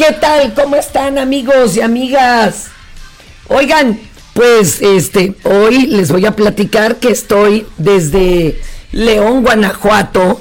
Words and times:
¿Qué 0.00 0.12
tal? 0.14 0.54
¿Cómo 0.54 0.76
están 0.76 1.18
amigos 1.18 1.76
y 1.76 1.82
amigas? 1.82 2.68
Oigan, 3.48 4.00
pues 4.32 4.80
este, 4.80 5.34
hoy 5.44 5.88
les 5.88 6.10
voy 6.10 6.24
a 6.24 6.34
platicar 6.34 6.96
que 6.96 7.10
estoy 7.10 7.66
desde 7.76 8.58
León, 8.92 9.42
Guanajuato, 9.42 10.40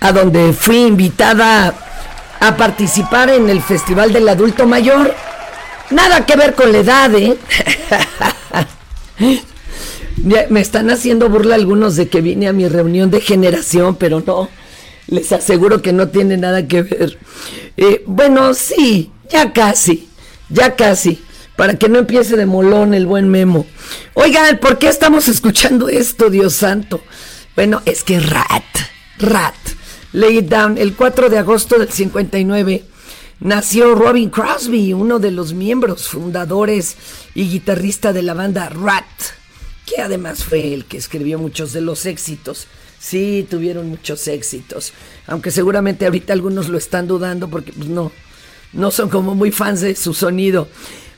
a 0.00 0.12
donde 0.12 0.52
fui 0.52 0.82
invitada 0.82 1.72
a 2.40 2.56
participar 2.58 3.30
en 3.30 3.48
el 3.48 3.62
Festival 3.62 4.12
del 4.12 4.28
Adulto 4.28 4.66
Mayor. 4.66 5.14
Nada 5.88 6.26
que 6.26 6.36
ver 6.36 6.54
con 6.54 6.70
la 6.70 6.78
edad, 6.80 7.14
¿eh? 7.14 7.38
Me 10.50 10.60
están 10.60 10.90
haciendo 10.90 11.30
burla 11.30 11.54
algunos 11.54 11.96
de 11.96 12.10
que 12.10 12.20
vine 12.20 12.48
a 12.48 12.52
mi 12.52 12.68
reunión 12.68 13.10
de 13.10 13.22
generación, 13.22 13.96
pero 13.96 14.22
no. 14.26 14.50
Les 15.10 15.32
aseguro 15.32 15.82
que 15.82 15.92
no 15.92 16.08
tiene 16.08 16.36
nada 16.36 16.66
que 16.66 16.82
ver. 16.82 17.18
Eh, 17.76 18.02
bueno, 18.06 18.54
sí, 18.54 19.10
ya 19.28 19.52
casi, 19.52 20.08
ya 20.48 20.76
casi. 20.76 21.20
Para 21.56 21.74
que 21.74 21.88
no 21.88 21.98
empiece 21.98 22.36
de 22.36 22.46
molón 22.46 22.94
el 22.94 23.06
buen 23.06 23.28
Memo. 23.28 23.66
Oigan, 24.14 24.58
¿por 24.58 24.78
qué 24.78 24.88
estamos 24.88 25.28
escuchando 25.28 25.88
esto, 25.88 26.30
Dios 26.30 26.54
santo? 26.54 27.02
Bueno, 27.54 27.82
es 27.84 28.02
que 28.04 28.18
Rat, 28.20 28.64
Rat, 29.18 29.54
Lay 30.12 30.38
It 30.38 30.48
Down, 30.48 30.78
el 30.78 30.94
4 30.94 31.28
de 31.28 31.38
agosto 31.38 31.78
del 31.78 31.90
59, 31.90 32.84
nació 33.40 33.94
Robin 33.94 34.30
Crosby, 34.30 34.92
uno 34.92 35.18
de 35.18 35.32
los 35.32 35.52
miembros 35.52 36.08
fundadores 36.08 36.96
y 37.34 37.50
guitarrista 37.50 38.12
de 38.12 38.22
la 38.22 38.34
banda 38.34 38.68
Rat, 38.68 39.04
que 39.84 40.00
además 40.00 40.44
fue 40.44 40.72
el 40.72 40.84
que 40.84 40.96
escribió 40.96 41.38
muchos 41.38 41.72
de 41.72 41.80
los 41.80 42.06
éxitos. 42.06 42.68
Sí, 43.00 43.46
tuvieron 43.48 43.88
muchos 43.88 44.28
éxitos, 44.28 44.92
aunque 45.26 45.50
seguramente 45.50 46.04
ahorita 46.04 46.34
algunos 46.34 46.68
lo 46.68 46.76
están 46.76 47.08
dudando 47.08 47.48
porque 47.48 47.72
pues, 47.72 47.88
no, 47.88 48.12
no 48.74 48.90
son 48.90 49.08
como 49.08 49.34
muy 49.34 49.50
fans 49.50 49.80
de 49.80 49.96
su 49.96 50.12
sonido. 50.12 50.68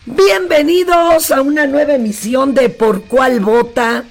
Bienvenidos 0.07 1.33
a 1.33 1.43
una 1.43 1.67
nueva 1.67 1.95
emisión 1.95 2.55
de 2.55 2.69
Por 2.69 3.03
cuál 3.03 3.41
vota 3.41 4.05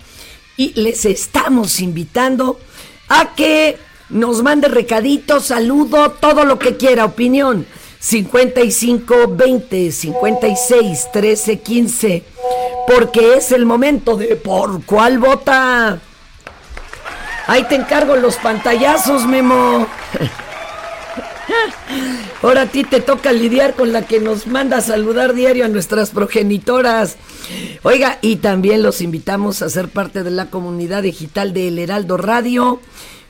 y 0.57 0.73
les 0.81 1.05
estamos 1.05 1.79
invitando 1.79 2.59
a 3.07 3.35
que 3.35 3.77
nos 4.09 4.43
mande 4.43 4.67
recadito, 4.67 5.39
saludo, 5.39 6.11
todo 6.11 6.43
lo 6.43 6.59
que 6.59 6.75
quiera, 6.75 7.05
opinión. 7.05 7.65
55 7.99 9.29
20 9.29 9.91
56 9.93 11.07
13 11.13 11.59
15 11.59 12.23
porque 12.87 13.35
es 13.37 13.53
el 13.53 13.65
momento 13.65 14.17
de 14.17 14.35
por 14.35 14.83
cuál 14.83 15.19
vota. 15.19 16.01
Ahí 17.47 17.63
te 17.63 17.75
encargo 17.75 18.15
los 18.15 18.35
pantallazos, 18.37 19.25
Memo. 19.25 19.87
Ahora 22.41 22.63
a 22.63 22.65
ti 22.67 22.83
te 22.83 23.01
toca 23.01 23.31
lidiar 23.33 23.75
con 23.75 23.91
la 23.93 24.05
que 24.05 24.19
nos 24.19 24.47
manda 24.47 24.77
a 24.77 24.81
saludar 24.81 25.33
diario 25.33 25.65
a 25.65 25.69
nuestras 25.69 26.11
progenitoras. 26.11 27.17
Oiga, 27.83 28.17
y 28.21 28.37
también 28.37 28.81
los 28.83 29.01
invitamos 29.01 29.61
a 29.61 29.69
ser 29.69 29.89
parte 29.89 30.23
de 30.23 30.31
la 30.31 30.49
comunidad 30.49 31.03
digital 31.03 31.53
de 31.53 31.67
El 31.67 31.79
Heraldo 31.79 32.17
Radio, 32.17 32.79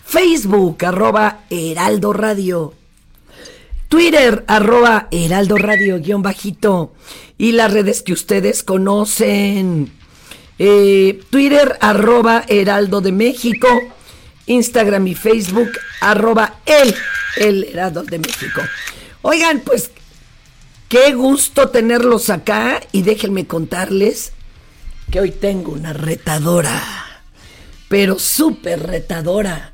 Facebook, 0.06 0.86
arroba 0.86 1.40
Heraldo 1.50 2.14
Radio, 2.14 2.74
Twitter, 3.90 4.46
arroba 4.48 5.08
Heraldo 5.12 5.58
Radio, 5.58 6.00
guion 6.00 6.22
bajito, 6.22 6.94
y 7.38 7.54
las 7.54 7.74
redes 7.74 8.02
que 8.02 8.14
ustedes 8.14 8.64
conocen. 8.64 9.92
Eh, 10.60 11.20
Twitter, 11.30 11.78
arroba 11.82 12.44
Heraldo 12.48 13.02
de 13.02 13.12
México. 13.12 13.68
Instagram 14.52 15.08
y 15.08 15.16
Facebook, 15.16 15.72
arroba 16.00 16.58
el, 16.66 16.96
el 17.38 17.64
Heraldo 17.64 18.04
de 18.04 18.20
México. 18.20 18.62
Oigan, 19.22 19.62
pues 19.62 19.92
qué 20.90 21.14
gusto 21.14 21.70
tenerlos 21.70 22.30
acá 22.30 22.82
y 22.92 23.02
déjenme 23.02 23.48
contarles 23.48 24.34
que 25.10 25.20
hoy 25.20 25.32
tengo 25.32 25.72
una 25.74 25.94
retadora, 25.94 26.82
pero 27.88 28.20
súper 28.20 28.88
retadora. 28.88 29.74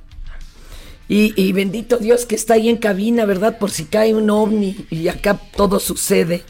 Y, 1.10 1.34
y, 1.42 1.54
bendito 1.54 1.98
Dios 1.98 2.26
que 2.26 2.36
está 2.36 2.56
ahí 2.56 2.68
en 2.68 2.76
cabina, 2.76 3.24
¿verdad? 3.24 3.58
Por 3.60 3.72
si 3.72 3.86
cae 3.86 4.14
un 4.14 4.30
ovni 4.30 4.86
y 4.90 5.08
acá 5.08 5.40
todo 5.56 5.80
sucede. 5.80 6.44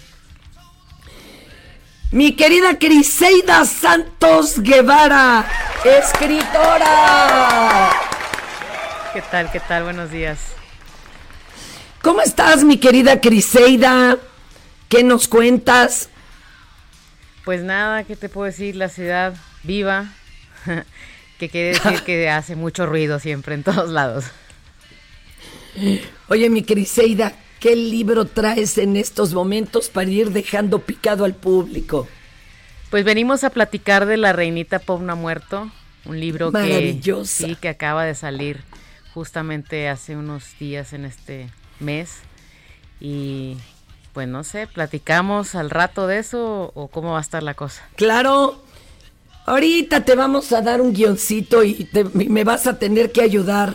Mi 2.12 2.32
querida 2.32 2.80
Criseida 2.80 3.66
Santos 3.66 4.60
Guevara, 4.62 5.46
escritora. 5.84 6.96
¿Qué 9.18 9.24
tal? 9.32 9.52
¿Qué 9.52 9.60
tal? 9.60 9.82
Buenos 9.82 10.12
días. 10.12 10.38
¿Cómo 12.04 12.22
estás, 12.22 12.64
mi 12.64 12.78
querida 12.78 13.20
Criseida? 13.20 14.16
¿Qué 14.90 15.04
nos 15.04 15.28
cuentas? 15.28 16.10
Pues 17.44 17.64
nada, 17.64 18.04
¿qué 18.04 18.16
te 18.16 18.30
puedo 18.30 18.46
decir? 18.46 18.76
La 18.76 18.90
ciudad 18.90 19.34
viva, 19.64 20.14
que 21.40 21.50
quiere 21.50 21.70
decir 21.70 22.04
que 22.04 22.30
hace 22.30 22.56
mucho 22.56 22.86
ruido 22.86 23.18
siempre 23.18 23.56
en 23.56 23.64
todos 23.64 23.90
lados. 23.90 24.26
Oye, 26.28 26.52
mi 26.52 26.62
Criseida, 26.62 27.34
¿qué 27.60 27.76
libro 27.76 28.26
traes 28.26 28.78
en 28.78 28.96
estos 28.96 29.34
momentos 29.34 29.90
para 29.90 30.12
ir 30.12 30.30
dejando 30.30 30.78
picado 30.78 31.26
al 31.26 31.34
público? 31.34 32.08
Pues 32.92 33.04
venimos 33.04 33.44
a 33.44 33.50
platicar 33.50 34.06
de 34.06 34.18
La 34.18 34.32
Reinita 34.32 34.78
ha 34.78 35.16
muerto, 35.16 35.72
un 36.06 36.20
libro 36.20 36.52
que 36.52 37.00
sí 37.26 37.56
que 37.56 37.70
acaba 37.70 38.06
de 38.06 38.14
salir 38.14 38.64
justamente 39.18 39.90
hace 39.90 40.16
unos 40.16 40.60
días 40.60 40.94
en 40.94 41.04
este 41.04 41.50
mes 41.80 42.18
y 43.00 43.58
pues 44.14 44.28
no 44.28 44.44
sé, 44.44 44.68
platicamos 44.68 45.56
al 45.56 45.72
rato 45.72 46.06
de 46.06 46.20
eso 46.20 46.72
o 46.76 46.88
cómo 46.90 47.14
va 47.14 47.18
a 47.18 47.22
estar 47.22 47.42
la 47.42 47.56
cosa. 47.56 47.82
Claro. 47.96 48.62
Ahorita 49.48 50.06
te 50.06 50.14
vamos 50.14 50.52
a 50.52 50.62
dar 50.62 50.82
un 50.82 50.94
guioncito 50.94 51.64
y, 51.64 51.90
me 52.14 52.44
vas 52.44 52.68
a 52.68 52.78
tener 52.78 53.12
que 53.12 53.24
ayudar. 53.24 53.74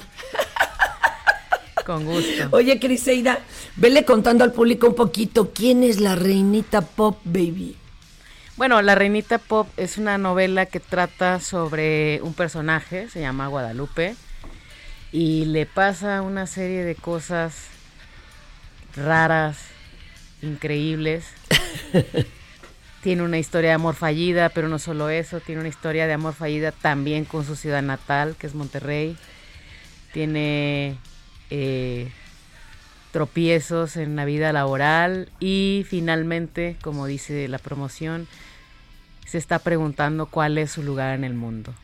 Con 1.86 2.04
gusto. 2.04 2.46
Oye, 2.52 2.78
Criseida, 2.78 3.40
vele 3.74 4.04
contando 4.04 4.44
al 4.44 4.52
público 4.52 4.86
un 4.86 4.94
poquito 4.94 5.50
quién 5.52 5.82
es 5.82 5.98
la 5.98 6.14
reinita 6.14 6.82
pop, 6.82 7.18
baby. 7.24 7.76
Bueno, 8.56 8.80
La 8.80 8.94
Reinita 8.94 9.38
Pop 9.38 9.66
es 9.76 9.96
una 9.98 10.18
novela 10.18 10.66
que 10.66 10.78
trata 10.78 11.40
sobre 11.40 12.20
un 12.22 12.32
personaje, 12.32 13.08
se 13.08 13.20
llama 13.20 13.48
Guadalupe, 13.48 14.14
y 15.12 15.44
le 15.44 15.66
pasa 15.66 16.22
una 16.22 16.46
serie 16.46 16.84
de 16.84 16.94
cosas 16.94 17.66
raras, 18.96 19.58
increíbles. 20.40 21.26
tiene 23.02 23.22
una 23.22 23.38
historia 23.38 23.70
de 23.70 23.74
amor 23.74 23.94
fallida, 23.94 24.48
pero 24.48 24.68
no 24.68 24.78
solo 24.78 25.10
eso, 25.10 25.40
tiene 25.40 25.60
una 25.60 25.68
historia 25.68 26.06
de 26.06 26.12
amor 26.12 26.34
fallida 26.34 26.72
también 26.72 27.24
con 27.24 27.44
su 27.44 27.56
ciudad 27.56 27.82
natal, 27.82 28.36
que 28.38 28.46
es 28.46 28.54
Monterrey. 28.54 29.16
Tiene 30.12 30.96
eh, 31.50 32.10
tropiezos 33.10 33.96
en 33.96 34.16
la 34.16 34.24
vida 34.24 34.52
laboral 34.52 35.30
y 35.40 35.84
finalmente, 35.88 36.76
como 36.80 37.06
dice 37.06 37.48
la 37.48 37.58
promoción, 37.58 38.28
se 39.26 39.36
está 39.36 39.58
preguntando 39.58 40.26
cuál 40.26 40.56
es 40.56 40.70
su 40.70 40.82
lugar 40.82 41.14
en 41.14 41.24
el 41.24 41.34
mundo. 41.34 41.74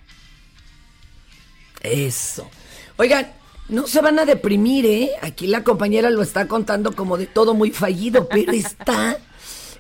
Eso. 1.83 2.49
Oigan, 3.01 3.33
no 3.69 3.87
se 3.87 4.01
van 4.01 4.19
a 4.19 4.25
deprimir, 4.25 4.85
¿eh? 4.85 5.13
Aquí 5.23 5.47
la 5.47 5.63
compañera 5.63 6.11
lo 6.11 6.21
está 6.21 6.49
contando 6.49 6.97
como 6.97 7.17
de 7.17 7.27
todo 7.27 7.55
muy 7.55 7.71
fallido, 7.71 8.29
pero 8.29 8.51
está 8.51 9.17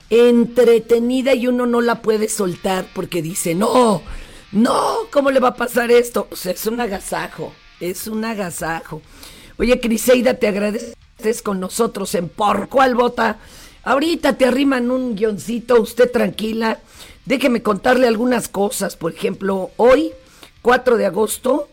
entretenida 0.08 1.34
y 1.34 1.48
uno 1.48 1.66
no 1.66 1.80
la 1.80 2.00
puede 2.00 2.28
soltar 2.28 2.86
porque 2.94 3.20
dice, 3.20 3.56
no, 3.56 4.02
no, 4.52 4.98
¿cómo 5.10 5.32
le 5.32 5.40
va 5.40 5.48
a 5.48 5.56
pasar 5.56 5.90
esto? 5.90 6.28
O 6.30 6.36
sea, 6.36 6.52
es 6.52 6.64
un 6.66 6.80
agasajo, 6.80 7.52
es 7.80 8.06
un 8.06 8.24
agasajo. 8.24 9.02
Oye, 9.58 9.80
Criseida, 9.80 10.34
te 10.34 10.46
agradeces 10.46 11.42
con 11.42 11.58
nosotros 11.58 12.14
en 12.14 12.28
Por 12.28 12.68
Cuál 12.68 12.94
Bota. 12.94 13.38
Ahorita 13.82 14.38
te 14.38 14.44
arriman 14.44 14.92
un 14.92 15.16
guioncito, 15.16 15.80
usted 15.80 16.08
tranquila. 16.12 16.78
Déjeme 17.24 17.62
contarle 17.62 18.06
algunas 18.06 18.48
cosas. 18.48 18.94
Por 18.94 19.12
ejemplo, 19.12 19.72
hoy, 19.76 20.12
4 20.62 20.96
de 20.96 21.06
agosto, 21.06 21.68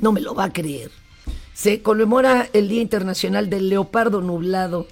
no 0.00 0.12
me 0.12 0.20
lo 0.20 0.34
va 0.34 0.44
a 0.44 0.52
creer 0.52 0.90
se 1.54 1.82
conmemora 1.82 2.50
el 2.52 2.68
Día 2.68 2.82
Internacional 2.82 3.48
del 3.48 3.68
Leopardo 3.68 4.20
Nublado. 4.20 4.88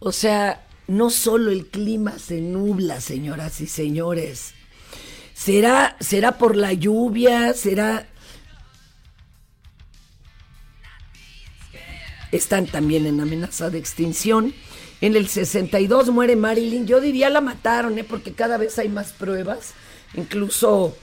O 0.00 0.12
sea, 0.12 0.66
no 0.86 1.10
solo 1.10 1.50
el 1.50 1.66
clima 1.66 2.18
se 2.18 2.40
nubla, 2.40 3.02
señoras 3.02 3.60
y 3.60 3.66
señores. 3.66 4.54
¿Será, 5.34 5.96
será 6.00 6.38
por 6.38 6.56
la 6.56 6.72
lluvia? 6.72 7.52
¿Será...? 7.52 8.08
Están 12.32 12.66
también 12.66 13.06
en 13.06 13.20
amenaza 13.20 13.70
de 13.70 13.78
extinción. 13.78 14.54
En 15.00 15.16
el 15.16 15.28
62 15.28 16.10
muere 16.10 16.34
Marilyn. 16.34 16.86
Yo 16.86 17.00
diría 17.00 17.30
la 17.30 17.40
mataron, 17.40 17.98
¿eh? 17.98 18.04
porque 18.04 18.32
cada 18.32 18.56
vez 18.56 18.78
hay 18.78 18.88
más 18.88 19.12
pruebas. 19.12 19.72
Incluso 20.14 20.96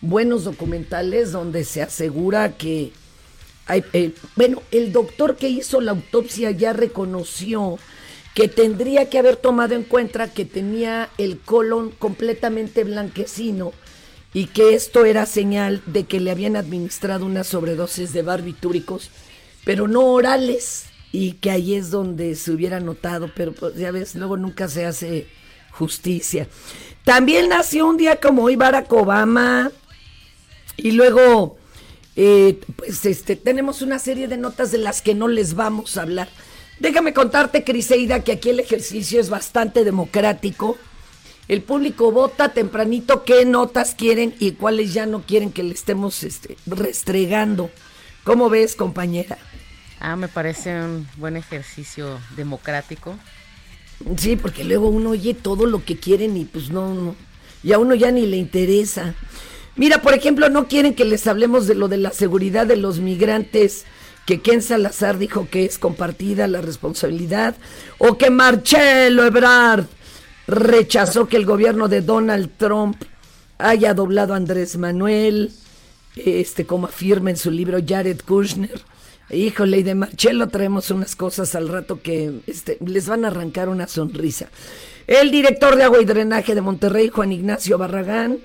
buenos 0.00 0.44
documentales 0.44 1.32
donde 1.32 1.64
se 1.64 1.82
asegura 1.82 2.56
que 2.56 2.92
eh, 3.68 4.12
bueno, 4.36 4.62
el 4.70 4.92
doctor 4.92 5.36
que 5.36 5.48
hizo 5.48 5.80
la 5.80 5.90
autopsia 5.92 6.52
ya 6.52 6.72
reconoció 6.72 7.78
que 8.34 8.48
tendría 8.48 9.08
que 9.08 9.18
haber 9.18 9.36
tomado 9.36 9.74
en 9.74 9.82
cuenta 9.82 10.32
que 10.32 10.44
tenía 10.44 11.08
el 11.18 11.38
colon 11.40 11.90
completamente 11.90 12.84
blanquecino 12.84 13.72
y 14.32 14.46
que 14.46 14.74
esto 14.74 15.04
era 15.04 15.26
señal 15.26 15.82
de 15.86 16.04
que 16.04 16.20
le 16.20 16.30
habían 16.30 16.54
administrado 16.54 17.24
una 17.24 17.42
sobredosis 17.42 18.12
de 18.12 18.22
barbitúricos, 18.22 19.10
pero 19.64 19.88
no 19.88 20.04
orales, 20.12 20.84
y 21.12 21.32
que 21.32 21.50
ahí 21.50 21.74
es 21.74 21.90
donde 21.90 22.34
se 22.34 22.50
hubiera 22.50 22.78
notado, 22.78 23.30
pero 23.34 23.52
pues, 23.52 23.74
ya 23.76 23.90
ves, 23.90 24.14
luego 24.14 24.36
nunca 24.36 24.68
se 24.68 24.84
hace 24.84 25.28
justicia. 25.70 26.46
También 27.04 27.48
nació 27.48 27.86
un 27.86 27.96
día 27.96 28.20
como 28.20 28.42
hoy 28.42 28.56
Barack 28.56 28.92
Obama, 28.92 29.70
y 30.76 30.92
luego 30.92 31.56
eh, 32.16 32.60
pues 32.76 33.04
este, 33.04 33.36
tenemos 33.36 33.82
una 33.82 33.98
serie 33.98 34.26
de 34.26 34.38
notas 34.38 34.72
de 34.72 34.78
las 34.78 35.02
que 35.02 35.14
no 35.14 35.28
les 35.28 35.54
vamos 35.54 35.96
a 35.96 36.02
hablar. 36.02 36.28
Déjame 36.80 37.12
contarte, 37.12 37.64
Criseida, 37.64 38.24
que 38.24 38.32
aquí 38.32 38.50
el 38.50 38.60
ejercicio 38.60 39.20
es 39.20 39.30
bastante 39.30 39.84
democrático. 39.84 40.76
El 41.48 41.62
público 41.62 42.10
vota 42.10 42.52
tempranito 42.52 43.22
qué 43.24 43.44
notas 43.44 43.94
quieren 43.94 44.34
y 44.40 44.52
cuáles 44.52 44.92
ya 44.92 45.06
no 45.06 45.22
quieren 45.22 45.52
que 45.52 45.62
le 45.62 45.74
estemos 45.74 46.22
este, 46.22 46.56
restregando. 46.66 47.70
¿Cómo 48.24 48.50
ves, 48.50 48.74
compañera? 48.74 49.38
Ah, 50.00 50.16
me 50.16 50.28
parece 50.28 50.74
un 50.80 51.06
buen 51.16 51.36
ejercicio 51.36 52.18
democrático. 52.36 53.16
Sí, 54.18 54.36
porque 54.36 54.64
luego 54.64 54.88
uno 54.88 55.10
oye 55.10 55.34
todo 55.34 55.66
lo 55.66 55.84
que 55.84 55.96
quieren 55.96 56.36
y 56.36 56.44
pues 56.44 56.70
no, 56.70 56.94
no. 56.94 57.16
Y 57.62 57.72
a 57.72 57.78
uno 57.78 57.94
ya 57.94 58.10
ni 58.10 58.26
le 58.26 58.36
interesa. 58.36 59.14
Mira, 59.76 60.00
por 60.00 60.14
ejemplo, 60.14 60.48
no 60.48 60.68
quieren 60.68 60.94
que 60.94 61.04
les 61.04 61.26
hablemos 61.26 61.66
de 61.66 61.74
lo 61.74 61.88
de 61.88 61.98
la 61.98 62.10
seguridad 62.10 62.66
de 62.66 62.76
los 62.76 63.00
migrantes, 63.00 63.84
que 64.24 64.40
Ken 64.40 64.62
Salazar 64.62 65.18
dijo 65.18 65.48
que 65.50 65.64
es 65.64 65.78
compartida 65.78 66.48
la 66.48 66.62
responsabilidad, 66.62 67.54
o 67.98 68.16
que 68.16 68.30
Marcelo 68.30 69.24
Ebrard 69.24 69.84
rechazó 70.46 71.28
que 71.28 71.36
el 71.36 71.44
gobierno 71.44 71.88
de 71.88 72.00
Donald 72.00 72.50
Trump 72.56 72.96
haya 73.58 73.94
doblado 73.94 74.34
a 74.34 74.38
Andrés 74.38 74.78
Manuel, 74.78 75.52
este, 76.16 76.64
como 76.64 76.86
afirma 76.86 77.30
en 77.30 77.36
su 77.36 77.50
libro 77.50 77.78
Jared 77.86 78.20
Kushner. 78.26 78.80
Híjole, 79.28 79.78
y 79.78 79.82
de 79.82 79.94
Marcelo 79.94 80.48
traemos 80.48 80.90
unas 80.90 81.16
cosas 81.16 81.54
al 81.54 81.68
rato 81.68 82.00
que 82.00 82.40
este, 82.46 82.78
les 82.84 83.08
van 83.08 83.24
a 83.24 83.28
arrancar 83.28 83.68
una 83.68 83.88
sonrisa. 83.88 84.48
El 85.06 85.30
director 85.30 85.76
de 85.76 85.84
agua 85.84 86.00
y 86.00 86.04
drenaje 86.04 86.54
de 86.54 86.60
Monterrey, 86.60 87.08
Juan 87.08 87.32
Ignacio 87.32 87.76
Barragán, 87.76 88.38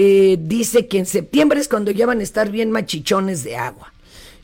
eh, 0.00 0.38
dice 0.40 0.86
que 0.86 0.98
en 0.98 1.06
septiembre 1.06 1.58
es 1.58 1.66
cuando 1.66 1.90
ya 1.90 2.06
van 2.06 2.20
a 2.20 2.22
estar 2.22 2.52
bien 2.52 2.70
machichones 2.70 3.42
de 3.42 3.56
agua. 3.56 3.92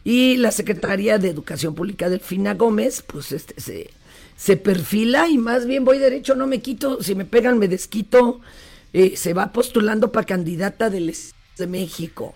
Y 0.02 0.36
la 0.38 0.50
Secretaría 0.50 1.18
de 1.18 1.28
Educación 1.28 1.76
Pública, 1.76 2.08
Delfina 2.08 2.54
Gómez, 2.54 3.04
pues 3.06 3.30
este, 3.30 3.60
se, 3.60 3.90
se 4.36 4.56
perfila 4.56 5.28
y 5.28 5.38
más 5.38 5.64
bien 5.64 5.84
voy 5.84 5.98
derecho, 5.98 6.34
no 6.34 6.48
me 6.48 6.60
quito, 6.60 7.00
si 7.04 7.14
me 7.14 7.24
pegan 7.24 7.60
me 7.60 7.68
desquito, 7.68 8.40
eh, 8.92 9.16
se 9.16 9.32
va 9.32 9.52
postulando 9.52 10.10
para 10.10 10.26
candidata 10.26 10.90
del 10.90 11.14
de 11.56 11.66
México. 11.68 12.34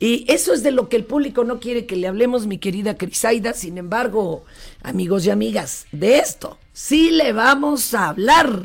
Y 0.00 0.24
eso 0.26 0.54
es 0.54 0.62
de 0.62 0.70
lo 0.70 0.88
que 0.88 0.96
el 0.96 1.04
público 1.04 1.44
no 1.44 1.60
quiere 1.60 1.84
que 1.84 1.96
le 1.96 2.08
hablemos, 2.08 2.46
mi 2.46 2.56
querida 2.56 2.96
Crisaida. 2.96 3.52
Sin 3.52 3.76
embargo, 3.76 4.46
amigos 4.82 5.26
y 5.26 5.30
amigas, 5.30 5.84
de 5.92 6.16
esto 6.16 6.56
sí 6.72 7.10
le 7.10 7.34
vamos 7.34 7.92
a 7.92 8.08
hablar. 8.08 8.64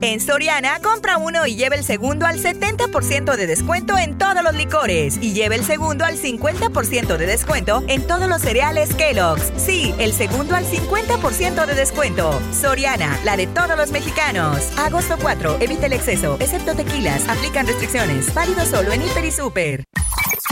En 0.00 0.20
Soriana, 0.20 0.80
compra 0.82 1.16
uno 1.18 1.46
y 1.46 1.56
lleva 1.56 1.76
el 1.76 1.84
segundo 1.84 2.26
al 2.26 2.38
70% 2.38 3.36
de 3.36 3.46
descuento 3.46 3.96
en 3.96 4.18
todos 4.18 4.42
los 4.42 4.54
licores 4.54 5.18
y 5.20 5.32
lleva 5.32 5.54
el 5.54 5.64
segundo 5.64 6.04
al 6.04 6.18
50% 6.18 7.16
de 7.16 7.26
descuento 7.26 7.82
en 7.88 8.06
todos 8.06 8.28
los 8.28 8.42
cereales 8.42 8.94
Kellogg's. 8.94 9.52
Sí, 9.56 9.94
el 9.98 10.12
segundo 10.12 10.56
al 10.56 10.64
50% 10.66 11.66
de 11.66 11.74
descuento. 11.74 12.38
Soriana, 12.52 13.18
la 13.24 13.36
de 13.36 13.46
todos 13.46 13.76
los 13.76 13.92
mexicanos. 13.92 14.58
Agosto 14.78 15.16
4, 15.20 15.58
evita 15.60 15.86
el 15.86 15.94
exceso, 15.94 16.36
excepto 16.40 16.74
tequilas. 16.74 17.28
Aplican 17.28 17.66
restricciones. 17.66 18.32
Válido 18.34 18.64
solo 18.66 18.92
en 18.92 19.02
Hiper 19.02 19.24
y 19.24 19.30
Super. 19.30 19.84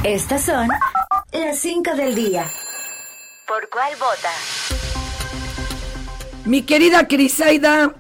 Estas 0.05 0.45
son 0.45 0.69
las 1.33 1.59
5 1.59 1.95
del 1.95 2.15
día. 2.15 2.51
¿Por 3.47 3.69
cuál 3.69 3.93
vota? 3.97 4.31
Mi 6.45 6.63
querida 6.63 7.07
Crisaida, 7.07 7.95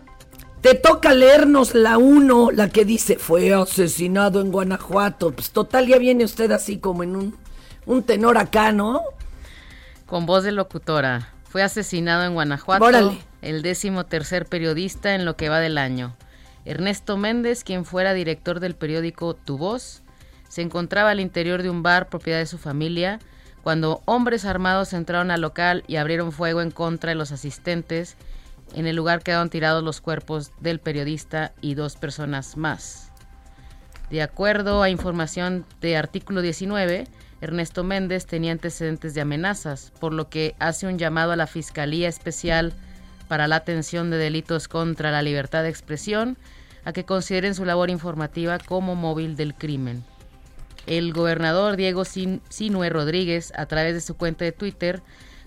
te 0.62 0.74
toca 0.74 1.12
leernos 1.12 1.74
la 1.74 1.98
1, 1.98 2.52
la 2.52 2.68
que 2.68 2.84
dice 2.84 3.16
fue 3.16 3.52
asesinado 3.52 4.40
en 4.40 4.52
Guanajuato. 4.52 5.32
Pues 5.32 5.50
total, 5.50 5.88
ya 5.88 5.98
viene 5.98 6.24
usted 6.24 6.52
así 6.52 6.78
como 6.78 7.02
en 7.02 7.16
un, 7.16 7.36
un 7.84 8.04
tenor 8.04 8.38
acá, 8.38 8.70
¿no? 8.70 9.02
Con 10.06 10.24
voz 10.24 10.44
de 10.44 10.52
locutora. 10.52 11.30
Fue 11.48 11.64
asesinado 11.64 12.24
en 12.24 12.34
Guanajuato 12.34 12.84
Órale. 12.84 13.18
el 13.42 13.62
décimo 13.62 14.06
tercer 14.06 14.46
periodista 14.46 15.16
en 15.16 15.24
lo 15.24 15.36
que 15.36 15.48
va 15.48 15.58
del 15.58 15.76
año. 15.78 16.16
Ernesto 16.64 17.16
Méndez, 17.16 17.64
quien 17.64 17.84
fuera 17.84 18.14
director 18.14 18.60
del 18.60 18.76
periódico 18.76 19.34
Tu 19.34 19.58
Voz, 19.58 20.02
se 20.48 20.62
encontraba 20.62 21.10
al 21.10 21.18
interior 21.18 21.64
de 21.64 21.70
un 21.70 21.82
bar 21.82 22.08
propiedad 22.08 22.38
de 22.38 22.46
su 22.46 22.56
familia 22.56 23.18
cuando 23.64 24.00
hombres 24.04 24.44
armados 24.44 24.92
entraron 24.92 25.32
al 25.32 25.40
local 25.40 25.82
y 25.88 25.96
abrieron 25.96 26.30
fuego 26.30 26.60
en 26.60 26.70
contra 26.70 27.10
de 27.10 27.16
los 27.16 27.32
asistentes. 27.32 28.16
En 28.74 28.86
el 28.86 28.96
lugar 28.96 29.22
quedaron 29.22 29.50
tirados 29.50 29.82
los 29.84 30.00
cuerpos 30.00 30.50
del 30.60 30.80
periodista 30.80 31.52
y 31.60 31.74
dos 31.74 31.96
personas 31.96 32.56
más. 32.56 33.10
De 34.10 34.22
acuerdo 34.22 34.82
a 34.82 34.90
información 34.90 35.64
de 35.80 35.96
artículo 35.96 36.42
19, 36.42 37.06
Ernesto 37.40 37.82
Méndez 37.84 38.26
tenía 38.26 38.52
antecedentes 38.52 39.14
de 39.14 39.20
amenazas, 39.20 39.92
por 40.00 40.12
lo 40.12 40.28
que 40.28 40.54
hace 40.58 40.86
un 40.86 40.98
llamado 40.98 41.32
a 41.32 41.36
la 41.36 41.46
Fiscalía 41.46 42.08
Especial 42.08 42.72
para 43.28 43.48
la 43.48 43.56
Atención 43.56 44.10
de 44.10 44.18
Delitos 44.18 44.68
contra 44.68 45.10
la 45.10 45.22
Libertad 45.22 45.62
de 45.62 45.70
Expresión 45.70 46.36
a 46.84 46.92
que 46.92 47.04
consideren 47.04 47.54
su 47.54 47.64
labor 47.64 47.90
informativa 47.90 48.58
como 48.58 48.94
móvil 48.94 49.36
del 49.36 49.54
crimen. 49.54 50.04
El 50.86 51.12
gobernador 51.12 51.76
Diego 51.76 52.04
Sin- 52.04 52.42
Sinue 52.48 52.90
Rodríguez, 52.90 53.52
a 53.56 53.66
través 53.66 53.94
de 53.94 54.00
su 54.00 54.16
cuenta 54.16 54.44
de 54.44 54.52
Twitter, 54.52 55.00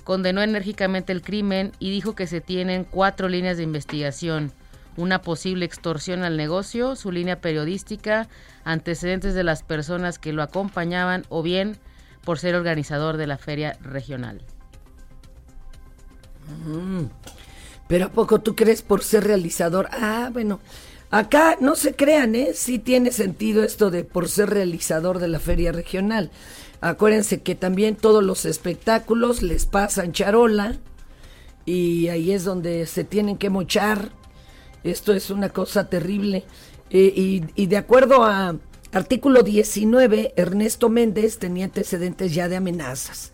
condenó 0.06 0.42
enérgicamente 0.42 1.12
el 1.12 1.22
crimen 1.22 1.74
y 1.80 1.90
dijo 1.90 2.16
que 2.16 2.28
se 2.28 2.40
tienen 2.40 2.86
cuatro 2.86 3.28
líneas 3.28 3.58
de 3.58 3.64
investigación. 3.64 4.54
Una 4.96 5.22
posible 5.22 5.66
extorsión 5.66 6.24
al 6.24 6.38
negocio, 6.38 6.96
su 6.96 7.12
línea 7.12 7.42
periodística, 7.42 8.30
antecedentes 8.64 9.34
de 9.34 9.44
las 9.44 9.64
personas 9.64 10.20
que 10.20 10.32
lo 10.32 10.42
acompañaban 10.42 11.26
o 11.28 11.44
bien 11.44 11.78
por 12.24 12.40
ser 12.40 12.56
organizador 12.56 13.18
de 13.18 13.28
la 13.28 13.38
feria 13.38 13.78
regional. 13.82 14.42
Pero 17.88 18.06
¿a 18.06 18.10
poco 18.10 18.40
tú 18.40 18.56
crees 18.56 18.84
por 18.84 19.04
ser 19.04 19.24
realizador? 19.24 19.90
Ah, 19.92 20.30
bueno, 20.32 20.60
acá 21.10 21.58
no 21.60 21.76
se 21.76 21.96
crean, 21.96 22.36
¿eh? 22.36 22.52
Sí 22.54 22.78
tiene 22.78 23.12
sentido 23.12 23.64
esto 23.64 23.90
de 23.90 24.04
por 24.04 24.30
ser 24.30 24.52
realizador 24.52 25.18
de 25.18 25.28
la 25.30 25.40
feria 25.40 25.72
regional. 25.72 26.30
Acuérdense 26.82 27.42
que 27.42 27.56
también 27.56 27.96
todos 27.96 28.24
los 28.24 28.46
espectáculos 28.46 29.42
les 29.42 29.66
pasan 29.66 30.12
charola 30.12 30.78
y 31.66 32.10
ahí 32.10 32.32
es 32.32 32.44
donde 32.44 32.86
se 32.86 33.04
tienen 33.04 33.38
que 33.38 33.50
mochar. 33.50 34.12
Esto 34.84 35.14
es 35.14 35.30
una 35.30 35.50
cosa 35.50 35.90
terrible. 35.90 36.44
Eh, 36.92 37.42
y, 37.56 37.66
de 37.66 37.78
acuerdo 37.78 38.24
a 38.24 38.56
artículo 38.92 39.42
19, 39.42 40.34
Ernesto 40.36 40.90
Méndez 40.90 41.40
tenía 41.40 41.66
antecedentes 41.66 42.34
ya 42.34 42.48
de 42.48 42.58
amenazas 42.58 43.32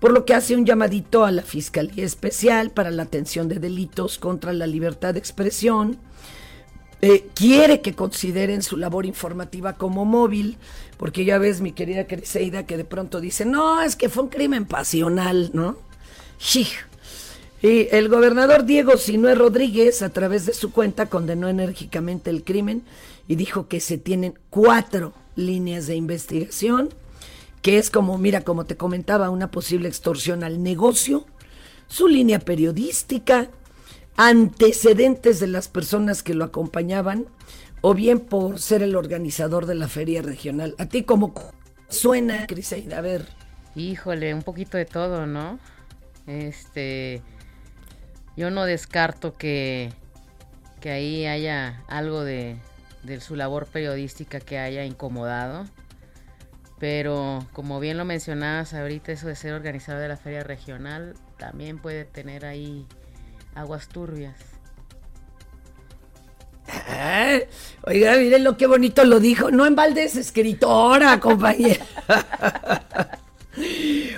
por 0.00 0.12
lo 0.12 0.26
que 0.26 0.34
hace 0.34 0.54
un 0.54 0.66
llamadito 0.66 1.24
a 1.24 1.30
la 1.30 1.40
Fiscalía 1.40 2.04
Especial 2.04 2.70
para 2.70 2.90
la 2.90 3.04
Atención 3.04 3.48
de 3.48 3.58
Delitos 3.58 4.18
contra 4.18 4.52
la 4.52 4.66
Libertad 4.66 5.14
de 5.14 5.18
Expresión. 5.18 5.96
Eh, 7.00 7.28
quiere 7.34 7.80
que 7.80 7.94
consideren 7.94 8.62
su 8.62 8.76
labor 8.76 9.06
informativa 9.06 9.74
como 9.78 10.04
móvil, 10.04 10.58
porque 10.96 11.24
ya 11.24 11.38
ves, 11.38 11.60
mi 11.60 11.72
querida 11.72 12.06
Criseida, 12.06 12.66
que 12.66 12.76
de 12.76 12.84
pronto 12.84 13.20
dice, 13.20 13.44
no, 13.44 13.82
es 13.82 13.96
que 13.96 14.08
fue 14.08 14.24
un 14.24 14.28
crimen 14.28 14.66
pasional, 14.66 15.50
¿no? 15.52 15.76
Shij. 16.38 16.68
Y 17.62 17.88
el 17.92 18.08
gobernador 18.08 18.64
Diego 18.64 18.96
Sinue 18.96 19.34
Rodríguez, 19.34 20.02
a 20.02 20.10
través 20.10 20.46
de 20.46 20.52
su 20.52 20.70
cuenta, 20.70 21.06
condenó 21.06 21.48
enérgicamente 21.48 22.30
el 22.30 22.44
crimen 22.44 22.82
y 23.26 23.36
dijo 23.36 23.68
que 23.68 23.80
se 23.80 23.96
tienen 23.96 24.38
cuatro 24.50 25.14
líneas 25.34 25.86
de 25.86 25.96
investigación 25.96 26.90
que 27.64 27.78
es 27.78 27.88
como, 27.88 28.18
mira, 28.18 28.42
como 28.42 28.66
te 28.66 28.76
comentaba, 28.76 29.30
una 29.30 29.50
posible 29.50 29.88
extorsión 29.88 30.44
al 30.44 30.62
negocio, 30.62 31.24
su 31.88 32.08
línea 32.08 32.38
periodística, 32.38 33.48
antecedentes 34.18 35.40
de 35.40 35.46
las 35.46 35.68
personas 35.68 36.22
que 36.22 36.34
lo 36.34 36.44
acompañaban, 36.44 37.24
o 37.86 37.92
bien 37.92 38.18
por 38.18 38.60
ser 38.60 38.82
el 38.82 38.96
organizador 38.96 39.66
de 39.66 39.74
la 39.74 39.88
feria 39.88 40.22
regional. 40.22 40.74
¿A 40.78 40.86
ti 40.86 41.02
cómo 41.02 41.34
suena, 41.90 42.46
Criseida? 42.46 42.96
A 42.96 43.00
ver. 43.02 43.26
Híjole, 43.74 44.32
un 44.32 44.40
poquito 44.40 44.78
de 44.78 44.86
todo, 44.86 45.26
¿no? 45.26 45.58
Este, 46.26 47.20
yo 48.38 48.50
no 48.50 48.64
descarto 48.64 49.34
que, 49.34 49.92
que 50.80 50.92
ahí 50.92 51.26
haya 51.26 51.84
algo 51.86 52.24
de, 52.24 52.56
de 53.02 53.20
su 53.20 53.36
labor 53.36 53.66
periodística 53.66 54.40
que 54.40 54.58
haya 54.58 54.86
incomodado. 54.86 55.66
Pero 56.78 57.46
como 57.52 57.80
bien 57.80 57.98
lo 57.98 58.06
mencionabas 58.06 58.72
ahorita, 58.72 59.12
eso 59.12 59.28
de 59.28 59.36
ser 59.36 59.52
organizador 59.52 60.00
de 60.00 60.08
la 60.08 60.16
feria 60.16 60.42
regional 60.42 61.16
también 61.36 61.78
puede 61.78 62.06
tener 62.06 62.46
ahí 62.46 62.86
aguas 63.54 63.88
turbias. 63.88 64.54
Ah, 66.88 67.38
oiga, 67.82 68.16
miren 68.16 68.44
lo 68.44 68.56
que 68.56 68.66
bonito 68.66 69.04
lo 69.04 69.20
dijo. 69.20 69.50
No 69.50 69.66
en 69.66 69.74
balde 69.74 70.04
es 70.04 70.16
escritora, 70.16 71.20
compañera. 71.20 71.84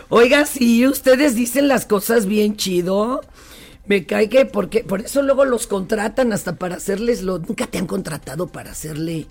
Oiga, 0.09 0.47
sí, 0.47 0.87
ustedes 0.87 1.35
dicen 1.35 1.69
las 1.69 1.87
cosas 1.87 2.27
bien 2.27 2.57
chido. 2.57 3.23
Me 3.87 4.05
cae 4.05 4.29
que 4.29 4.47
porque 4.47 4.83
por 4.83 5.03
eso 5.03 5.23
luego 5.23 5.45
los 5.45 5.67
contratan 5.67 6.33
hasta 6.33 6.57
para 6.57 6.77
hacerles 6.77 7.23
lo 7.23 7.39
nunca 7.39 7.67
te 7.67 7.79
han 7.79 7.87
contratado 7.87 8.49
para 8.49 8.73
hacerle 8.73 9.27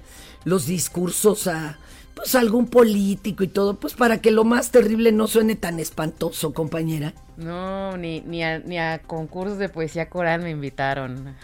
los 0.45 0.65
discursos 0.65 1.47
a 1.47 1.77
pues 2.15 2.33
a 2.33 2.39
algún 2.39 2.67
político 2.67 3.43
y 3.43 3.47
todo, 3.49 3.75
pues 3.75 3.93
para 3.93 4.21
que 4.21 4.31
lo 4.31 4.45
más 4.45 4.71
terrible 4.71 5.11
no 5.11 5.27
suene 5.27 5.55
tan 5.55 5.79
espantoso, 5.81 6.53
compañera. 6.53 7.13
No, 7.35 7.97
ni, 7.97 8.21
ni, 8.21 8.41
a, 8.41 8.59
ni 8.59 8.79
a 8.79 8.99
concursos 8.99 9.57
de 9.57 9.67
poesía 9.67 10.09
coral 10.09 10.41
me 10.41 10.49
invitaron. 10.49 11.35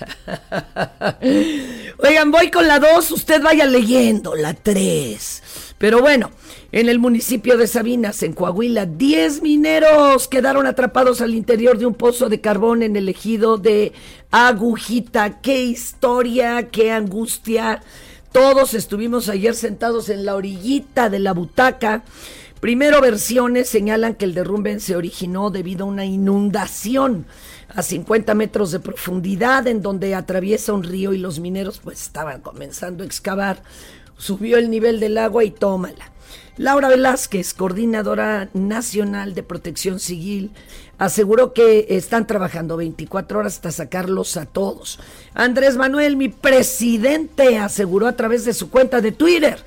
Oigan, 1.98 2.30
voy 2.30 2.50
con 2.50 2.66
la 2.66 2.78
2, 2.78 3.10
usted 3.10 3.42
vaya 3.42 3.66
leyendo 3.66 4.34
la 4.34 4.54
3. 4.54 5.42
Pero 5.78 6.00
bueno, 6.00 6.30
en 6.72 6.88
el 6.88 6.98
municipio 6.98 7.56
de 7.56 7.66
Sabinas, 7.66 8.22
en 8.22 8.32
Coahuila, 8.32 8.86
10 8.86 9.42
mineros 9.42 10.28
quedaron 10.28 10.66
atrapados 10.66 11.20
al 11.20 11.34
interior 11.34 11.78
de 11.78 11.86
un 11.86 11.94
pozo 11.94 12.28
de 12.28 12.40
carbón 12.40 12.82
en 12.82 12.96
el 12.96 13.08
ejido 13.08 13.56
de 13.56 13.92
Agujita. 14.30 15.40
¡Qué 15.40 15.62
historia! 15.64 16.68
¡Qué 16.68 16.92
angustia! 16.92 17.82
Todos 18.32 18.74
estuvimos 18.74 19.28
ayer 19.28 19.54
sentados 19.54 20.08
en 20.08 20.24
la 20.24 20.36
orillita 20.36 21.10
de 21.10 21.18
la 21.18 21.32
butaca. 21.32 22.04
Primero 22.60 23.00
versiones 23.00 23.68
señalan 23.68 24.14
que 24.14 24.26
el 24.26 24.34
derrumbe 24.34 24.78
se 24.80 24.94
originó 24.94 25.50
debido 25.50 25.84
a 25.84 25.88
una 25.88 26.04
inundación 26.04 27.26
a 27.74 27.82
50 27.82 28.34
metros 28.34 28.72
de 28.72 28.80
profundidad 28.80 29.66
en 29.66 29.82
donde 29.82 30.14
atraviesa 30.14 30.72
un 30.72 30.82
río 30.82 31.12
y 31.12 31.18
los 31.18 31.38
mineros 31.38 31.80
pues 31.82 32.02
estaban 32.02 32.40
comenzando 32.40 33.02
a 33.02 33.06
excavar. 33.06 33.62
Subió 34.16 34.58
el 34.58 34.70
nivel 34.70 35.00
del 35.00 35.18
agua 35.18 35.44
y 35.44 35.50
tómala. 35.50 36.12
Laura 36.56 36.88
Velázquez, 36.88 37.54
coordinadora 37.54 38.50
nacional 38.52 39.34
de 39.34 39.42
protección 39.42 39.98
civil, 39.98 40.50
aseguró 40.98 41.54
que 41.54 41.86
están 41.88 42.26
trabajando 42.26 42.76
24 42.76 43.38
horas 43.38 43.54
hasta 43.54 43.72
sacarlos 43.72 44.36
a 44.36 44.44
todos. 44.44 44.98
Andrés 45.32 45.76
Manuel, 45.76 46.16
mi 46.16 46.28
presidente, 46.28 47.56
aseguró 47.56 48.06
a 48.06 48.16
través 48.16 48.44
de 48.44 48.52
su 48.52 48.68
cuenta 48.68 49.00
de 49.00 49.12
Twitter 49.12 49.64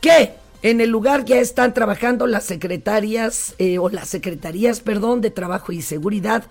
que 0.00 0.34
en 0.62 0.80
el 0.80 0.90
lugar 0.90 1.24
ya 1.24 1.36
están 1.36 1.74
trabajando 1.74 2.26
las 2.26 2.44
secretarias 2.44 3.54
eh, 3.58 3.78
o 3.78 3.88
las 3.88 4.08
secretarías, 4.08 4.80
perdón, 4.80 5.20
de 5.20 5.30
Trabajo 5.30 5.72
y 5.72 5.82
Seguridad, 5.82 6.44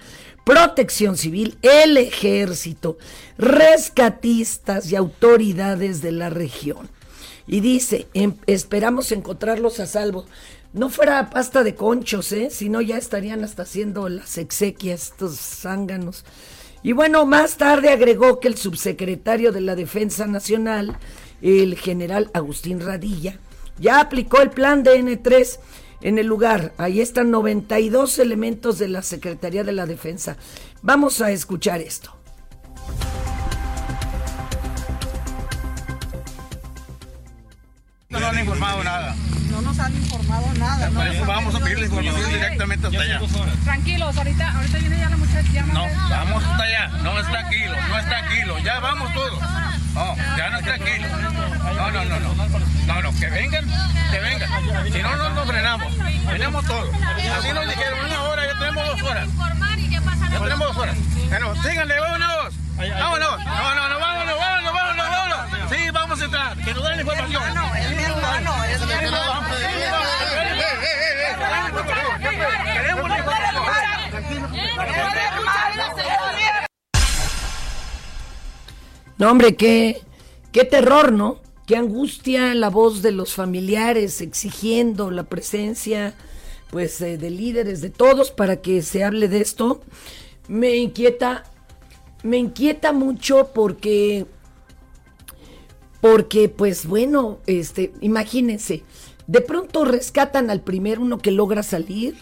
Protección 0.46 1.18
Civil, 1.18 1.58
el 1.64 1.98
Ejército, 1.98 3.00
rescatistas 3.38 4.92
y 4.92 4.96
autoridades 4.96 6.04
de 6.04 6.12
la 6.12 6.30
región. 6.30 6.88
Y 7.48 7.62
dice, 7.62 8.08
em, 8.14 8.36
esperamos 8.46 9.12
encontrarlos 9.12 9.80
a 9.80 9.88
salvo. 9.88 10.26
No 10.72 10.90
fuera 10.90 11.32
pasta 11.32 11.64
de 11.64 11.74
conchos, 11.74 12.32
¿eh? 12.32 12.50
Si 12.52 12.70
no, 12.70 12.82
ya 12.82 12.98
estarían 12.98 13.44
hasta 13.44 13.64
haciendo 13.64 14.08
las 14.08 14.38
exequias, 14.38 15.04
estos 15.12 15.40
zánganos. 15.40 16.24
Y 16.84 16.92
bueno, 16.92 17.26
más 17.26 17.58
tarde 17.58 17.90
agregó 17.90 18.40
que 18.40 18.48
el 18.48 18.56
subsecretario 18.56 19.52
de 19.52 19.62
la 19.62 19.76
Defensa 19.76 20.28
Nacional, 20.28 20.96
el 21.42 21.76
general 21.76 22.30
Agustín 22.34 22.82
Radilla, 22.82 23.40
ya 23.80 24.00
aplicó 24.00 24.42
el 24.42 24.52
plan 24.52 24.86
DN3 24.86 25.58
en 26.02 26.20
el 26.20 26.28
lugar. 26.28 26.74
Ahí 26.78 27.02
están 27.02 27.32
92 27.32 28.20
elementos 28.20 28.80
de 28.80 28.88
la 28.88 29.02
Secretaría 29.02 29.64
de 29.64 29.72
la 29.72 29.86
Defensa. 29.86 30.38
Vamos 30.82 31.22
a 31.22 31.32
escuchar 31.32 31.82
esto. 31.82 32.16
No 38.10 38.20
nos 38.20 38.30
han 38.30 38.40
informado 38.40 38.84
nada. 38.84 39.16
No 39.52 39.62
nos 39.62 39.80
han 39.80 39.94
informado 39.94 40.54
nada. 40.58 40.90
Por 40.90 41.08
eso 41.08 41.26
vamos 41.26 41.56
a 41.56 41.60
pedir 41.60 41.80
la 41.80 41.86
información 41.86 42.30
directamente 42.30 42.88
hasta 42.88 43.02
allá. 43.02 43.22
Tranquilos, 43.64 44.18
ahorita, 44.18 44.56
ahorita 44.56 44.78
viene 44.78 44.98
ya 44.98 45.10
la 45.10 45.18
muchacha. 45.18 45.66
No, 45.74 45.86
vamos 46.10 46.44
hasta 46.44 46.64
allá. 46.64 46.88
No 47.04 47.20
es 47.20 47.28
tranquilo, 47.28 47.74
no 47.90 48.00
es 48.00 48.06
tranquilo. 48.06 48.60
Ya 48.60 48.80
vamos 48.80 49.14
todos. 49.14 49.42
No, 49.94 50.16
ya 50.38 50.50
no 50.50 50.58
es 50.60 50.64
tranquilo. 50.64 51.08
No, 51.86 52.04
no, 52.04 52.20
no, 52.20 52.20
no. 52.20 52.60
No, 52.88 53.02
no, 53.02 53.20
que 53.20 53.30
vengan, 53.30 53.64
que 54.12 54.20
vengan. 54.20 54.50
Si 54.92 55.02
no, 55.04 55.16
no 55.18 55.30
nos 55.30 55.46
frenamos. 55.46 55.94
Venimos 56.26 56.66
todos. 56.66 56.90
Así 57.38 57.54
nos 57.54 57.68
dijeron 57.68 58.06
una 58.06 58.24
hora, 58.24 58.46
ya 58.46 58.60
tenemos 58.60 58.88
dos 58.88 59.02
horas. 59.04 59.30
Ya 60.32 60.40
tenemos 60.40 60.68
dos 60.68 60.78
horas. 60.78 60.98
Bueno, 61.30 61.56
síganle, 61.62 62.00
vámonos. 62.00 62.54
Vámonos. 62.78 63.46
No, 63.46 63.76
no, 63.76 63.90
no, 63.90 64.00
vámonos, 64.00 64.38
vámonos, 64.40 64.74
vámonos, 64.74 65.10
vámonos. 65.10 65.70
Sí, 65.70 65.90
vamos 65.92 66.22
a 66.22 66.26
entrar. 66.26 66.58
Que 66.58 66.74
nos 66.74 66.84
den 66.90 67.00
información. 67.02 67.44
Es 67.78 67.96
mi 67.96 68.04
hermano, 68.04 68.64
es 68.66 68.86
mi 68.86 68.94
hermano. 68.94 69.42
Queremos 72.74 73.10
la 73.10 73.16
No, 79.18 79.32
hombre, 79.32 79.56
qué, 79.56 80.02
qué 80.52 80.66
terror, 80.66 81.12
¿no? 81.12 81.46
Qué 81.66 81.76
angustia 81.76 82.54
la 82.54 82.70
voz 82.70 83.02
de 83.02 83.12
los 83.12 83.34
familiares 83.34 84.22
exigiendo 84.22 85.10
la 85.10 85.24
presencia, 85.24 86.14
pues, 86.70 87.02
eh, 87.02 87.18
de 87.18 87.32
líderes, 87.32 87.82
de 87.82 87.90
todos, 87.90 88.30
para 88.30 88.58
que 88.58 88.84
se 88.84 89.04
hable 89.04 89.28
de 89.28 89.42
esto. 89.42 89.82
Me 90.48 90.76
inquieta, 90.76 91.44
me 92.22 92.38
inquieta 92.38 92.92
mucho 92.94 93.52
porque, 93.54 94.28
porque, 96.02 96.50
pues, 96.50 96.86
bueno, 96.86 97.40
este, 97.48 97.94
imagínense, 98.00 98.84
de 99.26 99.42
pronto 99.42 99.86
rescatan 99.86 100.52
al 100.52 100.62
primer 100.62 101.00
uno 101.00 101.18
que 101.18 101.32
logra 101.32 101.64
salir 101.64 102.16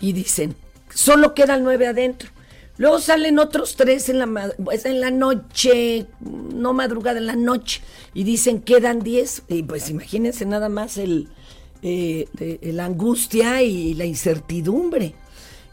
y 0.00 0.14
dicen, 0.14 0.56
solo 0.88 1.34
quedan 1.34 1.64
nueve 1.64 1.86
adentro. 1.86 2.30
Luego 2.78 3.00
salen 3.00 3.38
otros 3.38 3.76
tres 3.76 4.08
en 4.08 4.18
la, 4.18 4.52
pues, 4.62 4.84
en 4.84 5.00
la 5.00 5.10
noche, 5.10 6.06
no 6.20 6.72
madrugada, 6.72 7.18
en 7.18 7.26
la 7.26 7.36
noche, 7.36 7.80
y 8.12 8.24
dicen 8.24 8.60
quedan 8.60 9.00
diez. 9.00 9.42
Y 9.48 9.62
pues 9.62 9.88
imagínense 9.88 10.44
nada 10.44 10.68
más 10.68 10.98
el, 10.98 11.28
eh, 11.82 12.26
la 12.62 12.84
angustia 12.84 13.62
y 13.62 13.94
la 13.94 14.04
incertidumbre. 14.04 15.14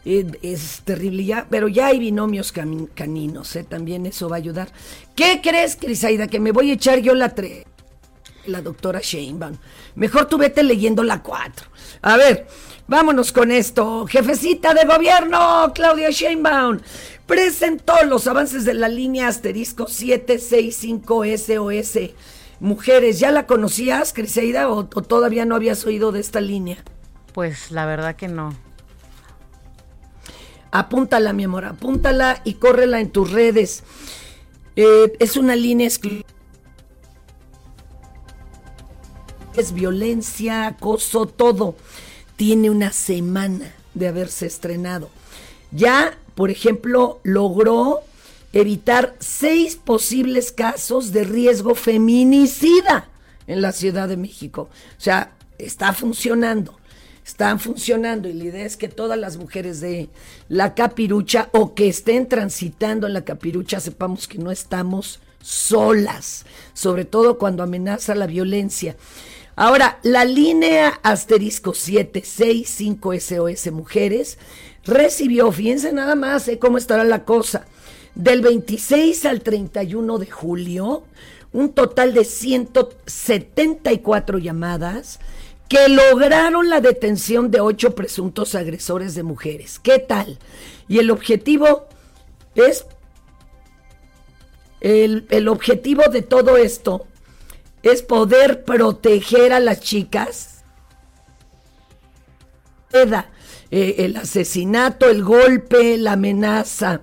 Eh, 0.06 0.26
es 0.42 0.82
terrible 0.84 1.24
ya, 1.24 1.46
pero 1.48 1.68
ya 1.68 1.86
hay 1.86 1.98
binomios 1.98 2.52
caninos, 2.52 3.56
eh, 3.56 3.64
también 3.64 4.04
eso 4.04 4.28
va 4.28 4.36
a 4.36 4.38
ayudar. 4.38 4.70
¿Qué 5.14 5.40
crees, 5.42 5.76
Crisaida? 5.76 6.26
Que 6.26 6.40
me 6.40 6.52
voy 6.52 6.70
a 6.70 6.74
echar 6.74 6.98
yo 7.00 7.14
la 7.14 7.34
tres 7.34 7.64
la 8.46 8.60
doctora 8.60 9.00
Sheinbaum. 9.00 9.56
Mejor 9.94 10.26
tú 10.26 10.38
vete 10.38 10.62
leyendo 10.62 11.02
la 11.02 11.22
4. 11.22 11.66
A 12.02 12.16
ver, 12.16 12.46
vámonos 12.86 13.32
con 13.32 13.50
esto. 13.50 14.06
Jefecita 14.06 14.74
de 14.74 14.84
gobierno, 14.84 15.72
Claudia 15.74 16.10
Sheinbaum, 16.10 16.80
presentó 17.26 17.94
los 18.04 18.26
avances 18.26 18.64
de 18.64 18.74
la 18.74 18.88
línea 18.88 19.28
asterisco 19.28 19.86
765 19.86 21.24
SOS. 21.36 22.10
Mujeres, 22.60 23.18
¿ya 23.18 23.30
la 23.30 23.46
conocías, 23.46 24.12
Criseida, 24.12 24.68
o, 24.68 24.78
o 24.78 25.02
todavía 25.02 25.44
no 25.44 25.54
habías 25.54 25.84
oído 25.84 26.12
de 26.12 26.20
esta 26.20 26.40
línea? 26.40 26.78
Pues 27.32 27.70
la 27.70 27.84
verdad 27.86 28.16
que 28.16 28.28
no. 28.28 28.54
Apúntala, 30.70 31.32
mi 31.32 31.44
amor, 31.44 31.66
apúntala 31.66 32.40
y 32.42 32.54
córrela 32.54 33.00
en 33.00 33.10
tus 33.10 33.30
redes. 33.30 33.84
Eh, 34.74 35.12
es 35.20 35.36
una 35.36 35.54
línea 35.54 35.86
exclusiva. 35.86 36.24
Es 39.56 39.72
violencia, 39.72 40.66
acoso, 40.66 41.26
todo. 41.26 41.76
Tiene 42.36 42.70
una 42.70 42.92
semana 42.92 43.72
de 43.94 44.08
haberse 44.08 44.46
estrenado. 44.46 45.10
Ya, 45.70 46.16
por 46.34 46.50
ejemplo, 46.50 47.20
logró 47.22 48.00
evitar 48.52 49.14
seis 49.18 49.76
posibles 49.76 50.52
casos 50.52 51.12
de 51.12 51.24
riesgo 51.24 51.74
feminicida 51.74 53.08
en 53.46 53.60
la 53.60 53.72
Ciudad 53.72 54.08
de 54.08 54.16
México. 54.16 54.68
O 54.96 55.00
sea, 55.00 55.32
está 55.58 55.92
funcionando 55.92 56.76
están 57.24 57.58
funcionando 57.58 58.28
y 58.28 58.34
la 58.34 58.44
idea 58.44 58.66
es 58.66 58.76
que 58.76 58.88
todas 58.88 59.18
las 59.18 59.38
mujeres 59.38 59.80
de 59.80 60.10
la 60.48 60.74
capirucha 60.74 61.48
o 61.52 61.74
que 61.74 61.88
estén 61.88 62.28
transitando 62.28 63.06
en 63.06 63.14
la 63.14 63.24
capirucha 63.24 63.80
sepamos 63.80 64.28
que 64.28 64.38
no 64.38 64.50
estamos 64.50 65.20
solas, 65.40 66.44
sobre 66.74 67.04
todo 67.04 67.38
cuando 67.38 67.62
amenaza 67.62 68.14
la 68.14 68.26
violencia. 68.26 68.96
Ahora, 69.56 69.98
la 70.02 70.24
línea 70.24 70.98
asterisco 71.02 71.74
765 71.74 73.12
SOS 73.20 73.70
Mujeres 73.72 74.38
recibió, 74.84 75.52
fíjense 75.52 75.92
nada 75.92 76.16
más 76.16 76.48
eh, 76.48 76.58
cómo 76.58 76.76
estará 76.76 77.04
la 77.04 77.24
cosa, 77.24 77.66
del 78.16 78.40
26 78.40 79.26
al 79.26 79.42
31 79.42 80.18
de 80.18 80.28
julio, 80.30 81.04
un 81.52 81.72
total 81.72 82.14
de 82.14 82.24
174 82.24 84.38
llamadas 84.38 85.20
que 85.68 85.88
lograron 85.88 86.68
la 86.68 86.80
detención 86.80 87.52
de 87.52 87.60
ocho 87.60 87.94
presuntos 87.94 88.56
agresores 88.56 89.14
de 89.14 89.22
mujeres. 89.22 89.78
¿Qué 89.78 90.00
tal? 90.00 90.40
Y 90.88 90.98
el 90.98 91.12
objetivo 91.12 91.86
es, 92.56 92.86
el, 94.80 95.26
el 95.30 95.46
objetivo 95.48 96.02
de 96.10 96.22
todo 96.22 96.56
esto 96.56 97.06
es 97.84 98.02
poder 98.02 98.64
proteger 98.64 99.52
a 99.52 99.60
las 99.60 99.80
chicas. 99.80 100.64
Eh, 103.70 103.94
el 103.98 104.16
asesinato, 104.16 105.08
el 105.08 105.22
golpe, 105.22 105.96
la 105.98 106.12
amenaza. 106.12 107.02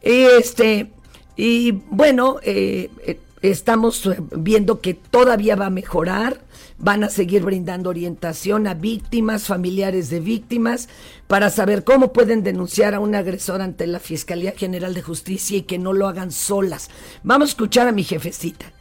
Este, 0.00 0.90
y 1.36 1.72
bueno, 1.72 2.36
eh, 2.42 2.90
eh, 3.04 3.18
estamos 3.42 4.08
viendo 4.36 4.80
que 4.80 4.94
todavía 4.94 5.56
va 5.56 5.66
a 5.66 5.70
mejorar 5.70 6.40
van 6.80 7.02
a 7.02 7.08
seguir 7.08 7.42
brindando 7.42 7.90
orientación 7.90 8.68
a 8.68 8.74
víctimas, 8.74 9.46
familiares 9.46 10.10
de 10.10 10.20
víctimas, 10.20 10.88
para 11.26 11.50
saber 11.50 11.82
cómo 11.82 12.12
pueden 12.12 12.44
denunciar 12.44 12.94
a 12.94 13.00
un 13.00 13.16
agresor 13.16 13.60
ante 13.60 13.86
la 13.88 13.98
Fiscalía 13.98 14.52
General 14.52 14.94
de 14.94 15.02
Justicia 15.02 15.58
y 15.58 15.62
que 15.62 15.78
no 15.78 15.92
lo 15.92 16.06
hagan 16.06 16.30
solas. 16.30 16.88
Vamos 17.24 17.48
a 17.48 17.50
escuchar 17.50 17.88
a 17.88 17.92
mi 17.92 18.04
jefecita. 18.04 18.77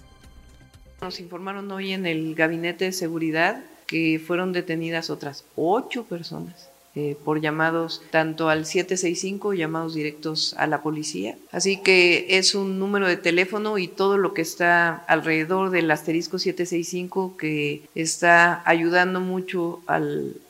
Nos 1.01 1.19
informaron 1.19 1.71
hoy 1.71 1.93
en 1.93 2.05
el 2.05 2.33
Gabinete 2.33 2.85
de 2.85 2.91
Seguridad 2.91 3.63
que 3.85 4.19
fueron 4.25 4.51
detenidas 4.51 5.09
otras 5.09 5.45
ocho 5.55 6.03
personas 6.05 6.69
eh, 6.95 7.15
por 7.23 7.39
llamados 7.39 8.01
tanto 8.09 8.49
al 8.49 8.65
765, 8.65 9.53
llamados 9.53 9.93
directos 9.93 10.55
a 10.57 10.65
la 10.65 10.81
policía. 10.81 11.37
Así 11.51 11.77
que 11.77 12.25
es 12.39 12.55
un 12.55 12.79
número 12.79 13.07
de 13.07 13.17
teléfono 13.17 13.77
y 13.77 13.87
todo 13.87 14.17
lo 14.17 14.33
que 14.33 14.41
está 14.41 14.95
alrededor 14.95 15.69
del 15.69 15.91
asterisco 15.91 16.39
765 16.39 17.37
que 17.37 17.83
está 17.93 18.63
ayudando 18.65 19.19
mucho 19.19 19.81
a 19.85 20.01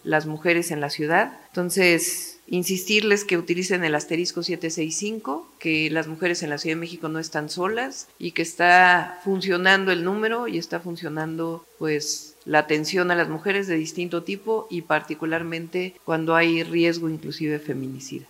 las 0.06 0.26
mujeres 0.26 0.72
en 0.72 0.80
la 0.80 0.90
ciudad. 0.90 1.38
Entonces, 1.50 2.37
insistirles 2.48 3.26
que 3.26 3.38
utilicen 3.38 3.84
el 3.84 3.96
asterisco 3.96 4.42
765, 4.42 5.48
que 5.60 5.90
las 5.90 6.08
mujeres 6.08 6.44
en 6.44 6.50
la 6.50 6.58
Ciudad 6.58 6.76
de 6.76 6.82
México 6.82 7.10
no 7.10 7.20
están 7.20 7.50
solas 7.50 8.08
y 8.18 8.32
que 8.32 8.42
está 8.42 9.20
funcionando 9.24 9.92
el 9.92 10.04
número 10.04 10.48
y 10.48 10.58
está 10.58 10.80
funcionando 10.80 11.66
pues 11.78 12.36
la 12.46 12.60
atención 12.60 13.12
a 13.12 13.16
las 13.16 13.28
mujeres 13.28 13.68
de 13.68 13.76
distinto 13.76 14.24
tipo 14.24 14.68
y 14.70 14.82
particularmente 14.84 15.94
cuando 16.06 16.36
hay 16.36 16.64
riesgo 16.64 17.10
inclusive 17.10 17.60
feminicida. 17.60 18.26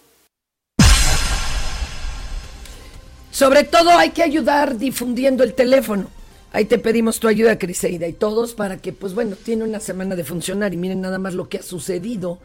Sobre 3.29 3.63
todo 3.63 3.91
hay 3.91 4.09
que 4.09 4.23
ayudar 4.23 4.79
difundiendo 4.79 5.43
el 5.43 5.53
teléfono. 5.53 6.09
Ahí 6.53 6.65
te 6.65 6.79
pedimos 6.79 7.19
tu 7.19 7.27
ayuda, 7.27 7.59
Criseida, 7.59 8.07
y 8.07 8.13
todos 8.13 8.55
para 8.55 8.77
que, 8.77 8.93
pues 8.93 9.13
bueno, 9.13 9.35
tiene 9.35 9.63
una 9.63 9.79
semana 9.79 10.15
de 10.15 10.23
funcionar 10.23 10.73
y 10.73 10.77
miren 10.77 11.01
nada 11.01 11.19
más 11.19 11.35
lo 11.35 11.47
que 11.47 11.59
ha 11.59 11.61
sucedido. 11.61 12.39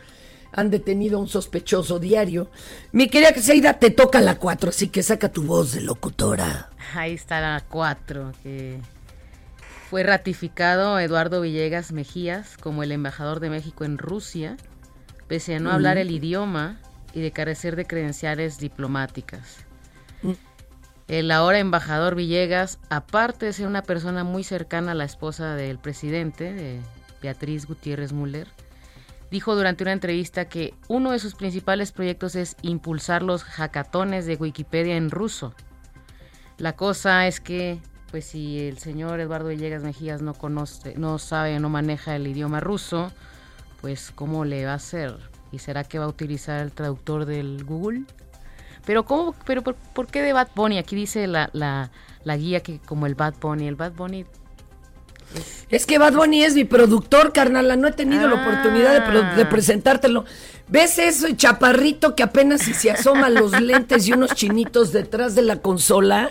Han 0.53 0.71
detenido 0.71 1.19
a 1.19 1.21
un 1.21 1.29
sospechoso 1.29 1.99
diario. 1.99 2.51
Mi 2.93 3.09
querida 3.09 3.33
Criseida, 3.33 3.79
te 3.79 3.91
toca 3.91 4.21
la 4.21 4.37
4, 4.39 4.71
así 4.71 4.89
que 4.89 5.03
saca 5.03 5.31
tu 5.31 5.43
voz 5.43 5.73
de 5.73 5.81
locutora. 5.81 6.71
Ahí 6.95 7.15
está 7.15 7.41
la 7.41 7.65
4, 7.69 8.33
que 8.43 8.79
fue 9.89 10.03
ratificado 10.03 10.99
Eduardo 10.99 11.41
Villegas 11.41 11.93
Mejías 11.93 12.57
como 12.59 12.83
el 12.83 12.93
embajador 12.93 13.41
de 13.41 13.51
México 13.51 13.85
en 13.85 13.99
Rusia, 13.99 14.57
pese 15.27 15.57
a 15.57 15.61
no 15.61 15.71
hablar 15.71 15.99
el 15.99 16.11
idioma 16.11 16.81
y 17.15 17.21
de 17.21 17.31
carecer 17.31 17.77
de 17.77 17.87
credenciales 17.87 18.59
diplomáticas. 18.59 19.59
El 21.09 21.31
ahora 21.31 21.59
embajador 21.59 22.15
Villegas, 22.15 22.79
aparte 22.89 23.47
de 23.47 23.53
ser 23.53 23.67
una 23.67 23.83
persona 23.83 24.25
muy 24.25 24.45
cercana 24.45 24.93
a 24.93 24.95
la 24.95 25.05
esposa 25.05 25.57
del 25.57 25.79
presidente, 25.79 26.53
de 26.53 26.81
Beatriz 27.21 27.67
Gutiérrez 27.67 28.13
Müller, 28.13 28.49
dijo 29.33 29.57
durante 29.57 29.83
una 29.83 29.93
entrevista 29.93 30.45
que 30.45 30.75
uno 30.89 31.11
de 31.11 31.19
sus 31.19 31.35
principales 31.35 31.91
proyectos 31.91 32.37
es 32.37 32.55
impulsar 32.61 33.23
los 33.23 33.45
hackatones 33.45 34.27
de 34.27 34.37
Wikipedia 34.37 34.95
en 34.95 35.11
ruso. 35.11 35.55
La 36.59 36.77
cosa 36.77 37.27
es 37.27 37.41
que, 37.41 37.81
pues 38.11 38.27
si 38.27 38.61
el 38.61 38.77
señor 38.77 39.21
Eduardo 39.21 39.49
Villegas 39.49 39.83
Mejías 39.83 40.21
no 40.21 40.35
conoce, 40.35 40.97
no 40.99 41.19
sabe, 41.19 41.59
no 41.61 41.71
maneja 41.71 42.15
el 42.15 42.27
idioma 42.27 42.61
ruso, 42.61 43.11
pues 43.81 44.13
cómo 44.15 44.45
le 44.45 44.67
va 44.67 44.73
a 44.73 44.75
hacer 44.75 45.17
y 45.51 45.61
será 45.61 45.83
que 45.83 45.99
va 45.99 46.05
a 46.05 46.09
utilizar 46.09 46.61
el 46.61 46.71
traductor 46.71 47.25
del 47.25 47.65
Google. 47.65 48.03
Pero 48.85 49.07
cómo, 49.07 49.35
pero 49.47 49.63
por, 49.63 50.07
qué 50.09 50.21
de 50.21 50.35
Bad 50.35 50.49
Bunny? 50.55 50.77
Aquí 50.77 50.95
dice 50.95 51.27
la, 51.27 51.49
la, 51.55 51.91
la 52.25 52.37
guía 52.37 52.61
que 52.61 52.81
como 52.81 53.07
el 53.07 53.15
Bad 53.15 53.37
Bunny, 53.41 53.67
el 53.67 53.77
Bad 53.77 53.93
Bunny 53.93 54.27
es 55.71 55.87
que 55.87 55.99
Bad 55.99 56.15
Bunny 56.15 56.45
es 56.45 56.55
mi 56.55 56.65
productor, 56.65 57.33
carnal. 57.33 57.81
No 57.81 57.89
he 57.89 57.93
tenido 57.93 58.29
la 58.29 58.35
oportunidad 58.35 58.93
de, 58.93 59.43
ah. 59.43 59.49
presentártelo. 59.49 60.25
¿Ves 60.69 60.99
eso, 60.99 61.27
chaparrito 61.35 62.15
que 62.15 62.23
apenas 62.23 62.63
si 62.63 62.75
se 62.75 62.91
asoman 62.91 63.35
los 63.35 63.53
lentes 63.61 64.07
y 64.07 64.13
unos 64.13 64.35
chinitos 64.35 64.93
detrás 64.93 65.35
de 65.35 65.43
la 65.43 65.57
consola? 65.57 66.31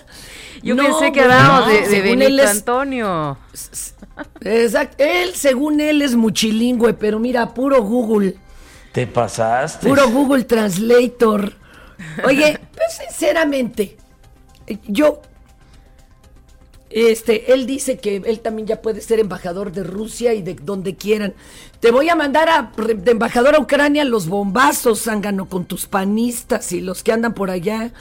Yo 0.64 0.76
pensé 0.76 1.12
que 1.12 1.22
hablábamos 1.22 1.68
de, 1.90 2.02
Benito 2.02 2.48
Antonio. 2.48 3.38
Exacto. 4.42 5.04
Él, 5.04 5.34
según 5.34 5.82
él, 5.82 6.02
es 6.02 6.16
muchilingüe, 6.16 6.94
pero 6.94 7.20
mira, 7.20 7.54
puro 7.54 7.82
Google. 7.82 8.36
Te 8.92 9.08
pasaste. 9.08 9.88
Puro 9.88 10.10
Google 10.10 10.44
Translator. 10.44 11.54
Oye, 12.26 12.60
pues 12.76 13.00
sinceramente, 13.08 13.98
yo 14.88 15.22
este, 16.94 17.54
él 17.54 17.66
dice 17.66 17.98
que 17.98 18.18
él 18.18 18.40
también 18.40 18.68
ya 18.68 18.82
puede 18.82 19.02
ser 19.02 19.20
embajador 19.20 19.72
de 19.72 19.84
Rusia 19.84 20.34
y 20.34 20.42
de 20.42 20.56
donde 20.56 20.96
quieran. 20.96 21.34
Te 21.80 21.92
voy 21.92 22.10
a 22.10 22.16
mandar 22.16 22.50
a, 22.50 22.72
de 22.78 23.12
embajador 23.12 23.56
a 23.56 23.60
Ucrania 23.60 24.04
los 24.04 24.28
bombazos, 24.28 25.04
zángano, 25.04 25.48
con 25.48 25.66
tus 25.66 25.88
panistas 25.88 26.72
y 26.72 26.82
los 26.82 27.04
que 27.04 27.12
andan 27.12 27.34
por 27.34 27.50
allá, 27.50 27.94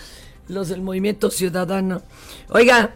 los 0.49 0.69
del 0.69 0.83
movimiento 0.83 1.31
ciudadano. 1.31 2.03
Oiga, 2.49 2.95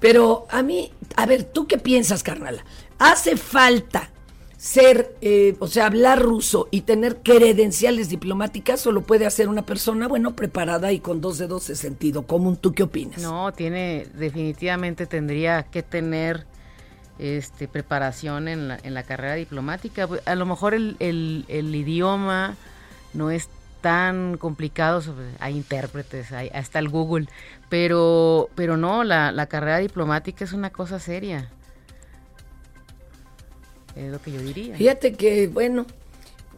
pero 0.00 0.46
a 0.50 0.62
mí, 0.62 0.92
a 1.16 1.26
ver, 1.26 1.44
¿tú 1.44 1.66
qué 1.66 1.78
piensas, 1.78 2.22
carnal? 2.22 2.62
¿Hace 2.98 3.36
falta 3.36 4.10
ser, 4.56 5.14
eh, 5.20 5.54
o 5.60 5.66
sea, 5.66 5.86
hablar 5.86 6.20
ruso 6.20 6.68
y 6.70 6.82
tener 6.82 7.18
credenciales 7.18 8.08
diplomáticas 8.08 8.80
solo 8.80 9.02
puede 9.02 9.26
hacer 9.26 9.48
una 9.48 9.62
persona, 9.62 10.08
bueno, 10.08 10.34
preparada 10.34 10.92
y 10.92 11.00
con 11.00 11.20
dos 11.20 11.38
dedos 11.38 11.66
de 11.68 11.76
sentido 11.76 12.22
común. 12.22 12.56
¿Tú 12.56 12.72
qué 12.72 12.82
opinas? 12.82 13.20
No, 13.20 13.52
tiene, 13.52 14.06
definitivamente 14.14 15.06
tendría 15.06 15.64
que 15.64 15.82
tener 15.82 16.46
este, 17.18 17.68
preparación 17.68 18.48
en 18.48 18.68
la, 18.68 18.78
en 18.82 18.94
la 18.94 19.02
carrera 19.02 19.34
diplomática. 19.34 20.08
A 20.24 20.34
lo 20.34 20.46
mejor 20.46 20.74
el, 20.74 20.96
el, 20.98 21.74
idioma 21.74 22.56
no 23.12 23.30
es 23.30 23.48
tan 23.82 24.36
complicado, 24.38 25.02
hay 25.38 25.54
intérpretes, 25.54 26.32
hay, 26.32 26.48
hasta 26.48 26.78
el 26.78 26.88
Google, 26.88 27.28
pero, 27.68 28.48
pero 28.54 28.76
no, 28.76 29.04
la, 29.04 29.32
la 29.32 29.46
carrera 29.46 29.78
diplomática 29.78 30.44
es 30.44 30.52
una 30.52 30.70
cosa 30.70 30.98
seria. 30.98 31.50
Es 33.96 34.12
lo 34.12 34.20
que 34.20 34.30
yo 34.30 34.40
diría. 34.40 34.76
Fíjate 34.76 35.14
que, 35.14 35.48
bueno, 35.48 35.86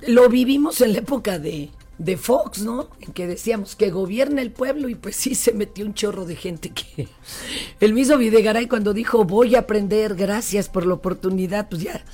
lo 0.06 0.28
vivimos 0.28 0.80
en 0.80 0.92
la 0.92 0.98
época 0.98 1.38
de, 1.38 1.70
de 1.98 2.16
Fox, 2.16 2.62
¿no? 2.62 2.88
En 3.00 3.12
que 3.12 3.28
decíamos 3.28 3.76
que 3.76 3.90
gobierna 3.90 4.42
el 4.42 4.50
pueblo 4.50 4.88
y 4.88 4.96
pues 4.96 5.14
sí 5.16 5.36
se 5.36 5.52
metió 5.52 5.86
un 5.86 5.94
chorro 5.94 6.26
de 6.26 6.34
gente 6.34 6.70
que... 6.70 7.08
El 7.80 7.94
mismo 7.94 8.16
Videgaray 8.16 8.66
cuando 8.66 8.92
dijo 8.92 9.24
voy 9.24 9.54
a 9.54 9.60
aprender, 9.60 10.16
gracias 10.16 10.68
por 10.68 10.84
la 10.84 10.94
oportunidad, 10.94 11.68
pues 11.68 11.82
ya 11.82 12.04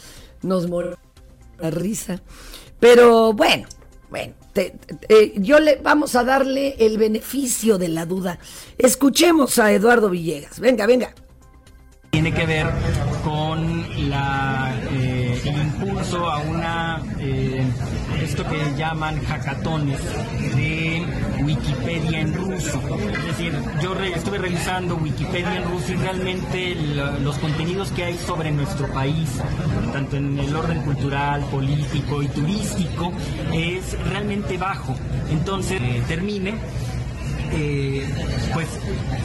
nos 0.43 0.69
murió 0.69 0.99
la 1.59 1.71
risa. 1.71 2.21
Pero 2.79 3.33
bueno, 3.33 3.67
bueno, 4.11 4.35
yo 5.37 5.59
le 5.59 5.77
vamos 5.77 6.17
a 6.17 6.25
darle 6.25 6.77
el 6.79 6.99
beneficio 6.99 7.79
de 7.79 7.89
la 7.89 8.05
duda. 8.05 8.39
Escuchemos 8.77 9.59
a 9.59 9.73
Eduardo 9.73 10.11
Villegas. 10.11 10.61
Venga, 10.61 10.85
venga 10.85 11.15
tiene 12.15 12.33
que 12.33 12.47
ver 12.47 12.67
con 13.25 14.09
la, 14.09 14.73
eh, 14.93 15.14
el 15.45 15.57
impulso 15.61 16.31
a 16.31 16.39
una 16.39 17.03
eh, 17.19 17.65
esto 18.23 18.45
que 18.49 18.75
llaman 18.77 19.23
hackatones 19.25 20.01
de 20.55 21.05
Wikipedia 21.43 22.21
en 22.21 22.35
ruso. 22.35 22.81
Es 23.13 23.27
decir, 23.27 23.55
yo 23.83 23.95
estuve 23.95 24.39
revisando 24.39 24.97
Wikipedia 24.97 25.57
en 25.57 25.65
ruso 25.65 25.93
y 25.93 25.97
realmente 25.97 26.75
los 27.21 27.37
contenidos 27.39 27.91
que 27.93 28.05
hay 28.05 28.17
sobre 28.17 28.51
nuestro 28.53 28.89
país, 28.93 29.29
tanto 29.93 30.17
en 30.17 30.39
el 30.39 30.55
orden 30.55 30.81
cultural, 30.83 31.43
político 31.51 32.23
y 32.23 32.29
turístico, 32.29 33.13
es 33.53 33.97
realmente 34.09 34.57
bajo. 34.57 34.97
Entonces, 35.31 35.81
eh, 35.83 36.03
termine 36.09 36.55
eh, 37.53 38.07
pues 38.53 38.69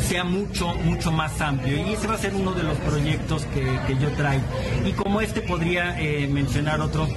sea 0.08 0.24
mucho, 0.24 0.74
mucho 0.76 1.12
más 1.12 1.40
amplio. 1.42 1.88
Y 1.88 1.94
ese 1.94 2.08
va 2.08 2.16
a 2.16 2.18
ser 2.18 2.34
uno 2.36 2.54
de 2.54 2.64
los 2.64 2.78
proyectos 2.80 3.46
que, 3.54 3.98
yo 4.00 4.10
traigo. 4.12 4.44
Y 4.86 4.92
como 4.94 5.22
este 5.22 5.42
podría 5.42 6.00
eh, 6.00 6.28
mencionar 6.28 6.82
otro 6.82 7.08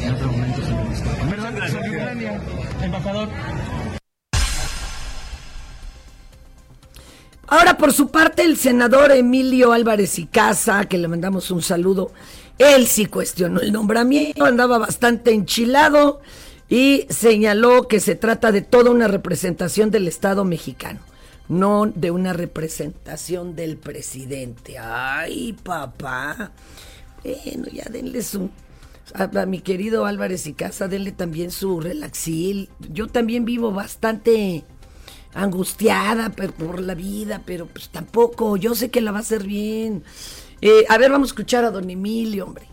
en 0.00 0.14
otro 0.14 0.28
momento. 0.28 0.62
Embajador. 2.82 3.28
Ahora, 7.48 7.78
por 7.78 7.92
su 7.92 8.10
parte, 8.10 8.42
el 8.42 8.56
senador 8.56 9.12
Emilio 9.12 9.72
Álvarez 9.72 10.18
y 10.18 10.26
Casa, 10.26 10.84
que 10.86 10.98
le 10.98 11.06
mandamos 11.06 11.50
un 11.52 11.62
saludo, 11.62 12.10
él 12.58 12.86
sí 12.86 13.06
cuestionó 13.06 13.60
el 13.60 13.72
nombramiento, 13.72 14.44
andaba 14.44 14.78
bastante 14.78 15.32
enchilado 15.32 16.20
y 16.68 17.06
señaló 17.08 17.86
que 17.88 18.00
se 18.00 18.14
trata 18.14 18.52
de 18.52 18.62
toda 18.62 18.90
una 18.90 19.08
representación 19.08 19.90
del 19.90 20.08
Estado 20.08 20.44
mexicano, 20.44 21.00
no 21.48 21.86
de 21.86 22.10
una 22.10 22.32
representación 22.32 23.54
del 23.54 23.76
presidente. 23.76 24.78
Ay, 24.78 25.52
papá. 25.52 26.52
Bueno, 27.22 27.68
ya 27.72 27.84
denle 27.90 28.22
su... 28.22 28.50
A, 29.14 29.46
mi 29.46 29.60
querido 29.60 30.04
Álvarez 30.04 30.48
y 30.48 30.52
Casa, 30.52 30.88
denle 30.88 31.12
también 31.12 31.52
su 31.52 31.80
relaxil. 31.80 32.68
Yo 32.90 33.06
también 33.06 33.44
vivo 33.44 33.70
bastante 33.70 34.64
angustiada 35.32 36.30
por, 36.30 36.80
la 36.80 36.94
vida, 36.94 37.42
pero 37.46 37.66
pues 37.66 37.88
tampoco, 37.90 38.56
yo 38.56 38.74
sé 38.74 38.90
que 38.90 39.00
la 39.00 39.12
va 39.12 39.18
a 39.18 39.20
hacer 39.20 39.44
bien. 39.44 40.02
Eh, 40.60 40.84
a 40.88 40.98
ver, 40.98 41.12
vamos 41.12 41.28
a 41.28 41.30
escuchar 41.30 41.64
a 41.64 41.70
don 41.70 41.88
Emilio, 41.88 42.46
hombre. 42.46 42.66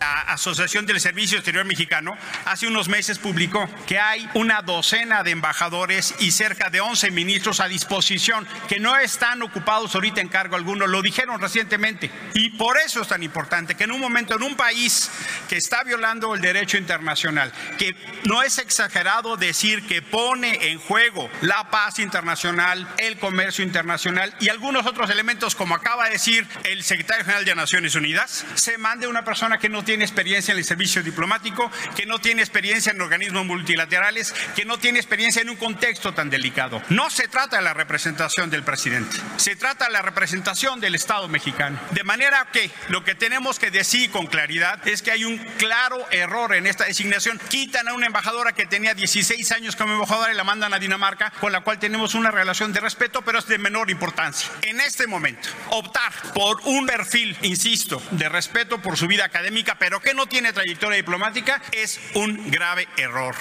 La 0.00 0.20
Asociación 0.22 0.86
del 0.86 1.00
Servicio 1.00 1.38
Exterior 1.38 1.64
Mexicano 1.64 2.16
hace 2.46 2.66
unos 2.66 2.88
meses 2.88 3.18
publicó 3.18 3.68
que 3.86 3.98
hay 3.98 4.28
una 4.34 4.60
docena 4.60 5.22
de 5.22 5.30
embajadores 5.30 6.14
y 6.18 6.32
cerca 6.32 6.68
de 6.68 6.80
11 6.80 7.12
ministros 7.12 7.60
a 7.60 7.68
disposición 7.68 8.46
que 8.68 8.80
no 8.80 8.96
están 8.98 9.40
ocupados 9.42 9.94
ahorita 9.94 10.20
en 10.20 10.28
cargo 10.28 10.56
alguno. 10.56 10.86
Lo 10.86 11.00
dijeron 11.00 11.40
recientemente. 11.40 12.10
Y 12.34 12.50
por 12.50 12.76
eso 12.78 13.02
es 13.02 13.08
tan 13.08 13.22
importante 13.22 13.76
que 13.76 13.84
en 13.84 13.92
un 13.92 14.00
momento, 14.00 14.34
en 14.34 14.42
un 14.42 14.56
país 14.56 15.10
que 15.48 15.56
está 15.56 15.84
violando 15.84 16.34
el 16.34 16.40
derecho 16.40 16.76
internacional, 16.76 17.52
que 17.78 17.94
no 18.24 18.42
es 18.42 18.58
exagerado 18.58 19.36
decir 19.36 19.86
que 19.86 20.02
pone 20.02 20.70
en 20.70 20.80
juego 20.80 21.30
la 21.40 21.70
paz 21.70 22.00
internacional, 22.00 22.86
el 22.98 23.18
comercio 23.18 23.64
internacional 23.64 24.34
y 24.40 24.48
algunos 24.48 24.86
otros 24.86 25.08
elementos, 25.10 25.54
como 25.54 25.76
acaba 25.76 26.06
de 26.06 26.12
decir 26.12 26.46
el 26.64 26.82
secretario 26.82 27.24
general 27.24 27.44
de 27.44 27.54
Naciones 27.54 27.94
Unidas, 27.94 28.44
se 28.54 28.76
mande 28.76 29.06
una 29.06 29.24
persona 29.24 29.58
que 29.58 29.68
tiene 29.84 30.04
experiencia 30.04 30.52
en 30.52 30.58
el 30.58 30.64
servicio 30.64 31.02
diplomático, 31.02 31.70
que 31.96 32.06
no 32.06 32.18
tiene 32.18 32.42
experiencia 32.42 32.92
en 32.92 33.00
organismos 33.00 33.46
multilaterales, 33.46 34.34
que 34.56 34.64
no 34.64 34.78
tiene 34.78 34.98
experiencia 34.98 35.42
en 35.42 35.50
un 35.50 35.56
contexto 35.56 36.12
tan 36.12 36.30
delicado. 36.30 36.82
No 36.88 37.10
se 37.10 37.28
trata 37.28 37.56
de 37.56 37.62
la 37.62 37.74
representación 37.74 38.50
del 38.50 38.62
presidente, 38.62 39.16
se 39.36 39.56
trata 39.56 39.86
de 39.86 39.92
la 39.92 40.02
representación 40.02 40.80
del 40.80 40.94
Estado 40.94 41.28
mexicano. 41.28 41.78
De 41.90 42.04
manera 42.04 42.48
que 42.52 42.70
lo 42.88 43.04
que 43.04 43.14
tenemos 43.14 43.58
que 43.58 43.70
decir 43.70 44.10
con 44.10 44.26
claridad 44.26 44.86
es 44.88 45.02
que 45.02 45.10
hay 45.10 45.24
un 45.24 45.38
claro 45.58 46.04
error 46.10 46.54
en 46.54 46.66
esta 46.66 46.84
designación. 46.84 47.40
Quitan 47.48 47.88
a 47.88 47.94
una 47.94 48.06
embajadora 48.06 48.52
que 48.52 48.66
tenía 48.66 48.94
16 48.94 49.52
años 49.52 49.76
como 49.76 49.94
embajadora 49.94 50.32
y 50.32 50.36
la 50.36 50.44
mandan 50.44 50.74
a 50.74 50.78
Dinamarca, 50.78 51.30
con 51.40 51.52
la 51.52 51.60
cual 51.60 51.78
tenemos 51.78 52.14
una 52.14 52.30
relación 52.30 52.72
de 52.72 52.80
respeto, 52.80 53.22
pero 53.22 53.38
es 53.38 53.46
de 53.46 53.58
menor 53.58 53.90
importancia. 53.90 54.50
En 54.62 54.80
este 54.80 55.06
momento, 55.06 55.48
optar 55.70 56.12
por 56.34 56.60
un 56.64 56.86
perfil, 56.86 57.36
insisto, 57.42 58.02
de 58.10 58.28
respeto 58.28 58.80
por 58.80 58.96
su 58.96 59.06
vida 59.06 59.24
académica, 59.24 59.73
pero 59.78 60.00
que 60.00 60.14
no 60.14 60.26
tiene 60.26 60.52
trayectoria 60.52 60.96
diplomática, 60.96 61.62
es 61.72 62.00
un 62.14 62.50
grave 62.50 62.88
error. 62.96 63.34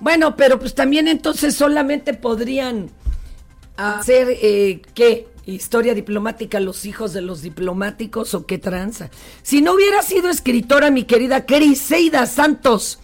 Bueno, 0.00 0.36
pero 0.36 0.58
pues 0.58 0.74
también 0.74 1.08
entonces 1.08 1.54
solamente 1.54 2.14
podrían 2.14 2.90
hacer 3.76 4.28
eh, 4.30 4.82
qué 4.94 5.28
historia 5.46 5.94
diplomática 5.94 6.60
los 6.60 6.84
hijos 6.84 7.12
de 7.12 7.22
los 7.22 7.42
diplomáticos 7.42 8.34
o 8.34 8.46
qué 8.46 8.58
tranza. 8.58 9.10
Si 9.42 9.62
no 9.62 9.74
hubiera 9.74 10.02
sido 10.02 10.30
escritora 10.30 10.90
mi 10.90 11.04
querida 11.04 11.46
Criseida 11.46 12.26
Santos, 12.26 12.98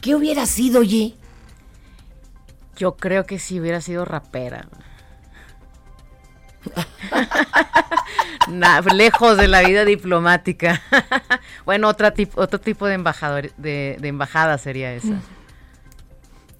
¿qué 0.00 0.14
hubiera 0.14 0.46
sido 0.46 0.80
allí? 0.80 1.16
Yo 2.76 2.96
creo 2.96 3.26
que 3.26 3.38
si 3.38 3.60
hubiera 3.60 3.80
sido 3.80 4.04
rapera. 4.04 4.68
Lejos 8.94 9.36
de 9.36 9.48
la 9.48 9.62
vida 9.62 9.84
diplomática. 9.84 10.82
bueno, 11.64 11.88
otra 11.88 12.12
otro 12.34 12.60
tipo 12.60 12.86
de 12.86 12.94
embajador, 12.94 13.52
de, 13.56 13.96
embajada 14.02 14.58
sería 14.58 14.92
esa. 14.94 15.20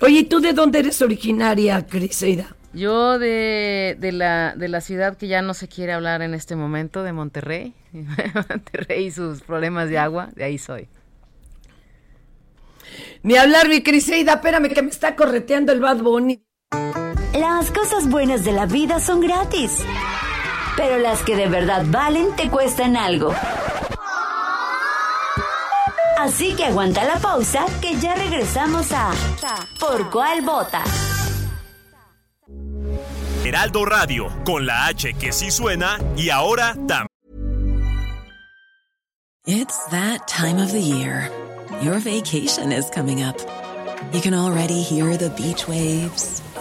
Oye, 0.01 0.21
¿y 0.21 0.25
tú 0.25 0.41
de 0.41 0.53
dónde 0.53 0.79
eres 0.79 1.03
originaria, 1.03 1.87
Criseida? 1.87 2.57
Yo 2.73 3.19
de, 3.19 3.97
de, 3.99 4.13
la, 4.13 4.55
de 4.57 4.69
la 4.69 4.81
ciudad 4.81 5.17
que 5.17 5.27
ya 5.27 5.43
no 5.43 5.55
se 5.55 5.69
quiere 5.69 5.93
hablar 5.93 6.23
en 6.23 6.35
este 6.35 6.57
momento, 6.57 7.03
de 7.03 7.13
Monterrey. 7.13 7.75
Monterrey 7.93 9.07
y 9.07 9.11
sus 9.11 9.43
problemas 9.43 9.91
de 9.91 9.99
agua, 9.99 10.31
de 10.35 10.45
ahí 10.45 10.57
soy. 10.57 10.89
Ni 13.23 13.37
hablar, 13.37 13.69
mi 13.69 13.83
Criseida, 13.83 14.35
espérame 14.35 14.73
que 14.73 14.83
me 14.83 14.91
está 14.91 15.15
correteando 15.17 15.73
el 15.73 15.81
Bad 15.81 15.99
Bunny. 15.99 16.43
Las 17.35 17.71
cosas 17.71 18.09
buenas 18.09 18.45
de 18.45 18.53
la 18.53 18.67
vida 18.67 18.99
son 18.99 19.21
gratis, 19.21 19.85
pero 20.77 20.99
las 20.99 21.23
que 21.23 21.37
de 21.37 21.47
verdad 21.49 21.85
valen 21.87 22.35
te 22.37 22.51
cuestan 22.51 22.97
algo. 22.97 23.33
Así 26.19 26.55
que 26.55 26.67
aguanta 26.67 27.05
la 27.05 27.19
pausa 27.19 27.65
que 27.81 27.99
ya 27.99 28.15
regresamos 28.15 28.93
a 28.93 29.13
Por 29.79 30.11
cuál 30.11 30.43
vota. 30.43 30.83
Heraldo 33.45 33.87
Radio, 33.87 34.29
con 34.45 34.67
la 34.67 34.87
H 34.87 35.15
que 35.15 35.33
sí 35.33 35.51
suena 35.51 35.99
y 36.17 36.31
ahora 36.31 36.75
también. 36.87 37.07
It's 39.47 39.87
that 39.91 40.29
time 40.29 40.63
of 40.63 40.73
the 40.73 40.83
year. 40.83 41.31
Your 41.81 41.99
vacation 41.99 42.73
is 42.73 42.91
coming 42.91 43.23
up. 43.23 43.37
You 44.13 44.21
can 44.21 44.35
already 44.35 44.83
hear 44.83 45.17
the 45.17 45.31
beach 45.31 45.67
waves, 45.67 46.43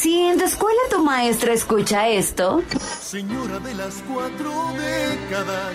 Si 0.00 0.16
en 0.16 0.38
tu 0.38 0.44
escuela 0.44 0.78
tu 0.90 1.02
maestra 1.02 1.52
escucha 1.52 2.06
esto. 2.06 2.62
Señora 3.00 3.58
de 3.58 3.74
las 3.74 3.96
cuatro 4.08 4.52
décadas. 4.74 5.74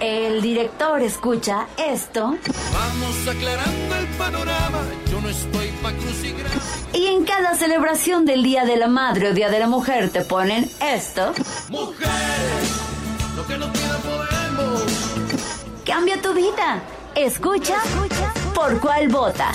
El 0.00 0.42
director 0.42 1.00
escucha 1.00 1.66
esto. 1.78 2.36
Vamos 2.74 3.26
aclarando 3.26 3.96
el 3.96 4.06
panorama, 4.18 4.80
yo 5.10 5.22
no 5.22 5.30
estoy 5.30 5.68
pa' 5.82 5.92
crucigra. 5.92 6.50
Y 6.92 7.06
en 7.06 7.24
cada 7.24 7.54
celebración 7.54 8.26
del 8.26 8.42
Día 8.42 8.66
de 8.66 8.76
la 8.76 8.88
Madre 8.88 9.30
o 9.30 9.32
Día 9.32 9.48
de 9.48 9.60
la 9.60 9.66
Mujer 9.66 10.10
te 10.10 10.26
ponen 10.26 10.70
esto. 10.82 11.32
Mujeres, 11.70 12.70
lo 13.34 13.46
que 13.46 13.56
no 13.56 13.72
podemos. 13.72 14.82
Cambia 15.86 16.20
tu 16.20 16.34
vida. 16.34 16.82
Escucha, 17.14 17.78
Escucha 17.82 18.34
por 18.54 18.78
cuál 18.78 19.08
vota. 19.08 19.54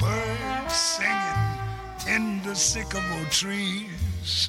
Birds 0.00 0.74
singing 0.74 2.16
in 2.16 2.42
the 2.42 2.54
sycamore 2.54 3.28
trees. 3.30 4.48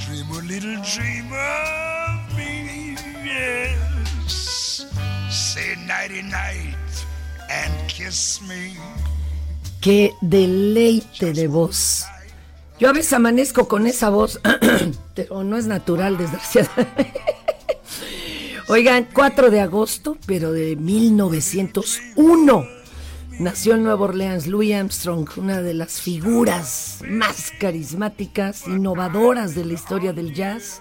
Dream 0.00 0.26
little 0.48 0.82
dream 0.82 1.32
of 1.32 2.36
me, 2.36 2.96
night 6.22 6.76
and 7.48 7.88
kiss 7.88 8.40
me. 8.42 8.76
Qué 9.80 10.12
deleite 10.20 11.32
de 11.32 11.46
voz. 11.46 12.06
Yo 12.78 12.88
a 12.88 12.92
veces 12.92 13.12
amanezco 13.12 13.68
con 13.68 13.86
esa 13.86 14.10
voz, 14.10 14.40
no 15.30 15.56
es 15.56 15.66
natural, 15.66 16.18
desgraciadamente. 16.18 17.12
Oigan, 18.68 19.06
4 19.12 19.50
de 19.50 19.60
agosto, 19.60 20.16
pero 20.26 20.50
de 20.52 20.74
1901, 20.74 22.66
nació 23.38 23.74
en 23.74 23.84
Nueva 23.84 24.04
Orleans 24.04 24.46
Louis 24.46 24.74
Armstrong, 24.74 25.28
una 25.36 25.62
de 25.62 25.74
las 25.74 26.00
figuras 26.00 27.00
más 27.08 27.52
carismáticas, 27.58 28.66
innovadoras 28.66 29.54
de 29.54 29.64
la 29.64 29.72
historia 29.72 30.12
del 30.12 30.34
jazz. 30.34 30.80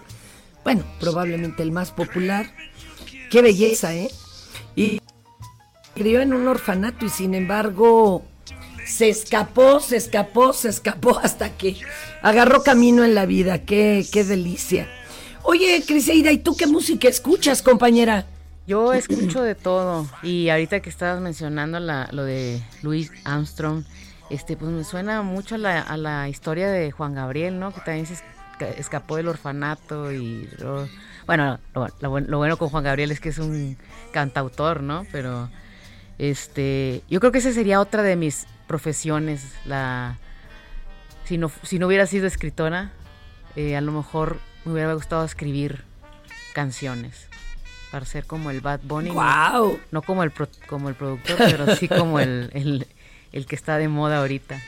Bueno, 0.63 0.84
probablemente 1.00 1.63
el 1.63 1.72
más 1.72 1.92
popular. 1.92 2.54
Qué 3.30 3.42
belleza, 3.42 3.96
¿eh? 3.96 4.10
Y 4.76 5.02
crió 5.96 6.22
en 6.22 6.34
un 6.34 6.48
orfanato 6.48 7.06
y 7.06 7.10
sin 7.10 7.34
embargo 7.34 8.24
se 8.86 9.10
escapó, 9.10 9.80
se 9.80 9.98
escapó, 9.98 10.54
se 10.54 10.70
escapó 10.70 11.20
hasta 11.24 11.58
que 11.58 11.78
agarró 12.22 12.63
camino 12.63 13.04
en 13.04 13.16
la 13.16 13.26
vida. 13.26 13.66
Qué, 13.66 14.06
qué 14.12 14.24
delicia. 14.24 14.88
Oye, 15.44 15.84
Criseida, 15.86 16.32
¿y 16.32 16.38
tú 16.38 16.56
qué 16.56 16.68
música 16.68 17.10
escuchas, 17.10 17.62
compañera? 17.62 18.28
Yo 18.65 18.93
escucho 18.93 19.43
de 19.43 19.56
todo. 19.56 20.08
Y 20.21 20.49
ahorita 20.49 20.80
que 20.80 20.89
estabas 20.89 21.19
mencionando 21.21 21.80
lo 21.80 22.23
de 22.23 22.62
Louis 22.82 23.12
Armstrong, 23.26 23.84
este, 24.30 24.56
pues 24.56 24.71
me 24.71 24.84
suena 24.84 25.21
mucho 25.21 25.56
a 25.56 25.97
la, 25.97 26.30
historia 26.30 26.69
de 26.69 26.91
Juan 26.91 27.13
Gabriel, 27.13 27.60
¿no? 27.60 27.73
Que 27.73 27.82
también 27.82 28.06
se 28.06 28.15
escapó 28.78 29.17
del 29.17 29.28
orfanato 29.28 30.13
y... 30.13 30.49
bueno, 31.26 31.60
lo 31.99 32.38
bueno 32.38 32.58
con 32.58 32.69
Juan 32.69 32.86
Gabriel 32.86 33.12
es 33.12 33.19
que 33.19 33.30
es 33.30 33.39
un 33.39 33.78
cantautor, 34.12 34.82
¿no? 34.82 35.06
Pero 35.12 35.49
este, 36.17 37.04
yo 37.10 37.19
creo 37.19 37.34
que 37.34 37.39
esa 37.39 37.52
sería 37.52 37.82
otra 37.82 38.02
de 38.02 38.15
mis 38.15 38.47
profesiones. 38.67 39.43
La, 39.65 40.17
si, 41.26 41.38
no, 41.38 41.52
si 41.63 41.80
no 41.80 41.88
hubiera 41.88 42.08
sido 42.08 42.28
escritora, 42.28 42.93
eh, 43.58 43.76
a 43.76 43.82
lo 43.82 43.91
mejor 43.91 44.39
me 44.63 44.71
hubiera 44.71 44.93
gustado 44.93 45.26
escribir 45.26 45.84
canciones 46.54 47.33
para 47.93 48.08
ser 48.08 48.25
como 48.25 48.49
el 48.49 48.60
Bad 48.60 48.79
Bunny. 48.82 49.12
Wow. 49.12 49.79
No, 49.91 50.01
como, 50.01 50.23
el 50.23 50.32
como 50.65 50.89
el 50.89 50.95
productor, 50.95 51.38
pero 51.38 51.75
sí 51.75 51.88
como 51.88 52.19
el, 52.19 52.88
el 53.32 53.45
que 53.45 53.56
está 53.56 53.77
de 53.77 53.88
moda 53.88 54.17
ahorita. 54.17 54.60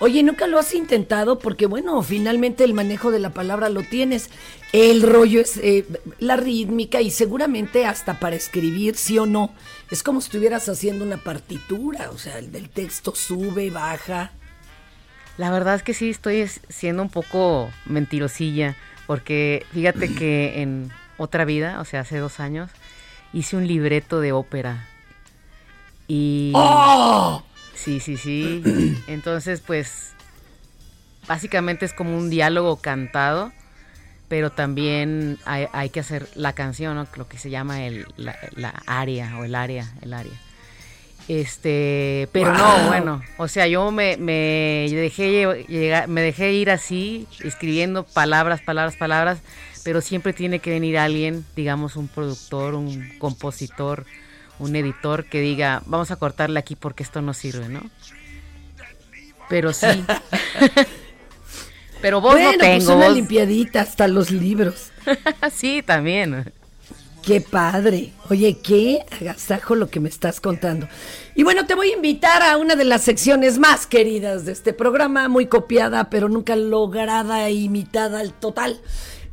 Oye, 0.00 0.24
nunca 0.24 0.48
lo 0.48 0.58
has 0.58 0.74
intentado 0.74 1.38
porque, 1.38 1.66
bueno, 1.66 2.02
finalmente 2.02 2.64
el 2.64 2.74
manejo 2.74 3.12
de 3.12 3.20
la 3.20 3.30
palabra 3.30 3.68
lo 3.68 3.84
tienes. 3.84 4.28
El 4.72 5.04
rollo 5.04 5.40
es 5.40 5.56
eh, 5.58 5.86
la 6.18 6.36
rítmica 6.36 7.00
y 7.00 7.12
seguramente 7.12 7.86
hasta 7.86 8.18
para 8.18 8.34
escribir, 8.34 8.96
sí 8.96 9.16
o 9.20 9.24
no. 9.24 9.54
Es 9.92 10.02
como 10.02 10.20
si 10.20 10.26
estuvieras 10.26 10.68
haciendo 10.68 11.04
una 11.04 11.18
partitura, 11.18 12.10
o 12.10 12.18
sea, 12.18 12.40
el 12.40 12.50
del 12.50 12.70
texto 12.70 13.14
sube, 13.14 13.70
baja. 13.70 14.32
La 15.38 15.52
verdad 15.52 15.76
es 15.76 15.84
que 15.84 15.94
sí, 15.94 16.10
estoy 16.10 16.44
siendo 16.68 17.02
un 17.02 17.10
poco 17.10 17.70
mentirosilla, 17.84 18.74
porque 19.06 19.64
fíjate 19.72 20.12
que 20.12 20.60
en 20.60 20.90
otra 21.18 21.44
vida, 21.44 21.80
o 21.80 21.84
sea, 21.84 22.00
hace 22.00 22.18
dos 22.18 22.40
años, 22.40 22.70
hice 23.32 23.56
un 23.56 23.66
libreto 23.66 24.20
de 24.20 24.32
ópera. 24.32 24.88
Y... 26.08 26.52
¡Oh! 26.54 27.42
Sí, 27.74 28.00
sí, 28.00 28.16
sí. 28.16 28.62
Entonces, 29.06 29.60
pues, 29.60 30.12
básicamente 31.28 31.84
es 31.84 31.92
como 31.92 32.16
un 32.16 32.30
diálogo 32.30 32.76
cantado, 32.76 33.52
pero 34.28 34.50
también 34.50 35.38
hay, 35.44 35.90
que 35.90 36.00
hacer 36.00 36.28
la 36.34 36.52
canción, 36.52 37.06
lo 37.16 37.28
que 37.28 37.38
se 37.38 37.50
llama 37.50 37.86
el, 37.86 38.06
la, 38.16 38.36
la, 38.56 38.70
aria 38.86 39.36
o 39.38 39.44
el 39.44 39.54
área, 39.54 39.92
el 40.02 40.12
área. 40.12 40.32
Este, 41.28 42.28
pero 42.32 42.52
no, 42.52 42.86
bueno, 42.86 43.20
o 43.36 43.48
sea, 43.48 43.66
yo 43.66 43.90
me, 43.90 44.16
me 44.16 44.86
dejé 44.90 45.64
llegar, 45.68 46.06
me 46.06 46.20
dejé 46.20 46.52
ir 46.52 46.70
así, 46.70 47.26
escribiendo 47.42 48.04
palabras, 48.04 48.60
palabras, 48.62 48.96
palabras, 48.96 49.38
pero 49.86 50.00
siempre 50.00 50.32
tiene 50.32 50.58
que 50.58 50.70
venir 50.70 50.98
alguien, 50.98 51.44
digamos, 51.54 51.94
un 51.94 52.08
productor, 52.08 52.74
un 52.74 53.08
compositor, 53.20 54.04
un 54.58 54.74
editor 54.74 55.26
que 55.26 55.40
diga, 55.40 55.80
vamos 55.86 56.10
a 56.10 56.16
cortarle 56.16 56.58
aquí 56.58 56.74
porque 56.74 57.04
esto 57.04 57.22
no 57.22 57.32
sirve, 57.32 57.68
¿no? 57.68 57.82
Pero 59.48 59.72
sí. 59.72 59.86
Pero 62.02 62.20
vos 62.20 62.34
no 62.34 62.40
Bueno, 62.40 62.58
tengo. 62.58 62.74
pues 62.74 62.86
una 62.88 63.06
vos- 63.06 63.14
limpiadita, 63.14 63.80
hasta 63.80 64.08
los 64.08 64.32
libros. 64.32 64.90
sí, 65.54 65.84
también. 65.86 66.52
Qué 67.22 67.40
padre. 67.40 68.12
Oye, 68.28 68.58
qué 68.62 69.00
agasajo 69.20 69.74
lo 69.76 69.88
que 69.88 69.98
me 70.00 70.08
estás 70.08 70.40
contando. 70.40 70.88
Y 71.34 71.42
bueno, 71.42 71.66
te 71.66 71.74
voy 71.74 71.90
a 71.90 71.96
invitar 71.96 72.42
a 72.42 72.56
una 72.56 72.76
de 72.76 72.84
las 72.84 73.02
secciones 73.02 73.58
más 73.58 73.86
queridas 73.86 74.44
de 74.44 74.52
este 74.52 74.72
programa, 74.72 75.28
muy 75.28 75.46
copiada, 75.46 76.10
pero 76.10 76.28
nunca 76.28 76.54
lograda 76.56 77.48
e 77.48 77.52
imitada 77.54 78.20
al 78.20 78.32
total. 78.32 78.80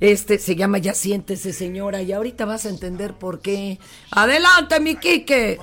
Este 0.03 0.37
se 0.37 0.57
llama 0.57 0.79
Ya 0.79 0.93
siéntese, 0.93 1.53
señora, 1.53 2.01
y 2.01 2.11
ahorita 2.11 2.43
vas 2.43 2.65
a 2.65 2.69
entender 2.69 3.13
por 3.13 3.39
qué. 3.39 3.79
Adelante, 4.11 4.81
mi 4.81 4.97
Quique. 4.97 5.57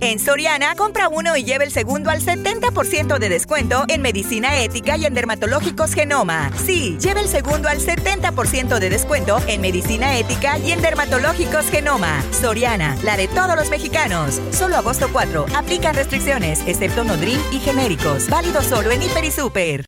En 0.00 0.18
Soriana, 0.18 0.74
compra 0.74 1.08
uno 1.08 1.38
y 1.38 1.44
lleve 1.44 1.64
el 1.64 1.72
segundo 1.72 2.10
al 2.10 2.20
70% 2.20 3.18
de 3.18 3.28
descuento 3.30 3.84
en 3.88 4.02
medicina 4.02 4.60
ética 4.60 4.98
y 4.98 5.06
en 5.06 5.14
dermatológicos 5.14 5.94
Genoma. 5.94 6.50
Sí, 6.66 6.98
lleve 7.00 7.20
el 7.20 7.28
segundo 7.28 7.68
al 7.68 7.78
70% 7.78 8.78
de 8.78 8.90
descuento 8.90 9.38
en 9.46 9.62
medicina 9.62 10.18
ética 10.18 10.58
y 10.58 10.72
en 10.72 10.82
dermatológicos 10.82 11.70
Genoma. 11.70 12.22
Soriana, 12.30 12.94
la 13.04 13.16
de 13.16 13.26
todos 13.28 13.56
los 13.56 13.70
mexicanos. 13.70 14.38
Solo 14.50 14.76
agosto 14.76 15.08
4. 15.10 15.46
Aplican 15.56 15.94
restricciones, 15.94 16.62
excepto 16.66 17.02
Nodrim 17.02 17.40
y 17.50 17.58
genéricos. 17.60 18.28
Válido 18.28 18.62
solo 18.62 18.90
en 18.90 19.02
Hiper 19.02 19.24
y 19.24 19.30
Super. 19.30 19.86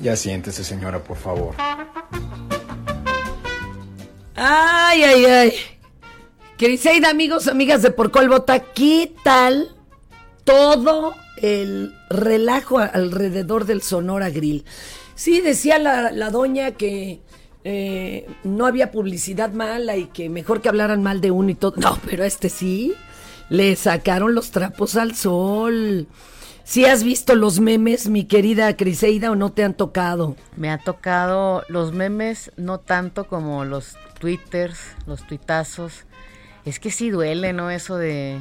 Ya 0.00 0.16
siéntese, 0.16 0.64
señora, 0.64 0.98
por 0.98 1.16
favor. 1.16 1.54
Ay, 4.34 5.04
ay, 5.04 5.24
ay. 5.26 5.79
Criseida, 6.60 7.08
amigos, 7.08 7.48
amigas 7.48 7.80
de 7.80 7.90
Por 7.90 8.10
Bota, 8.28 8.58
¿qué 8.58 9.14
tal 9.24 9.74
todo 10.44 11.14
el 11.38 11.96
relajo 12.10 12.76
alrededor 12.76 13.64
del 13.64 13.80
Sonora 13.80 14.28
Grill? 14.28 14.66
Sí, 15.14 15.40
decía 15.40 15.78
la, 15.78 16.28
doña 16.28 16.72
que 16.72 17.22
eh, 17.64 18.26
no 18.44 18.66
había 18.66 18.90
publicidad 18.90 19.54
mala 19.54 19.96
y 19.96 20.08
que 20.08 20.28
mejor 20.28 20.60
que 20.60 20.68
hablaran 20.68 21.02
mal 21.02 21.22
de 21.22 21.30
uno 21.30 21.48
y 21.48 21.54
todo. 21.54 21.72
No, 21.78 21.98
pero 22.04 22.24
este 22.24 22.50
sí, 22.50 22.92
le 23.48 23.74
sacaron 23.74 24.34
los 24.34 24.50
trapos 24.50 24.96
al 24.96 25.16
sol. 25.16 26.08
¿Sí 26.64 26.84
has 26.84 27.02
visto 27.02 27.36
los 27.36 27.58
memes, 27.58 28.10
mi 28.10 28.24
querida 28.24 28.76
Criseida, 28.76 29.30
o 29.30 29.34
no 29.34 29.50
te 29.50 29.64
han 29.64 29.72
tocado? 29.72 30.36
Me 30.58 30.70
ha 30.70 30.76
tocado 30.76 31.64
los 31.68 31.94
memes, 31.94 32.52
no 32.58 32.80
tanto 32.80 33.26
como 33.28 33.64
los 33.64 33.96
twitters, 34.18 34.78
los 35.06 35.26
tuitazos. 35.26 36.04
Es 36.64 36.78
que 36.78 36.90
sí 36.90 37.10
duele, 37.10 37.52
¿no? 37.52 37.70
Eso 37.70 37.96
de, 37.96 38.38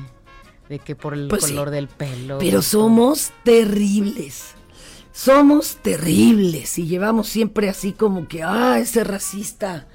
de 0.67 0.79
que 0.79 0.95
por 0.95 1.13
el 1.13 1.27
Pues 1.27 1.45
sí, 1.45 1.51
color 1.51 1.71
del 1.71 1.87
pelo. 1.87 2.37
Pero 2.39 2.61
somos 2.61 3.31
terribles. 3.43 4.55
Somos 5.11 5.77
terribles 5.81 6.77
y 6.77 6.87
llevamos 6.87 7.27
siempre 7.27 7.69
así 7.69 7.91
como 7.91 8.27
que, 8.27 8.43
ah, 8.43 8.79
ese 8.79 9.03
racista, 9.03 9.87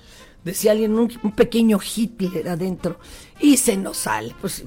decía 0.42 0.72
alguien, 0.72 0.98
un, 0.98 1.10
un 1.22 1.32
pequeño 1.32 1.78
Hitler 1.80 2.48
adentro. 2.48 2.98
Y 3.40 3.56
se 3.56 3.76
nos 3.76 3.98
sale, 3.98 4.34
pues, 4.40 4.64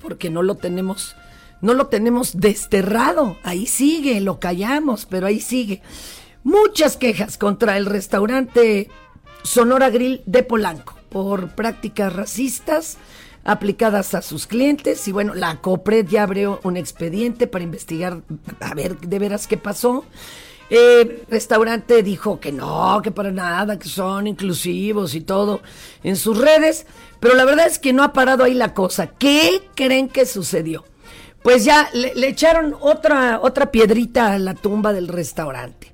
porque 0.00 0.30
no 0.30 0.42
lo 0.42 0.56
tenemos, 0.56 1.16
no 1.60 1.72
lo 1.74 1.86
tenemos 1.86 2.38
desterrado. 2.38 3.38
Ahí 3.44 3.66
sigue, 3.66 4.20
lo 4.20 4.40
callamos, 4.40 5.06
pero 5.06 5.26
ahí 5.26 5.40
sigue. 5.40 5.82
Muchas 6.42 6.98
quejas 6.98 7.38
contra 7.38 7.78
el 7.78 7.86
restaurante 7.86 8.90
Sonora 9.42 9.88
Grill 9.88 10.22
de 10.26 10.42
Polanco 10.42 10.94
por 11.14 11.50
prácticas 11.50 12.12
racistas 12.12 12.98
aplicadas 13.44 14.16
a 14.16 14.20
sus 14.20 14.48
clientes 14.48 15.06
y 15.06 15.12
bueno, 15.12 15.32
la 15.32 15.60
COPRED 15.60 16.08
ya 16.08 16.24
abrió 16.24 16.58
un 16.64 16.76
expediente 16.76 17.46
para 17.46 17.62
investigar 17.62 18.22
a 18.58 18.74
ver 18.74 18.98
de 18.98 19.18
veras 19.20 19.46
qué 19.46 19.56
pasó. 19.56 20.04
Eh, 20.70 21.22
restaurante 21.28 22.02
dijo 22.02 22.40
que 22.40 22.50
no, 22.50 23.00
que 23.00 23.12
para 23.12 23.30
nada, 23.30 23.78
que 23.78 23.88
son 23.88 24.26
inclusivos 24.26 25.14
y 25.14 25.20
todo 25.20 25.60
en 26.02 26.16
sus 26.16 26.36
redes, 26.36 26.84
pero 27.20 27.36
la 27.36 27.44
verdad 27.44 27.68
es 27.68 27.78
que 27.78 27.92
no 27.92 28.02
ha 28.02 28.12
parado 28.12 28.42
ahí 28.42 28.54
la 28.54 28.74
cosa. 28.74 29.06
¿Qué 29.06 29.62
creen 29.76 30.08
que 30.08 30.26
sucedió? 30.26 30.84
Pues 31.44 31.64
ya 31.64 31.90
le, 31.92 32.12
le 32.16 32.26
echaron 32.26 32.74
otra, 32.80 33.38
otra 33.40 33.70
piedrita 33.70 34.32
a 34.32 34.38
la 34.40 34.54
tumba 34.54 34.92
del 34.92 35.06
restaurante 35.06 35.93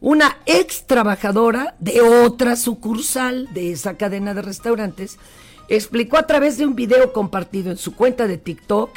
una 0.00 0.38
ex 0.46 0.86
trabajadora 0.86 1.74
de 1.78 2.00
otra 2.00 2.56
sucursal 2.56 3.52
de 3.52 3.72
esa 3.72 3.96
cadena 3.96 4.34
de 4.34 4.42
restaurantes 4.42 5.18
explicó 5.68 6.16
a 6.18 6.26
través 6.26 6.58
de 6.58 6.66
un 6.66 6.74
video 6.74 7.12
compartido 7.12 7.70
en 7.70 7.76
su 7.76 7.94
cuenta 7.94 8.26
de 8.26 8.38
TikTok 8.38 8.90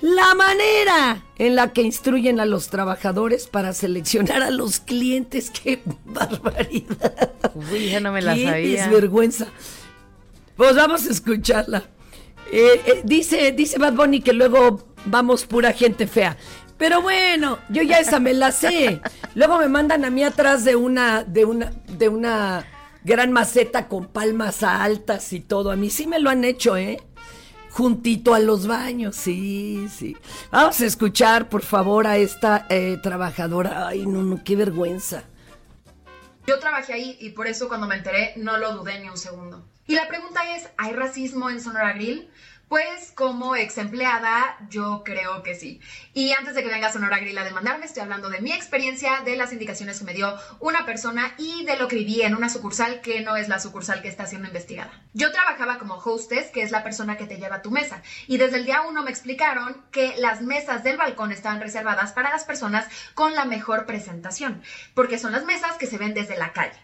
la 0.00 0.34
manera 0.34 1.24
en 1.38 1.56
la 1.56 1.72
que 1.72 1.82
instruyen 1.82 2.38
a 2.38 2.44
los 2.44 2.68
trabajadores 2.68 3.46
para 3.48 3.72
seleccionar 3.72 4.42
a 4.42 4.50
los 4.50 4.78
clientes. 4.78 5.50
¡Qué 5.62 5.80
barbaridad! 6.04 7.32
Uy, 7.72 7.90
ya 7.90 8.00
no 8.00 8.12
me 8.12 8.22
la 8.22 8.34
¡Qué 8.34 8.44
sabía. 8.44 8.84
desvergüenza! 8.84 9.48
Pues 10.56 10.76
vamos 10.76 11.06
a 11.06 11.10
escucharla. 11.10 11.84
Eh, 12.52 12.80
eh, 12.86 13.02
dice, 13.04 13.52
dice 13.52 13.78
Bad 13.78 13.94
Bunny 13.94 14.20
que 14.20 14.32
luego 14.32 14.84
vamos 15.04 15.46
pura 15.46 15.72
gente 15.72 16.06
fea. 16.06 16.36
Pero 16.78 17.02
bueno, 17.02 17.58
yo 17.68 17.82
ya 17.82 17.98
esa 17.98 18.20
me 18.20 18.32
la 18.32 18.52
sé. 18.52 19.00
Luego 19.34 19.58
me 19.58 19.68
mandan 19.68 20.04
a 20.04 20.10
mí 20.10 20.22
atrás 20.22 20.64
de 20.64 20.76
una, 20.76 21.24
de 21.24 21.44
una, 21.44 21.72
de 21.88 22.08
una 22.08 22.64
gran 23.04 23.32
maceta 23.32 23.88
con 23.88 24.06
palmas 24.06 24.62
altas 24.62 25.32
y 25.32 25.40
todo. 25.40 25.72
A 25.72 25.76
mí 25.76 25.90
sí 25.90 26.06
me 26.06 26.20
lo 26.20 26.30
han 26.30 26.44
hecho, 26.44 26.76
¿eh? 26.76 27.02
Juntito 27.70 28.34
a 28.34 28.38
los 28.38 28.66
baños, 28.66 29.16
sí, 29.16 29.88
sí. 29.88 30.16
Vamos 30.50 30.80
a 30.80 30.86
escuchar, 30.86 31.48
por 31.48 31.62
favor, 31.62 32.06
a 32.06 32.16
esta 32.16 32.66
eh, 32.68 32.98
trabajadora. 33.02 33.88
Ay, 33.88 34.06
no, 34.06 34.22
no, 34.22 34.42
qué 34.42 34.56
vergüenza. 34.56 35.24
Yo 36.46 36.58
trabajé 36.58 36.94
ahí 36.94 37.18
y 37.20 37.30
por 37.30 37.46
eso 37.46 37.68
cuando 37.68 37.86
me 37.86 37.96
enteré 37.96 38.32
no 38.36 38.56
lo 38.56 38.72
dudé 38.72 39.00
ni 39.00 39.08
un 39.08 39.18
segundo. 39.18 39.68
Y 39.86 39.94
la 39.94 40.06
pregunta 40.06 40.40
es, 40.56 40.68
¿hay 40.76 40.92
racismo 40.92 41.50
en 41.50 41.60
Sonora 41.60 41.92
Grill? 41.92 42.30
Pues 42.68 43.12
como 43.14 43.56
ex 43.56 43.78
empleada, 43.78 44.58
yo 44.68 45.02
creo 45.02 45.42
que 45.42 45.54
sí. 45.54 45.80
Y 46.12 46.32
antes 46.32 46.54
de 46.54 46.62
que 46.62 46.68
venga 46.68 46.92
Sonora 46.92 47.18
Grill 47.18 47.38
a 47.38 47.44
demandarme, 47.44 47.86
estoy 47.86 48.02
hablando 48.02 48.28
de 48.28 48.42
mi 48.42 48.52
experiencia, 48.52 49.22
de 49.24 49.36
las 49.36 49.54
indicaciones 49.54 49.98
que 49.98 50.04
me 50.04 50.12
dio 50.12 50.36
una 50.60 50.84
persona 50.84 51.32
y 51.38 51.64
de 51.64 51.78
lo 51.78 51.88
que 51.88 51.96
viví 51.96 52.20
en 52.20 52.34
una 52.34 52.50
sucursal 52.50 53.00
que 53.00 53.22
no 53.22 53.36
es 53.36 53.48
la 53.48 53.58
sucursal 53.58 54.02
que 54.02 54.08
está 54.08 54.26
siendo 54.26 54.48
investigada. 54.48 54.90
Yo 55.14 55.32
trabajaba 55.32 55.78
como 55.78 55.94
hostess, 55.94 56.50
que 56.50 56.60
es 56.60 56.70
la 56.70 56.84
persona 56.84 57.16
que 57.16 57.26
te 57.26 57.38
lleva 57.38 57.56
a 57.56 57.62
tu 57.62 57.70
mesa. 57.70 58.02
Y 58.26 58.36
desde 58.36 58.58
el 58.58 58.66
día 58.66 58.82
uno 58.82 59.02
me 59.02 59.10
explicaron 59.10 59.82
que 59.90 60.14
las 60.18 60.42
mesas 60.42 60.84
del 60.84 60.98
balcón 60.98 61.32
estaban 61.32 61.62
reservadas 61.62 62.12
para 62.12 62.28
las 62.28 62.44
personas 62.44 62.86
con 63.14 63.34
la 63.34 63.46
mejor 63.46 63.86
presentación, 63.86 64.62
porque 64.92 65.18
son 65.18 65.32
las 65.32 65.46
mesas 65.46 65.78
que 65.78 65.86
se 65.86 65.96
ven 65.96 66.12
desde 66.12 66.36
la 66.36 66.52
calle. 66.52 66.78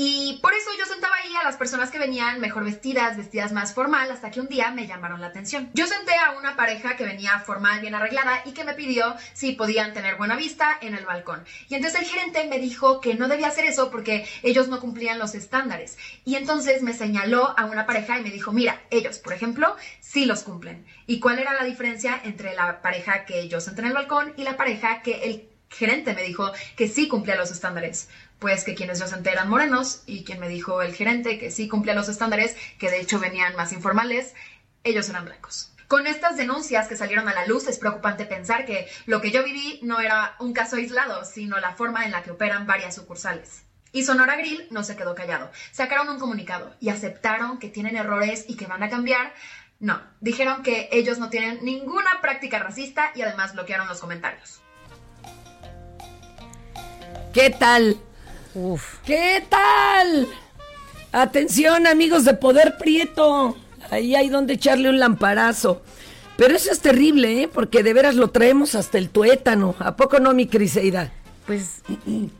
Y 0.00 0.38
por 0.40 0.54
eso 0.54 0.70
yo 0.78 0.84
sentaba 0.86 1.16
ahí 1.16 1.34
a 1.34 1.42
las 1.42 1.56
personas 1.56 1.90
que 1.90 1.98
venían 1.98 2.38
mejor 2.38 2.62
vestidas, 2.62 3.16
vestidas 3.16 3.50
más 3.50 3.74
formal, 3.74 4.12
hasta 4.12 4.30
que 4.30 4.40
un 4.40 4.46
día 4.46 4.70
me 4.70 4.86
llamaron 4.86 5.20
la 5.20 5.26
atención. 5.26 5.70
Yo 5.74 5.88
senté 5.88 6.12
a 6.14 6.38
una 6.38 6.54
pareja 6.54 6.94
que 6.94 7.02
venía 7.02 7.40
formal, 7.40 7.80
bien 7.80 7.96
arreglada, 7.96 8.42
y 8.44 8.52
que 8.52 8.62
me 8.62 8.74
pidió 8.74 9.16
si 9.32 9.54
podían 9.54 9.94
tener 9.94 10.14
buena 10.14 10.36
vista 10.36 10.78
en 10.82 10.94
el 10.94 11.04
balcón. 11.04 11.44
Y 11.68 11.74
entonces 11.74 12.00
el 12.00 12.06
gerente 12.06 12.46
me 12.48 12.60
dijo 12.60 13.00
que 13.00 13.16
no 13.16 13.26
debía 13.26 13.48
hacer 13.48 13.64
eso 13.64 13.90
porque 13.90 14.24
ellos 14.44 14.68
no 14.68 14.78
cumplían 14.78 15.18
los 15.18 15.34
estándares. 15.34 15.98
Y 16.24 16.36
entonces 16.36 16.80
me 16.82 16.94
señaló 16.94 17.58
a 17.58 17.64
una 17.64 17.84
pareja 17.84 18.20
y 18.20 18.22
me 18.22 18.30
dijo, 18.30 18.52
mira, 18.52 18.80
ellos, 18.90 19.18
por 19.18 19.32
ejemplo, 19.32 19.74
sí 19.98 20.26
los 20.26 20.44
cumplen. 20.44 20.86
¿Y 21.08 21.18
cuál 21.18 21.40
era 21.40 21.54
la 21.54 21.64
diferencia 21.64 22.20
entre 22.22 22.54
la 22.54 22.82
pareja 22.82 23.24
que 23.24 23.48
yo 23.48 23.60
senté 23.60 23.80
en 23.80 23.88
el 23.88 23.94
balcón 23.94 24.32
y 24.36 24.44
la 24.44 24.56
pareja 24.56 25.02
que 25.02 25.24
el 25.24 25.48
gerente 25.70 26.14
me 26.14 26.22
dijo 26.22 26.52
que 26.76 26.86
sí 26.86 27.08
cumplía 27.08 27.34
los 27.34 27.50
estándares? 27.50 28.08
Pues 28.38 28.64
que 28.64 28.74
quienes 28.74 29.00
yo 29.00 29.06
senté 29.06 29.32
eran 29.32 29.48
morenos 29.48 30.02
y 30.06 30.24
quien 30.24 30.38
me 30.38 30.48
dijo 30.48 30.82
el 30.82 30.94
gerente 30.94 31.38
que 31.38 31.50
sí 31.50 31.68
cumplía 31.68 31.94
los 31.94 32.08
estándares, 32.08 32.56
que 32.78 32.90
de 32.90 33.00
hecho 33.00 33.18
venían 33.18 33.56
más 33.56 33.72
informales, 33.72 34.34
ellos 34.84 35.08
eran 35.08 35.24
blancos. 35.24 35.72
Con 35.88 36.06
estas 36.06 36.36
denuncias 36.36 36.86
que 36.86 36.96
salieron 36.96 37.28
a 37.28 37.34
la 37.34 37.46
luz 37.46 37.66
es 37.66 37.78
preocupante 37.78 38.26
pensar 38.26 38.66
que 38.66 38.86
lo 39.06 39.22
que 39.22 39.30
yo 39.30 39.42
viví 39.42 39.80
no 39.82 40.00
era 40.00 40.36
un 40.38 40.52
caso 40.52 40.76
aislado, 40.76 41.24
sino 41.24 41.58
la 41.58 41.74
forma 41.74 42.04
en 42.04 42.12
la 42.12 42.22
que 42.22 42.30
operan 42.30 42.66
varias 42.66 42.94
sucursales. 42.94 43.62
Y 43.90 44.04
Sonora 44.04 44.36
Grill 44.36 44.68
no 44.70 44.84
se 44.84 44.96
quedó 44.96 45.14
callado. 45.14 45.50
Sacaron 45.72 46.10
un 46.10 46.18
comunicado 46.18 46.76
y 46.78 46.90
aceptaron 46.90 47.58
que 47.58 47.70
tienen 47.70 47.96
errores 47.96 48.44
y 48.48 48.56
que 48.56 48.66
van 48.66 48.82
a 48.82 48.90
cambiar. 48.90 49.32
No, 49.80 50.02
dijeron 50.20 50.62
que 50.62 50.90
ellos 50.92 51.18
no 51.18 51.30
tienen 51.30 51.64
ninguna 51.64 52.20
práctica 52.20 52.58
racista 52.58 53.10
y 53.14 53.22
además 53.22 53.54
bloquearon 53.54 53.88
los 53.88 54.00
comentarios. 54.00 54.60
¿Qué 57.32 57.48
tal? 57.48 57.98
¿Qué 59.04 59.44
tal? 59.48 60.26
Atención, 61.12 61.86
amigos 61.86 62.24
de 62.24 62.34
Poder 62.34 62.76
Prieto. 62.78 63.56
Ahí 63.90 64.14
hay 64.14 64.28
donde 64.28 64.54
echarle 64.54 64.88
un 64.88 64.98
lamparazo. 64.98 65.82
Pero 66.36 66.54
eso 66.54 66.70
es 66.70 66.80
terrible, 66.80 67.42
¿eh? 67.42 67.48
Porque 67.52 67.82
de 67.82 67.92
veras 67.92 68.14
lo 68.14 68.28
traemos 68.28 68.74
hasta 68.74 68.98
el 68.98 69.10
tuétano. 69.10 69.74
¿A 69.78 69.96
poco 69.96 70.18
no, 70.18 70.34
mi 70.34 70.46
Criseida? 70.46 71.10
Pues 71.46 71.82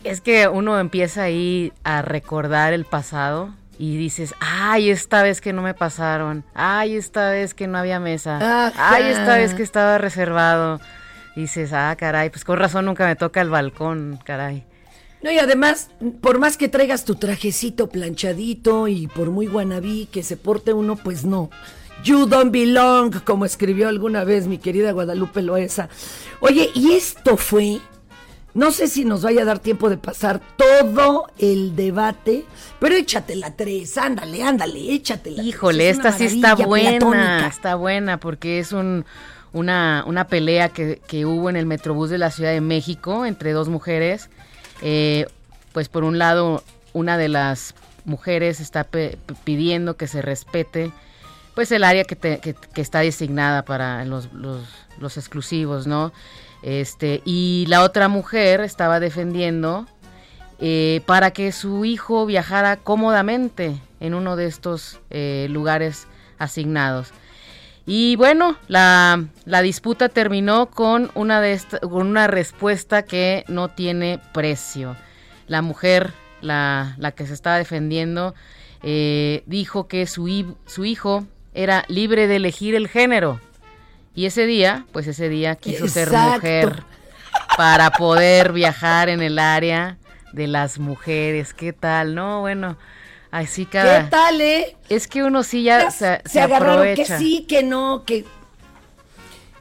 es 0.05 0.21
que 0.21 0.49
uno 0.49 0.79
empieza 0.79 1.23
ahí 1.23 1.73
a 1.83 2.03
recordar 2.03 2.73
el 2.73 2.85
pasado 2.85 3.55
y 3.79 3.97
dices, 3.97 4.35
ay, 4.41 4.91
esta 4.91 5.23
vez 5.23 5.41
que 5.41 5.53
no 5.53 5.63
me 5.63 5.73
pasaron, 5.73 6.45
ay, 6.55 6.97
esta 6.97 7.31
vez 7.31 7.55
que 7.55 7.67
no 7.67 7.79
había 7.79 8.01
mesa, 8.01 8.73
ay, 8.77 9.05
esta 9.05 9.37
vez 9.37 9.55
que 9.55 9.63
estaba 9.63 9.99
reservado. 9.99 10.81
dices, 11.37 11.73
ah, 11.73 11.95
caray, 11.99 12.29
pues 12.29 12.45
con 12.45 12.59
razón 12.59 12.85
nunca 12.85 13.07
me 13.07 13.17
toca 13.17 13.41
el 13.41 13.49
balcón, 13.49 14.19
caray. 14.25 14.68
No, 15.23 15.33
y 15.33 15.39
además, 15.39 15.91
por 16.21 16.39
más 16.39 16.57
que 16.57 16.69
traigas 16.69 17.05
tu 17.05 17.17
trajecito 17.17 17.89
planchadito 17.89 18.89
y 18.89 19.09
por 19.09 19.31
muy 19.31 19.47
guanabí 19.47 20.07
que 20.07 20.23
se 20.23 20.37
porte 20.37 20.73
uno, 20.73 20.97
pues 20.97 21.25
no. 21.25 21.51
You 22.05 22.27
don't 22.27 22.53
belong, 22.53 23.25
como 23.25 23.45
escribió 23.45 23.89
alguna 23.89 24.23
vez 24.23 24.47
mi 24.47 24.59
querida 24.59 24.93
Guadalupe 24.93 25.43
Loesa. 25.43 25.89
Oye, 26.41 26.71
y 26.75 26.93
esto 26.93 27.37
fue 27.37 27.81
no 28.55 28.73
sé 28.73 28.89
si 28.89 29.05
nos 29.05 29.23
vaya 29.23 29.43
a 29.43 29.45
dar 29.45 29.61
tiempo 29.61 29.89
de 29.89 29.99
pasar 29.99 30.41
todo 30.57 31.29
el 31.39 31.77
debate, 31.77 32.45
pero 32.81 32.97
échatela 32.97 33.55
tres, 33.55 33.97
ándale, 33.99 34.43
ándale, 34.43 34.93
échatela. 34.95 35.43
Híjole, 35.43 35.91
esta 35.91 36.11
sí 36.11 36.25
está 36.25 36.55
buena, 36.55 37.47
está 37.47 37.77
buena 37.77 38.19
porque 38.19 38.59
es 38.59 38.73
un, 38.73 39.05
una, 39.53 40.03
una 40.09 40.27
pelea 40.27 40.71
que, 40.71 41.01
que, 41.07 41.25
hubo 41.25 41.51
en 41.51 41.57
el 41.57 41.67
Metrobús 41.67 42.11
de 42.11 42.19
la 42.19 42.33
Ciudad 42.33 42.51
de 42.51 42.61
México 42.61 43.27
entre 43.27 43.53
dos 43.53 43.69
mujeres. 43.69 44.29
Eh, 44.83 45.27
pues 45.73 45.89
por 45.89 46.05
un 46.05 46.19
lado, 46.19 46.63
una 46.93 47.19
de 47.19 47.29
las 47.29 47.75
mujeres 48.05 48.61
está 48.61 48.87
pidiendo 49.45 49.97
que 49.97 50.07
se 50.07 50.23
respete 50.23 50.93
pues 51.55 51.73
el 51.73 51.83
área 51.83 52.05
que, 52.05 52.17
que, 52.17 52.55
que 52.55 52.81
está 52.81 53.01
designada 53.01 53.65
para 53.65 54.05
los, 54.05 54.33
los, 54.33 54.63
los 55.01 55.17
exclusivos, 55.17 55.89
¿no? 55.89 56.13
Este, 56.63 57.21
y 57.25 57.67
la 57.69 57.83
otra 57.83 58.09
mujer 58.09 58.61
estaba 58.61 59.01
defendiendo 59.01 59.87
eh, 60.61 61.03
para 61.07 61.31
que 61.31 61.53
su 61.53 61.85
hijo 61.85 62.27
viajara 62.27 62.77
cómodamente 62.77 63.81
en 64.01 64.15
uno 64.15 64.37
de 64.37 64.47
estos 64.47 65.01
eh, 65.11 65.47
lugares 65.51 66.07
asignados. 66.39 67.09
Y 67.91 68.17
bueno, 68.17 68.57
la, 68.69 69.19
disputa 69.63 70.11
terminó 70.11 70.67
con 70.67 71.11
una, 71.15 71.41
de 71.41 71.59
con 71.81 72.07
una 72.07 72.27
respuesta 72.27 73.03
que 73.03 73.45
no 73.49 73.69
tiene 73.69 74.21
precio. 74.35 74.95
La 75.47 75.63
mujer, 75.63 76.13
la, 76.43 76.95
que 77.17 77.27
se 77.27 77.33
estaba 77.33 77.57
defendiendo, 77.57 78.35
eh, 78.83 79.43
dijo 79.47 79.89
que 79.89 80.07
su, 80.07 80.55
su 80.67 80.85
hijo 80.85 81.27
era 81.55 81.87
libre 81.89 82.27
de 82.27 82.37
elegir 82.37 82.75
el 82.75 82.89
género 82.89 83.41
y 84.15 84.27
ese 84.27 84.45
día, 84.45 84.85
pues 84.93 85.07
ese 85.07 85.31
día 85.31 85.55
quiso 85.55 85.89
ser 85.89 86.11
mujer 86.11 86.83
para 87.57 87.91
poder 87.93 88.53
viajar 88.53 89.09
en 89.09 89.23
el 89.23 89.39
área 89.39 89.97
de 90.33 90.47
las 90.47 90.79
mujeres. 90.79 91.55
¿Qué 91.55 91.73
tal? 91.73 92.15
No, 92.15 92.41
bueno, 92.41 92.77
así 93.31 93.67
cada... 93.67 94.05
¿Qué 94.05 94.11
tal, 94.11 94.41
eh? 94.41 94.77
Es 94.89 95.07
que 95.07 95.23
uno 95.23 95.43
sí 95.43 95.63
ya 95.63 95.91
se, 95.91 96.21
se, 96.25 96.41
agarraron 96.41 96.95
que 96.95 97.05
sí, 97.05 97.45
que 97.49 97.63
no, 97.63 98.05
que... 98.05 98.25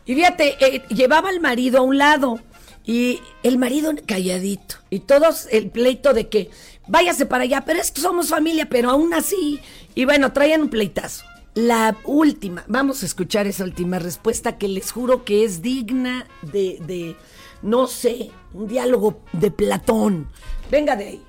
Y 0.05 0.15
fíjate, 0.15 0.57
eh, 0.65 0.84
llevaba 0.89 1.30
al 1.30 1.41
marido 1.41 1.80
a 1.80 1.82
un 1.82 1.97
lado 1.97 2.39
y 2.86 3.20
el 3.43 3.57
marido 3.57 3.91
calladito 4.05 4.76
y 4.89 4.99
todos 4.99 5.47
el 5.51 5.70
pleito 5.70 6.13
de 6.13 6.30
que 6.30 6.49
váyase 6.88 7.26
para 7.26 7.43
allá, 7.43 7.65
pero 7.65 7.80
es 7.82 7.91
que 7.91 7.99
somos 7.99 8.30
familia, 8.30 8.68
pero 8.70 8.89
aún 8.89 9.13
así. 9.13 9.59
Y 9.95 10.05
bueno, 10.05 10.32
traían 10.32 10.61
un 10.61 10.70
pleitazo 10.70 11.26
la 11.57 11.97
última, 12.03 12.63
vamos 12.68 13.01
a 13.01 13.07
escuchar 13.07 13.47
esa 13.47 13.63
última 13.63 13.97
respuesta 13.97 14.59
que 14.59 14.68
les 14.68 14.91
juro 14.91 15.26
que 15.26 15.43
es 15.43 15.63
digna 15.63 16.28
de, 16.43 16.78
de 16.86 17.15
no 17.63 17.88
sé, 17.88 18.30
un 18.53 18.68
diálogo 18.68 19.22
de 19.34 19.49
Platón. 19.49 20.28
Venga 20.70 20.95
de 20.95 21.07
ahí. 21.07 21.24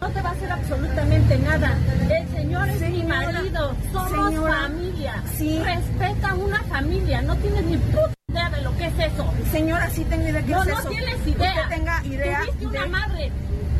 No 0.00 0.08
te 0.10 0.22
va 0.22 0.28
a 0.30 0.32
hacer 0.32 0.50
absolutamente 0.50 1.38
nada. 1.38 1.76
El 2.08 2.28
señor 2.28 2.68
es 2.68 2.80
mi 2.80 3.02
marido. 3.02 3.74
Somos 3.92 4.34
familia. 4.34 5.22
Sí. 5.36 5.60
Respeta 5.62 6.34
una 6.34 6.62
familia. 6.64 7.22
No 7.22 7.36
tienes 7.36 7.64
ni 7.64 7.76
puta 7.78 8.12
idea 8.28 8.50
de 8.50 8.62
lo 8.62 8.76
que 8.76 8.86
es 8.86 8.98
eso. 8.98 9.32
Señora, 9.50 9.90
sí 9.90 10.04
tengo 10.04 10.22
idea 10.22 10.34
de 10.34 10.44
qué 10.44 10.52
no, 10.52 10.62
es 10.62 10.68
no 10.68 10.74
eso. 10.74 10.82
No 10.84 10.90
tienes 10.90 11.26
idea. 11.26 11.62
Usted 11.62 11.76
tenga 11.76 12.04
idea. 12.04 12.40
Tuviste 12.40 12.66
una 12.66 12.86
madre. 12.86 13.32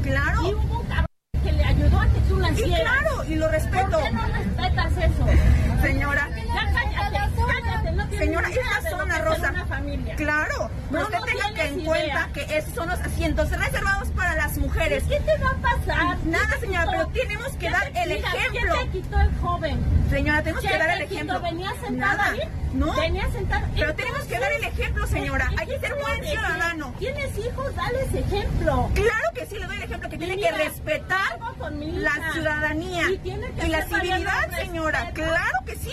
Claro. 0.02 0.42
Y 0.42 0.54
hubo 0.54 0.80
un 0.80 0.86
cabrón 0.86 1.07
que 1.42 1.52
le 1.52 1.64
ayudó 1.64 2.00
a 2.00 2.06
que 2.08 2.20
tú 2.20 2.36
nacieras. 2.36 2.78
Y 2.80 2.82
claro, 2.82 3.24
y 3.24 3.34
lo 3.36 3.48
respeto. 3.48 3.90
¿Por 3.90 4.02
qué 4.02 4.10
no 4.12 4.26
respetas 4.26 4.92
eso? 4.96 5.26
Señora. 5.82 6.28
Ya 6.36 6.72
cállate, 6.72 7.18
cállate, 7.46 7.92
no 7.92 8.08
tienes 8.08 8.18
Señora, 8.26 8.48
de 8.48 8.90
lo 8.90 8.96
zona 8.96 9.16
es 9.18 9.24
rosa. 9.24 9.50
Una 9.50 9.66
familia. 9.66 10.16
Claro, 10.16 10.70
pero 10.90 11.00
No, 11.02 11.06
usted 11.06 11.18
no 11.18 11.24
tenga 11.26 11.54
que 11.54 11.66
en 11.66 11.84
cuenta 11.84 12.28
que 12.32 12.58
esos 12.58 12.74
son 12.74 12.88
los 12.88 13.00
asientos 13.00 13.50
reservados 13.50 14.08
para 14.10 14.34
las 14.34 14.56
mujeres. 14.58 15.04
¿Qué 15.08 15.20
te 15.20 15.38
va 15.42 15.50
a 15.50 15.54
pasar? 15.54 16.16
Nada, 16.24 16.46
¿Qué 16.48 16.54
te 16.54 16.60
señora, 16.66 16.86
pero 16.90 17.06
tenemos 17.08 17.48
que 17.52 17.58
¿Qué 17.58 17.70
dar 17.70 17.88
el 17.94 18.12
ejemplo. 18.12 18.74
¿Quién 18.74 18.90
te 18.90 18.98
quitó 18.98 19.20
el 19.20 19.36
joven? 19.38 19.84
Señora, 20.10 20.42
tenemos 20.42 20.62
que 20.62 20.68
¿Quién 20.68 20.80
dar 20.80 20.90
el 20.90 20.98
quitó? 21.02 21.14
ejemplo. 21.14 21.40
¿Venía 21.42 21.70
sentada 21.86 22.16
Nada. 22.16 22.30
ahí? 22.30 22.40
No. 22.72 22.92
Venía 23.00 23.30
sentada. 23.30 23.68
Pero 23.74 23.94
tenemos 23.94 24.20
que 24.24 24.38
dar 24.38 24.52
el 24.52 24.64
ejemplo, 24.64 25.06
señora. 25.06 25.50
Hay 25.56 25.66
que 25.66 25.78
ser 25.78 25.94
buen 25.94 26.24
ciudadano. 26.24 26.94
¿Tienes 26.98 27.38
hijos? 27.38 27.74
Dales 27.76 28.14
ejemplo. 28.14 28.90
Claro 28.94 29.28
que 29.34 29.46
sí, 29.46 29.58
le 29.58 29.66
doy 29.66 29.76
el 29.76 29.82
ejemplo 29.84 30.08
que 30.08 30.18
tiene 30.18 30.34
que 30.36 30.38
Mira, 30.52 30.56
respetar 31.30 31.72
la 32.18 32.32
ciudadanía 32.32 33.10
Y 33.10 33.18
tiene 33.18 33.50
que 33.52 33.66
y 33.66 33.70
la 33.70 33.82
civilidad, 33.86 34.50
señora. 34.56 35.10
Claro 35.12 35.58
que 35.66 35.76
sí. 35.76 35.92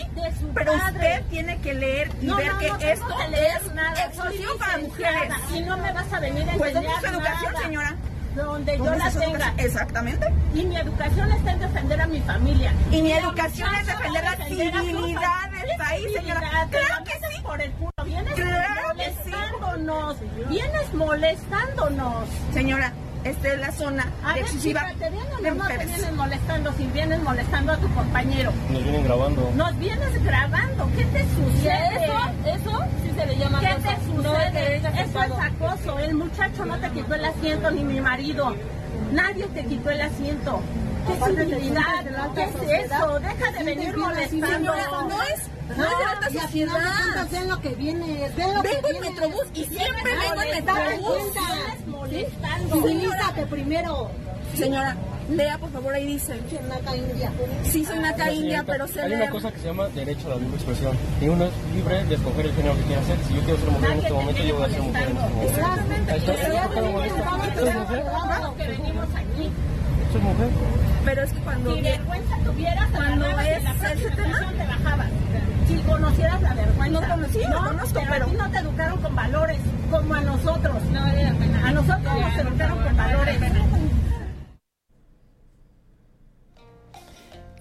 Pero 0.54 0.72
padre. 0.74 0.94
usted 0.94 1.24
tiene 1.30 1.58
que 1.60 1.74
leer 1.74 2.12
y 2.22 2.26
No, 2.28 2.38
ver 2.38 2.54
no, 2.54 2.60
que 2.60 2.68
no 2.70 2.76
esto 2.78 3.20
es 3.22 3.74
nada. 3.74 4.06
exclusivo 4.06 4.58
para 4.58 4.78
mujeres. 4.78 5.34
Y 5.54 5.60
no 5.62 5.78
me 5.78 5.92
vas 5.92 6.14
a 6.14 6.20
venir 6.20 6.50
a 6.50 6.54
Pues 6.54 6.74
¿dónde 6.74 6.90
enseñar 6.90 7.04
es 7.06 7.10
su 7.10 7.16
educación, 7.18 7.54
nada. 7.54 7.66
señora? 7.66 7.96
Donde 8.36 8.78
yo 8.78 8.84
¿Dónde 8.84 9.00
la 9.00 9.12
tenga. 9.12 9.54
Exactamente. 9.58 10.28
Y 10.54 10.64
mi 10.66 10.78
educación 10.78 11.32
está 11.32 11.52
en 11.54 11.60
defender 11.60 12.02
a 12.02 12.08
mi 12.08 12.20
familia. 12.22 12.74
Y 12.92 13.02
mi 13.02 13.12
educación 13.14 13.74
es 13.76 13.88
defender 13.88 14.24
la 14.24 14.36
civilidad 14.46 15.50
del 15.52 15.78
país, 15.78 16.06
¿Qué 16.14 16.20
señora. 16.20 16.40
Claro 16.70 16.88
la 16.90 17.04
que 17.06 17.12
sí. 17.14 17.42
por 17.44 17.62
el 17.62 17.72
culo. 17.72 17.92
Vienes 18.04 18.34
Claro 18.34 18.94
que 18.98 19.04
sí. 19.24 19.32
molestándonos. 19.32 20.18
Vienes 20.50 20.94
molestándonos. 20.94 22.30
Señora, 22.54 22.92
esta 23.26 23.54
es 23.54 23.60
la 23.60 23.72
zona 23.72 24.08
A 24.24 24.34
ver, 24.34 24.44
exclusiva 24.44 24.82
chica, 24.82 24.94
¿te 25.00 25.10
vienen 25.10 25.34
o 25.34 25.56
no 25.56 25.68
te 25.68 25.86
vienen 25.86 26.16
molestando 26.16 26.74
si 26.74 26.86
vienes 26.86 27.22
molestando 27.24 27.74
a 27.74 27.78
tu 27.78 27.90
compañero? 27.94 28.54
Nos 28.70 28.84
vienen 28.84 29.04
grabando. 29.04 29.52
Nos 29.56 29.80
vienes 29.80 30.24
grabando. 30.24 30.90
¿Qué 30.96 31.06
te 31.06 31.24
sucede? 31.24 32.06
eso? 32.06 32.14
¿Eso? 32.46 32.86
Sí 33.04 33.12
se 33.18 33.26
le 33.26 33.38
llama 33.38 33.60
¿Qué 33.60 33.76
te 33.76 33.96
sucede? 34.06 34.76
Eso 34.78 35.24
es 35.24 35.32
acoso. 35.42 36.00
El 36.00 36.16
muchacho 36.16 36.66
no 36.66 36.78
te 36.78 36.90
quitó 36.92 37.16
el 37.16 37.26
asiento 37.26 37.72
ni 37.72 37.84
mi 37.84 38.00
marido. 38.00 38.56
Nadie 39.12 39.46
te 39.48 39.66
quitó 39.66 39.90
el 39.90 40.02
asiento. 40.02 40.62
¿Qué 41.08 41.26
civilidad? 41.26 42.32
¿Qué 42.36 42.44
es 42.44 42.86
eso? 42.86 43.20
Deja 43.20 43.52
de 43.52 43.64
venir 43.64 43.98
molestando. 43.98 44.48
Señora, 44.48 44.88
no 45.10 45.24
es, 45.24 45.42
no 45.68 45.84
es 45.84 45.98
de 45.98 46.06
alta 46.06 46.42
sociedad. 46.42 47.28
Ven 47.32 47.50
lo 47.50 47.60
que 47.62 47.70
viene, 47.70 48.32
ven 48.36 48.54
lo 48.54 48.62
Vengo 48.62 48.88
en 48.90 49.02
Metrobús 49.02 49.46
y 49.54 49.64
siempre 49.66 50.12
vengo 50.16 50.42
en 50.42 50.66
Metrobús. 50.66 51.34
Molestando. 51.88 52.76
Civilízate 52.76 53.46
primero. 53.48 54.12
Señora, 54.56 54.96
lea 55.30 55.58
por 55.58 55.72
favor, 55.72 55.94
ahí 55.94 56.06
dice. 56.06 56.40
Naca 56.70 56.96
India. 56.96 57.32
Sí, 57.64 57.84
soy 57.84 58.00
naca 58.00 58.32
india, 58.32 58.64
pero 58.66 58.88
se 58.88 59.02
Hay 59.02 59.10
lee. 59.10 59.16
una 59.16 59.30
cosa 59.30 59.52
que 59.52 59.60
se 59.60 59.68
llama 59.68 59.88
derecho 59.90 60.28
a 60.28 60.30
la 60.30 60.36
libre 60.38 60.56
expresión. 60.56 60.98
Y 61.20 61.28
uno 61.28 61.46
es 61.46 61.52
libre 61.74 62.04
de 62.06 62.16
escoger 62.16 62.46
el 62.46 62.54
género 62.54 62.76
que 62.78 62.82
quiera 62.84 63.02
hacer. 63.02 63.18
Si 63.28 63.34
yo 63.36 63.42
quiero 63.42 63.60
ser 63.60 63.70
mujer 63.72 63.92
en 63.92 63.98
este 64.00 64.14
momento, 64.14 64.44
yo 64.44 64.56
voy 64.56 64.64
a 64.66 64.70
ser 64.70 64.82
mujer 64.82 65.04
en 65.04 65.18
este 65.18 65.30
momento. 65.30 65.50
Exactamente. 65.50 66.14
Que 68.58 68.68
venimos. 68.68 69.06
Pero 71.04 71.22
es 71.24 71.34
que 71.34 71.40
cuando 71.40 71.76
Si 71.76 71.82
vergüenza 71.82 72.38
tuvieras, 72.46 72.90
Cuando 72.92 73.26
es 73.42 73.64
ese 73.92 74.10
tema. 74.12 74.40
te 74.58 74.66
bajabas. 74.66 75.08
Si 75.68 75.78
conocieras 75.80 76.42
la 76.42 76.54
vergüenza. 76.54 77.02
No 77.02 77.08
conocí, 77.16 77.40
lo 77.40 77.58
conozco, 77.64 78.00
pero... 78.00 78.10
pero- 78.12 78.26
a 78.26 78.30
ti 78.30 78.36
no 78.38 78.52
te 78.52 78.58
educaron 78.60 79.02
con 79.02 79.16
valores, 79.16 79.58
como 79.90 80.14
a 80.14 80.22
nosotros. 80.22 80.76
A 81.64 81.72
nosotros 81.72 82.04
nos 82.22 82.38
educaron 82.38 82.84
con 82.84 82.98
valores. 82.98 83.40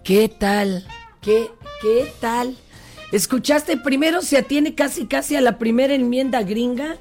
¿Qué 0.02 0.28
tal? 0.28 0.86
¿Qué, 1.22 1.50
qué 1.80 2.12
tal? 2.20 2.56
¿Escuchaste? 3.12 3.76
Primero 3.78 4.20
se 4.20 4.36
atiene 4.36 4.74
casi 4.74 5.06
casi 5.06 5.36
a 5.36 5.40
la 5.40 5.58
primera 5.58 5.94
enmienda 5.94 6.42
gringa. 6.42 6.96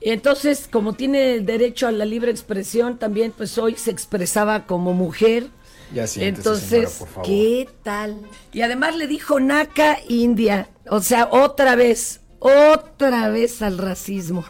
Entonces, 0.00 0.66
como 0.70 0.94
tiene 0.94 1.40
derecho 1.40 1.86
a 1.86 1.92
la 1.92 2.06
libre 2.06 2.30
expresión, 2.30 2.96
también 2.98 3.32
pues 3.36 3.58
hoy 3.58 3.74
se 3.74 3.90
expresaba 3.90 4.64
como 4.64 4.94
mujer. 4.94 5.48
Ya 5.92 6.06
siéntese, 6.06 6.48
Entonces, 6.48 6.68
señora, 6.68 6.90
por 6.98 7.08
favor. 7.08 7.26
¿qué 7.26 7.68
tal? 7.82 8.16
Y 8.52 8.62
además 8.62 8.96
le 8.96 9.06
dijo 9.06 9.40
Naka 9.40 9.98
India. 10.08 10.68
O 10.88 11.00
sea, 11.00 11.28
otra 11.30 11.74
vez, 11.74 12.20
otra 12.38 13.28
vez 13.28 13.60
al 13.62 13.78
racismo. 13.78 14.44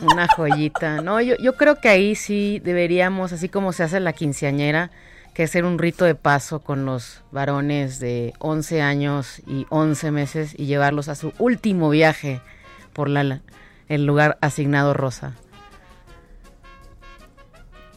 Una 0.00 0.28
joyita. 0.28 1.02
No, 1.02 1.20
yo, 1.20 1.36
yo 1.38 1.56
creo 1.56 1.80
que 1.80 1.88
ahí 1.88 2.14
sí 2.14 2.60
deberíamos, 2.62 3.32
así 3.32 3.48
como 3.48 3.72
se 3.72 3.82
hace 3.82 3.98
la 4.00 4.12
quinceañera, 4.12 4.90
que 5.34 5.42
hacer 5.42 5.64
un 5.64 5.78
rito 5.78 6.04
de 6.04 6.14
paso 6.14 6.60
con 6.60 6.86
los 6.86 7.22
varones 7.30 7.98
de 7.98 8.32
11 8.38 8.80
años 8.80 9.42
y 9.46 9.66
11 9.68 10.10
meses 10.10 10.54
y 10.56 10.66
llevarlos 10.66 11.08
a 11.08 11.14
su 11.14 11.32
último 11.38 11.90
viaje 11.90 12.40
por 12.92 13.10
la, 13.10 13.42
el 13.88 14.06
lugar 14.06 14.38
asignado 14.40 14.94
rosa. 14.94 15.34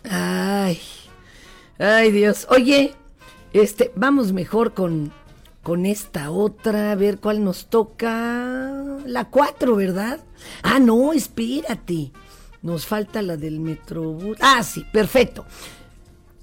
Ay, 0.10 0.82
ay 1.80 2.11
Dios. 2.11 2.47
Oye, 2.49 2.93
Este, 3.51 3.91
vamos 3.95 4.32
mejor 4.32 4.73
con, 4.73 5.11
con 5.63 5.86
esta 5.88 6.30
otra, 6.30 6.91
a 6.91 6.95
ver 6.95 7.17
cuál 7.19 7.43
nos 7.43 7.65
toca. 7.67 8.99
La 9.05 9.25
4, 9.25 9.75
¿verdad? 9.75 10.19
Ah, 10.61 10.80
no, 10.80 11.13
espérate. 11.13 12.11
Nos 12.61 12.86
falta 12.86 13.21
la 13.23 13.38
del 13.38 13.59
Metrobús. 13.59 14.38
Ah, 14.41 14.61
sí, 14.63 14.86
perfecto. 14.93 15.45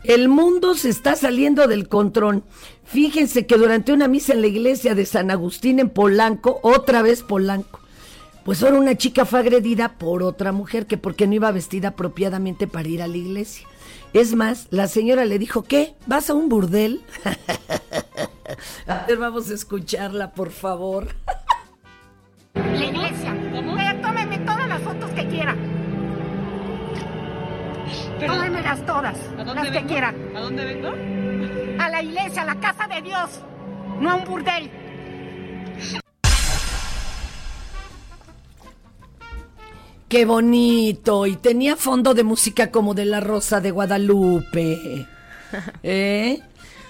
El 0.03 0.29
mundo 0.29 0.75
se 0.75 0.89
está 0.89 1.15
saliendo 1.15 1.67
del 1.69 1.89
control. 1.89 2.43
Fíjense 2.85 3.47
que 3.47 3.57
durante 3.57 3.93
una 3.93 4.09
misa 4.09 4.33
en 4.33 4.41
la 4.41 4.47
iglesia 4.49 4.95
de 4.95 5.07
San 5.07 5.31
Agustín 5.31 5.79
en 5.79 5.91
Polanco, 5.91 6.59
otra 6.63 7.03
vez 7.03 7.23
Polanco, 7.23 7.81
pues 8.45 8.63
ahora 8.63 8.79
una 8.79 8.97
chica 8.97 9.25
fue 9.25 9.41
agredida 9.41 9.99
por 9.99 10.23
otra 10.23 10.53
mujer 10.53 10.87
que 10.87 10.97
porque 10.97 11.27
no 11.27 11.35
iba 11.35 11.51
vestida 11.51 11.89
apropiadamente 11.89 12.67
para 12.67 12.89
ir 12.89 13.03
a 13.03 13.09
la 13.09 13.17
iglesia. 13.17 13.67
Es 14.17 14.35
más, 14.35 14.69
la 14.71 14.89
señora 14.89 15.27
le 15.27 15.39
dijo, 15.39 15.65
¿qué? 15.65 15.95
¿Vas 16.07 16.31
a 16.31 16.35
un 16.35 16.49
burdel? 16.49 17.05
a 18.87 19.05
ver, 19.07 19.19
vamos 19.19 19.51
a 19.51 19.55
escucharla, 19.55 20.33
por 20.33 20.53
favor. 20.53 21.09
La 22.55 22.83
iglesia. 22.83 23.35
Eh, 23.35 24.01
tómeme 24.03 24.39
todas 24.39 24.69
las 24.69 24.81
fotos 24.81 25.11
que 25.11 25.29
quiera. 25.29 25.55
Tómemelas 28.27 28.87
todas, 28.87 29.19
las 29.37 29.69
que 29.69 29.85
quiera. 29.85 30.15
¿A 30.35 30.41
dónde 30.41 30.65
vengo? 30.65 30.89
A 31.79 31.91
la 31.91 32.03
iglesia, 32.03 32.41
a 32.41 32.47
la 32.47 32.59
casa 32.59 32.87
de 32.87 33.03
Dios, 33.03 33.43
no 34.01 34.13
a 34.13 34.15
un 34.15 34.25
burdel. 34.25 34.71
Qué 40.09 40.25
bonito. 40.25 41.27
Y 41.27 41.37
tenía 41.37 41.77
fondo 41.77 42.15
de 42.15 42.25
música 42.25 42.71
como 42.71 42.95
de 42.95 43.05
la 43.05 43.21
Rosa 43.21 43.61
de 43.61 43.71
Guadalupe. 43.71 45.07
¿Eh? 45.83 46.41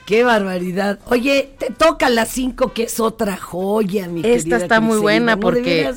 Qué 0.06 0.22
barbaridad. 0.22 1.00
Oye, 1.06 1.54
te 1.58 1.70
toca 1.70 2.08
la 2.10 2.26
5, 2.26 2.72
que 2.72 2.84
es 2.84 3.00
otra 3.00 3.36
joya, 3.36 4.08
mi 4.08 4.22
Esta 4.24 4.56
está 4.56 4.80
muy 4.80 4.98
buena 4.98 5.36
porque... 5.36 5.92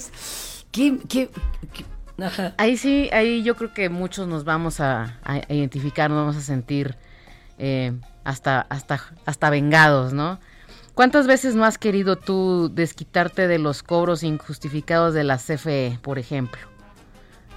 ¿Qué, 0.72 0.98
qué, 1.08 1.30
Ajá. 2.20 2.54
Ahí 2.58 2.78
sí, 2.78 3.10
ahí 3.12 3.44
yo 3.44 3.56
creo 3.56 3.74
que 3.74 3.90
muchos 3.90 4.28
nos 4.28 4.44
vamos 4.44 4.80
a, 4.80 5.20
a 5.24 5.54
identificar, 5.54 6.10
nos 6.10 6.20
vamos 6.20 6.36
a 6.36 6.42
sentir 6.42 6.96
eh, 7.58 7.94
hasta, 8.24 8.62
hasta, 8.62 9.02
hasta 9.26 9.50
vengados, 9.50 10.14
¿no? 10.14 10.40
¿Cuántas 10.94 11.28
veces 11.28 11.56
no 11.56 11.66
has 11.66 11.78
querido 11.78 12.18
tú 12.18 12.70
desquitarte 12.74 13.48
de 13.48 13.60
los 13.60 13.84
cobros 13.84 14.24
injustificados 14.24 15.14
de 15.14 15.24
la 15.24 15.38
CFE, 15.38 16.00
por 16.02 16.20
ejemplo? 16.20 16.60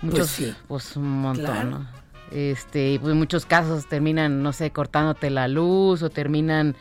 Muchos, 0.03 0.19
pues, 0.19 0.31
sí. 0.31 0.55
pues 0.69 0.97
un 0.97 1.21
montón, 1.21 1.71
¿no? 1.71 1.89
Este, 2.31 2.99
pues 3.01 3.13
en 3.13 3.19
muchos 3.19 3.47
casos 3.47 3.89
terminan, 3.89 4.43
no 4.43 4.53
sé, 4.53 4.71
cortándote 4.71 5.31
la 5.31 5.49
luz 5.49 6.03
o 6.03 6.11
terminan, 6.11 6.77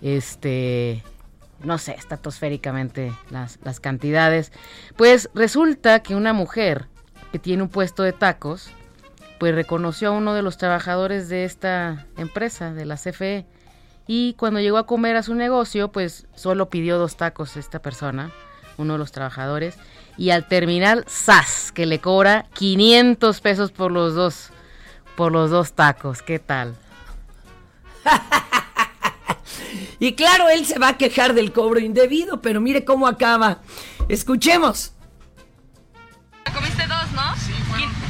este, 0.00 1.02
no 1.64 1.78
sé, 1.78 1.92
estratosféricamente 1.92 3.12
las, 3.30 3.58
las 3.64 3.80
cantidades. 3.80 4.52
Pues 4.96 5.28
resulta 5.34 6.00
que 6.00 6.14
una 6.14 6.32
mujer 6.32 6.86
que 7.32 7.38
tiene 7.38 7.62
un 7.62 7.68
puesto 7.68 8.02
de 8.02 8.12
tacos, 8.12 8.70
pues 9.38 9.54
reconoció 9.54 10.10
a 10.10 10.12
uno 10.12 10.34
de 10.34 10.42
los 10.42 10.56
trabajadores 10.56 11.28
de 11.28 11.44
esta 11.44 12.06
empresa, 12.16 12.72
de 12.72 12.84
la 12.84 12.96
CFE, 12.96 13.44
y 14.06 14.34
cuando 14.34 14.60
llegó 14.60 14.78
a 14.78 14.86
comer 14.86 15.16
a 15.16 15.22
su 15.22 15.34
negocio, 15.34 15.90
pues 15.90 16.26
solo 16.34 16.68
pidió 16.68 16.98
dos 16.98 17.16
tacos 17.16 17.56
esta 17.56 17.80
persona, 17.80 18.30
uno 18.76 18.94
de 18.94 18.98
los 18.98 19.12
trabajadores, 19.12 19.76
y 20.16 20.30
al 20.30 20.46
terminar, 20.46 21.04
¡zas! 21.08 21.72
que 21.72 21.86
le 21.86 22.00
cobra 22.00 22.46
500 22.54 23.40
pesos 23.40 23.72
por 23.72 23.90
los 23.90 24.14
dos, 24.14 24.50
por 25.16 25.32
los 25.32 25.50
dos 25.50 25.72
tacos. 25.72 26.22
¿Qué 26.22 26.38
tal? 26.38 26.76
y 29.98 30.14
claro, 30.14 30.48
él 30.48 30.66
se 30.66 30.78
va 30.78 30.88
a 30.88 30.98
quejar 30.98 31.34
del 31.34 31.52
cobro 31.52 31.80
indebido, 31.80 32.40
pero 32.42 32.60
mire 32.60 32.84
cómo 32.84 33.06
acaba. 33.06 33.60
Escuchemos. 34.08 34.92
Comiste 36.52 36.86
dos, 36.86 37.12
¿no? 37.12 37.34
Sí, 37.36 37.52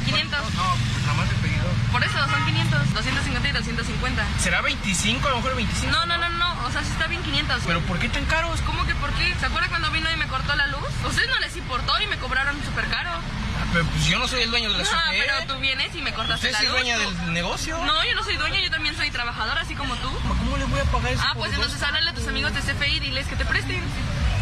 500. 0.05 0.39
No, 0.55 0.63
jamás 1.05 1.29
he 1.31 1.41
pedido. 1.41 1.82
Por 1.93 2.03
eso, 2.03 2.17
son 2.27 2.45
500, 2.45 2.93
250 2.95 3.47
y 3.47 3.51
250. 3.53 4.25
¿Será 4.39 4.61
25? 4.61 5.27
A 5.27 5.29
lo 5.31 5.37
mejor 5.37 5.55
25. 5.55 5.91
No, 5.91 6.05
no, 6.05 6.17
no, 6.17 6.27
no, 6.29 6.65
o 6.65 6.71
sea, 6.71 6.81
sí 6.83 6.89
está 6.91 7.07
bien 7.07 7.21
500. 7.21 7.61
¿Pero 7.65 7.79
por 7.81 7.99
qué 7.99 8.09
tan 8.09 8.25
caros? 8.25 8.59
¿Cómo 8.61 8.85
que 8.85 8.95
por 8.95 9.11
qué? 9.13 9.33
¿Se 9.39 9.45
acuerda 9.45 9.69
cuando 9.69 9.89
vino 9.91 10.09
y 10.11 10.17
me 10.17 10.27
cortó 10.27 10.55
la 10.55 10.67
luz? 10.67 10.81
¿A 11.05 11.07
ustedes 11.07 11.29
no 11.29 11.39
les 11.39 11.55
importó 11.55 11.93
y 12.01 12.07
me 12.07 12.17
cobraron 12.17 12.55
súper 12.65 12.87
caro? 12.89 13.11
Ah, 13.13 13.65
pero 13.71 13.85
pues 13.85 14.05
yo 14.07 14.17
no 14.19 14.27
soy 14.27 14.41
el 14.41 14.49
dueño 14.49 14.71
de 14.71 14.79
la 14.79 14.83
No, 14.83 14.89
CFE. 14.89 15.23
pero 15.23 15.53
tú 15.53 15.59
vienes 15.61 15.93
y 15.95 16.01
me 16.01 16.11
cortaste 16.13 16.47
¿Usted 16.47 16.51
la 16.51 16.57
es 16.59 16.63
luz. 16.65 16.73
dueña 16.81 16.97
del 16.97 17.33
negocio? 17.33 17.77
No, 17.85 18.03
yo 18.03 18.15
no 18.15 18.23
soy 18.23 18.37
dueña, 18.37 18.59
yo 18.59 18.71
también 18.71 18.97
soy 18.97 19.11
trabajadora, 19.11 19.61
así 19.61 19.75
como 19.75 19.95
tú. 19.97 20.09
¿Cómo 20.27 20.57
le 20.57 20.65
voy 20.65 20.79
a 20.79 20.83
pagar 20.85 21.13
eso 21.13 21.21
Ah, 21.23 21.33
pues 21.37 21.53
entonces 21.53 21.81
háblale 21.83 22.09
a 22.09 22.13
tus 22.13 22.27
amigos 22.27 22.53
de 22.55 22.61
CFE 22.61 22.89
y 22.89 22.99
diles 22.99 23.27
que 23.27 23.35
te 23.35 23.45
presten. 23.45 23.81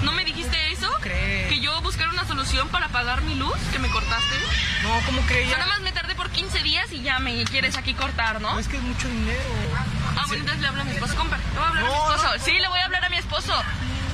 ¿No 0.04 0.14
me 0.14 0.24
dijiste 0.26 0.72
eso? 0.72 0.89
crees? 1.02 1.49
Que 1.49 1.60
yo 1.60 1.80
buscara 1.82 2.10
una 2.12 2.26
solución 2.26 2.68
para 2.70 2.88
pagar 2.88 3.22
mi 3.22 3.36
luz 3.36 3.54
que 3.72 3.78
me 3.80 3.89
cortaste. 3.89 4.36
No, 4.84 4.99
¿cómo 5.06 5.22
crees? 5.28 5.45
O 5.47 5.49
sea, 5.49 5.60
nada 5.60 5.70
más 5.70 5.82
me 5.82 5.91
tardé 5.91 6.16
por 6.16 6.21
15 6.34 6.64
días 6.64 6.92
y 6.92 7.02
ya 7.02 7.20
me 7.20 7.44
quieres 7.46 7.78
aquí 7.78 7.94
cortar, 7.94 8.42
¿no? 8.42 8.58
Es 8.60 8.68
que 8.68 8.78
es 8.78 8.84
mucho 8.84 9.08
dinero. 9.08 9.40
Ah, 10.18 10.24
bueno, 10.28 10.42
entonces 10.42 10.62
le 10.62 10.68
hablo 10.68 10.82
a 10.82 10.84
mi 10.86 10.92
esposo. 10.92 11.16
Compra, 11.16 11.38
le 11.38 11.50
voy 11.60 11.60
a 11.60 11.66
hablar 11.68 11.86
a 11.86 11.90
mi 11.90 11.98
esposo. 12.18 12.24
no. 12.38 12.44
Sí, 12.44 12.52
le 12.60 12.68
voy 12.68 12.80
a 12.80 12.86
hablar 12.86 13.06
a 13.06 13.10
mi 13.10 13.18
esposo. 13.18 13.54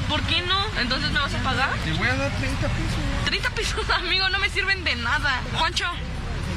¿Por 0.10 0.22
qué 0.24 0.42
no? 0.42 0.66
Entonces 0.80 1.12
me 1.12 1.20
vas 1.20 1.34
a 1.34 1.38
pagar. 1.40 1.70
Te 1.84 1.92
voy 1.94 2.08
a 2.08 2.16
dar 2.16 2.32
30 2.32 2.68
pesos. 2.68 3.00
30 3.26 3.50
pesos, 3.52 3.90
amigo, 3.96 4.30
no 4.30 4.40
me 4.40 4.50
sirven 4.50 4.84
de 4.84 4.96
nada. 4.96 5.42
Juancho, 5.58 5.86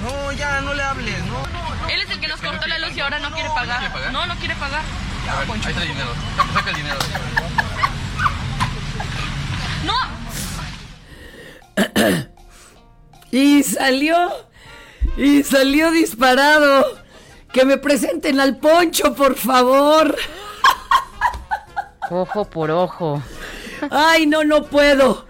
No, 0.03 0.33
ya, 0.33 0.61
no 0.61 0.73
le 0.75 0.83
hables, 0.83 1.25
no. 1.27 1.89
él 1.89 2.01
es 2.01 2.11
el 2.11 2.21
que 2.21 2.29
nos 2.29 2.41
cortó 2.41 2.67
la 2.67 2.79
luz 2.79 2.97
y 2.97 3.01
ahora 3.01 3.19
no 3.19 3.31
quiere 3.33 3.49
pagar. 3.51 3.79
quiere 3.79 3.93
pagar? 3.95 4.13
No, 4.13 4.27
no 4.27 4.35
quiere 4.37 4.55
pagar. 4.57 4.83
A 5.31 5.37
ver, 5.41 5.51
ahí 5.51 5.59
está 5.61 5.83
el 5.83 5.89
dinero. 5.89 6.15
Saca 6.55 6.71
el 6.71 6.77
dinero. 6.77 6.99
¡No! 9.85 9.95
Y 13.33 13.63
salió, 13.63 14.50
y 15.17 15.43
salió 15.43 15.91
disparado. 15.91 16.99
Que 17.53 17.65
me 17.65 17.79
presenten 17.79 18.39
al 18.39 18.59
poncho, 18.59 19.15
por 19.15 19.35
favor. 19.35 20.17
Ojo 22.11 22.45
por 22.45 22.71
ojo. 22.71 23.23
Ay, 23.91 24.27
no, 24.27 24.45
no 24.45 24.65
puedo. 24.65 25.27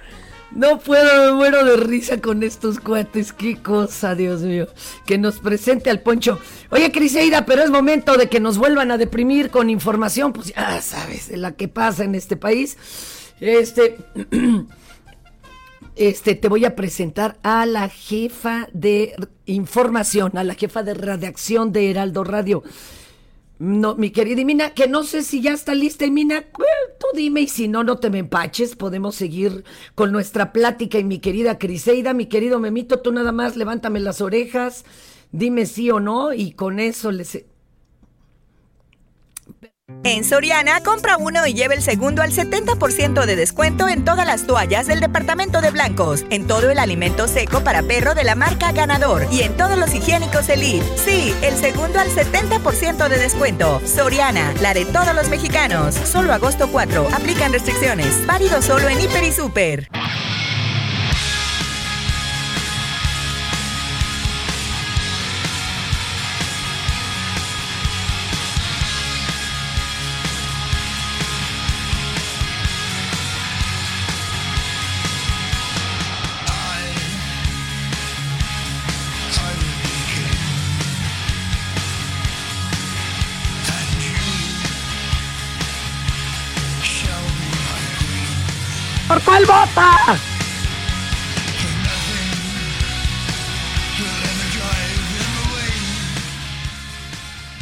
No 0.53 0.81
puedo, 0.81 1.27
me 1.27 1.37
muero 1.37 1.65
de 1.65 1.77
risa 1.77 2.21
con 2.21 2.43
estos 2.43 2.81
cuates. 2.81 3.33
Qué 3.33 3.63
cosa, 3.63 4.15
Dios 4.15 4.41
mío. 4.41 4.67
Que 5.07 5.17
nos 5.17 5.39
presente 5.39 5.91
al 5.91 6.01
poncho. 6.01 6.41
Oye, 6.71 6.91
Criseida, 6.91 7.47
pero 7.47 7.63
es 7.63 7.71
momento 7.71 8.17
de 8.17 8.29
que 8.29 8.41
nos 8.41 8.59
vuelvan 8.59 8.91
a 8.91 8.99
deprimir 8.99 9.51
con 9.51 9.71
información, 9.71 10.33
pues 10.33 10.53
ya 10.55 10.81
sabes, 10.83 11.29
de 11.29 11.37
la 11.37 11.53
que 11.53 11.69
pasa 11.69 12.05
en 12.05 12.15
este 12.15 12.37
país. 12.37 12.77
Este. 13.41 13.99
Este, 16.01 16.35
te 16.35 16.49
voy 16.49 16.65
a 16.65 16.75
presentar 16.77 17.37
a 17.43 17.67
la 17.67 17.91
jefa 17.91 18.71
de 18.73 19.15
información, 19.45 20.39
a 20.39 20.45
la 20.45 20.55
jefa 20.55 20.83
de 20.83 20.95
redacción 20.95 21.73
de 21.73 21.91
Heraldo 21.91 22.25
Radio. 22.25 22.63
No, 23.59 23.97
mi 23.97 24.09
querida 24.09 24.43
Mina, 24.43 24.71
que 24.71 24.89
no 24.89 25.03
sé 25.03 25.23
si 25.23 25.43
ya 25.43 25.53
está 25.53 25.75
lista, 25.75 26.07
Mina, 26.07 26.43
tú 26.99 27.07
dime 27.15 27.43
y 27.43 27.49
si 27.49 27.69
no, 27.69 27.85
no 27.85 27.99
te 27.99 28.09
me 28.09 28.21
empaches, 28.21 28.77
podemos 28.77 29.15
seguir 29.15 29.63
con 29.95 30.11
nuestra 30.11 30.55
plática. 30.55 30.99
Y 30.99 31.05
mi 31.05 31.19
querida 31.19 31.59
Criseida, 31.59 32.15
mi 32.15 32.25
querido 32.25 32.59
Memito, 32.61 33.01
tú 33.01 33.13
nada 33.13 33.31
más 33.31 33.57
levántame 33.57 34.01
las 34.01 34.23
orejas, 34.23 34.87
dime 35.33 35.67
sí 35.67 35.91
o 35.91 36.01
no 36.01 36.33
y 36.33 36.53
con 36.53 36.81
eso 36.81 37.13
les... 37.13 37.45
En 40.03 40.25
Soriana, 40.25 40.83
compra 40.83 41.19
uno 41.19 41.47
y 41.47 41.53
lleve 41.53 41.75
el 41.75 41.83
segundo 41.83 42.23
al 42.23 42.33
70% 42.33 43.27
de 43.27 43.37
descuento 43.37 43.87
en 43.87 44.05
todas 44.05 44.27
las 44.27 44.47
toallas 44.47 44.87
del 44.87 45.01
departamento 45.01 45.61
de 45.61 45.71
blancos, 45.71 46.25
en 46.31 46.47
todo 46.47 46.71
el 46.71 46.79
alimento 46.79 47.29
seco 47.29 47.63
para 47.63 47.83
perro 47.83 48.15
de 48.15 48.25
la 48.25 48.35
marca 48.35 48.73
Ganador 48.73 49.27
y 49.31 49.43
en 49.43 49.57
todos 49.57 49.77
los 49.77 49.95
higiénicos 49.95 50.49
Elite. 50.49 50.87
Sí, 50.97 51.35
el 51.43 51.55
segundo 51.57 52.01
al 52.01 52.09
70% 52.09 53.09
de 53.09 53.19
descuento. 53.19 53.81
Soriana, 53.85 54.55
la 54.63 54.73
de 54.73 54.87
todos 54.87 55.15
los 55.15 55.29
mexicanos. 55.29 55.95
Solo 55.95 56.33
agosto 56.33 56.69
4. 56.73 57.09
Aplican 57.13 57.53
restricciones. 57.53 58.27
Válido 58.27 58.63
solo 58.63 58.89
en 58.89 59.01
Hiper 59.01 59.25
y 59.25 59.33
Super. 59.33 60.00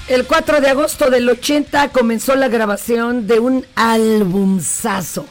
El 0.09 0.25
4 0.25 0.63
de 0.63 0.69
agosto 0.69 1.11
del 1.11 1.29
80 1.29 1.91
comenzó 1.91 2.35
la 2.35 2.49
grabación 2.49 3.27
de 3.27 3.41
un 3.41 3.67
albumzazo. 3.75 5.27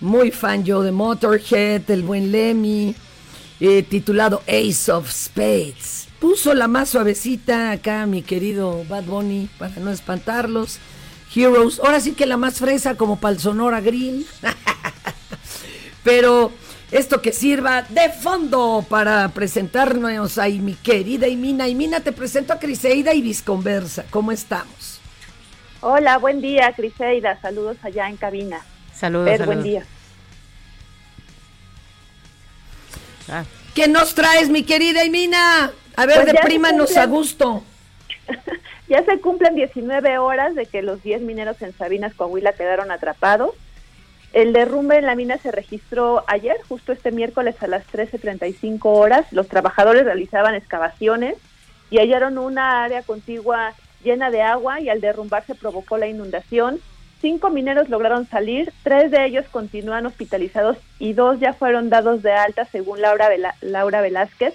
Muy 0.00 0.32
fan 0.32 0.64
yo 0.64 0.82
de 0.82 0.90
Motorhead, 0.90 1.88
el 1.88 2.02
buen 2.02 2.32
Lemmy, 2.32 2.96
eh, 3.60 3.84
titulado 3.84 4.42
Ace 4.48 4.90
of 4.90 5.08
Spades. 5.10 6.08
Puso 6.18 6.54
la 6.54 6.66
más 6.66 6.88
suavecita 6.88 7.70
acá 7.70 8.06
mi 8.06 8.22
querido 8.22 8.84
Bad 8.88 9.04
Bunny 9.04 9.48
para 9.58 9.76
no 9.76 9.92
espantarlos. 9.92 10.80
Heroes, 11.34 11.78
ahora 11.78 12.00
sí 12.00 12.12
que 12.12 12.26
la 12.26 12.36
más 12.36 12.58
fresa 12.58 12.96
como 12.96 13.20
para 13.20 13.34
el 13.34 13.40
Sonora 13.40 13.80
Grill. 13.80 14.26
Pero 16.06 16.52
esto 16.92 17.20
que 17.20 17.32
sirva 17.32 17.82
de 17.82 18.10
fondo 18.10 18.86
para 18.88 19.28
presentarnos 19.30 20.38
a 20.38 20.46
mi 20.46 20.74
querida 20.74 21.26
Imina. 21.26 21.66
Imina, 21.66 21.98
te 21.98 22.12
presento 22.12 22.52
a 22.52 22.60
Criseida 22.60 23.12
y 23.12 23.22
Visconversa. 23.22 24.04
¿Cómo 24.10 24.30
estamos? 24.30 25.00
Hola, 25.80 26.18
buen 26.18 26.40
día, 26.40 26.72
Criseida. 26.76 27.40
Saludos 27.42 27.76
allá 27.82 28.08
en 28.08 28.16
cabina. 28.16 28.60
Saludos, 28.94 29.30
Fer, 29.30 29.38
saludos. 29.38 29.56
buen 29.56 29.68
día. 29.68 29.84
Ah, 33.28 33.44
¿Qué 33.74 33.88
nos 33.88 34.14
traes, 34.14 34.48
mi 34.48 34.62
querida 34.62 35.04
Imina? 35.04 35.72
A 35.96 36.06
ver, 36.06 36.14
Pues 36.18 36.26
de 36.26 36.32
ya 36.34 36.40
se 36.42 36.46
prímanos 36.46 36.90
cumplen- 36.92 37.02
a 37.02 37.06
gusto. 37.06 37.62
Ya 38.88 39.04
se 39.04 39.18
cumplen 39.20 39.56
19 39.56 40.18
horas 40.18 40.54
de 40.54 40.66
que 40.66 40.80
los 40.80 41.02
10 41.02 41.20
mineros 41.22 41.60
en 41.60 41.76
Sabinas, 41.76 42.14
Coahuila, 42.14 42.52
quedaron 42.52 42.92
atrapados. 42.92 43.50
El 44.32 44.52
derrumbe 44.52 44.98
en 44.98 45.06
la 45.06 45.14
mina 45.14 45.38
se 45.38 45.50
registró 45.50 46.24
ayer, 46.26 46.56
justo 46.68 46.92
este 46.92 47.10
miércoles 47.10 47.56
a 47.62 47.66
las 47.66 47.86
13.35 47.90 48.80
horas. 48.84 49.26
Los 49.32 49.48
trabajadores 49.48 50.04
realizaban 50.04 50.54
excavaciones 50.54 51.36
y 51.90 51.98
hallaron 51.98 52.36
una 52.36 52.84
área 52.84 53.02
contigua 53.02 53.72
llena 54.04 54.30
de 54.30 54.42
agua 54.42 54.80
y 54.80 54.88
al 54.90 55.00
derrumbarse 55.00 55.54
provocó 55.54 55.96
la 55.96 56.06
inundación. 56.06 56.80
Cinco 57.22 57.48
mineros 57.48 57.88
lograron 57.88 58.26
salir, 58.28 58.72
tres 58.82 59.10
de 59.10 59.24
ellos 59.24 59.46
continúan 59.50 60.04
hospitalizados 60.04 60.76
y 60.98 61.14
dos 61.14 61.40
ya 61.40 61.54
fueron 61.54 61.88
dados 61.88 62.22
de 62.22 62.32
alta, 62.32 62.66
según 62.66 63.00
Laura, 63.00 63.30
Vela- 63.30 63.54
Laura 63.62 64.02
Velázquez, 64.02 64.52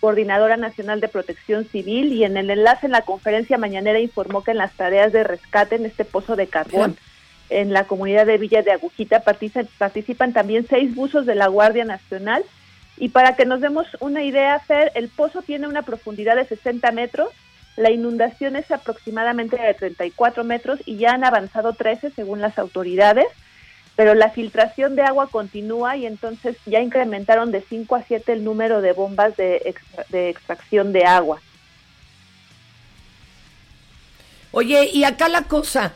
coordinadora 0.00 0.56
nacional 0.56 1.00
de 1.00 1.08
protección 1.08 1.64
civil, 1.64 2.12
y 2.12 2.22
en 2.24 2.36
el 2.36 2.50
enlace 2.50 2.86
en 2.86 2.92
la 2.92 3.02
conferencia 3.02 3.58
mañanera 3.58 3.98
informó 3.98 4.44
que 4.44 4.52
en 4.52 4.58
las 4.58 4.72
tareas 4.74 5.12
de 5.12 5.24
rescate 5.24 5.74
en 5.74 5.86
este 5.86 6.04
pozo 6.04 6.36
de 6.36 6.46
carbón 6.46 6.96
en 7.50 7.72
la 7.72 7.84
comunidad 7.84 8.26
de 8.26 8.38
Villa 8.38 8.62
de 8.62 8.72
Agujita 8.72 9.22
partici- 9.24 9.68
participan 9.78 10.32
también 10.32 10.66
seis 10.68 10.94
buzos 10.94 11.26
de 11.26 11.34
la 11.34 11.48
Guardia 11.48 11.84
Nacional. 11.84 12.44
Y 12.96 13.08
para 13.08 13.34
que 13.36 13.44
nos 13.44 13.60
demos 13.60 13.86
una 14.00 14.22
idea, 14.22 14.58
Fer, 14.60 14.92
el 14.94 15.08
pozo 15.08 15.42
tiene 15.42 15.66
una 15.66 15.82
profundidad 15.82 16.36
de 16.36 16.44
60 16.46 16.90
metros, 16.92 17.28
la 17.76 17.90
inundación 17.90 18.54
es 18.54 18.70
aproximadamente 18.70 19.56
de 19.56 19.74
34 19.74 20.44
metros 20.44 20.78
y 20.86 20.96
ya 20.96 21.10
han 21.10 21.24
avanzado 21.24 21.72
13 21.72 22.10
según 22.12 22.40
las 22.40 22.56
autoridades, 22.56 23.26
pero 23.96 24.14
la 24.14 24.30
filtración 24.30 24.94
de 24.94 25.02
agua 25.02 25.26
continúa 25.28 25.96
y 25.96 26.06
entonces 26.06 26.56
ya 26.66 26.80
incrementaron 26.80 27.50
de 27.50 27.62
5 27.68 27.96
a 27.96 28.02
7 28.04 28.32
el 28.32 28.44
número 28.44 28.80
de 28.80 28.92
bombas 28.92 29.36
de, 29.36 29.60
extra- 29.64 30.04
de 30.10 30.28
extracción 30.30 30.92
de 30.92 31.04
agua. 31.04 31.40
Oye, 34.52 34.88
y 34.92 35.02
acá 35.04 35.28
la 35.28 35.42
cosa, 35.42 35.94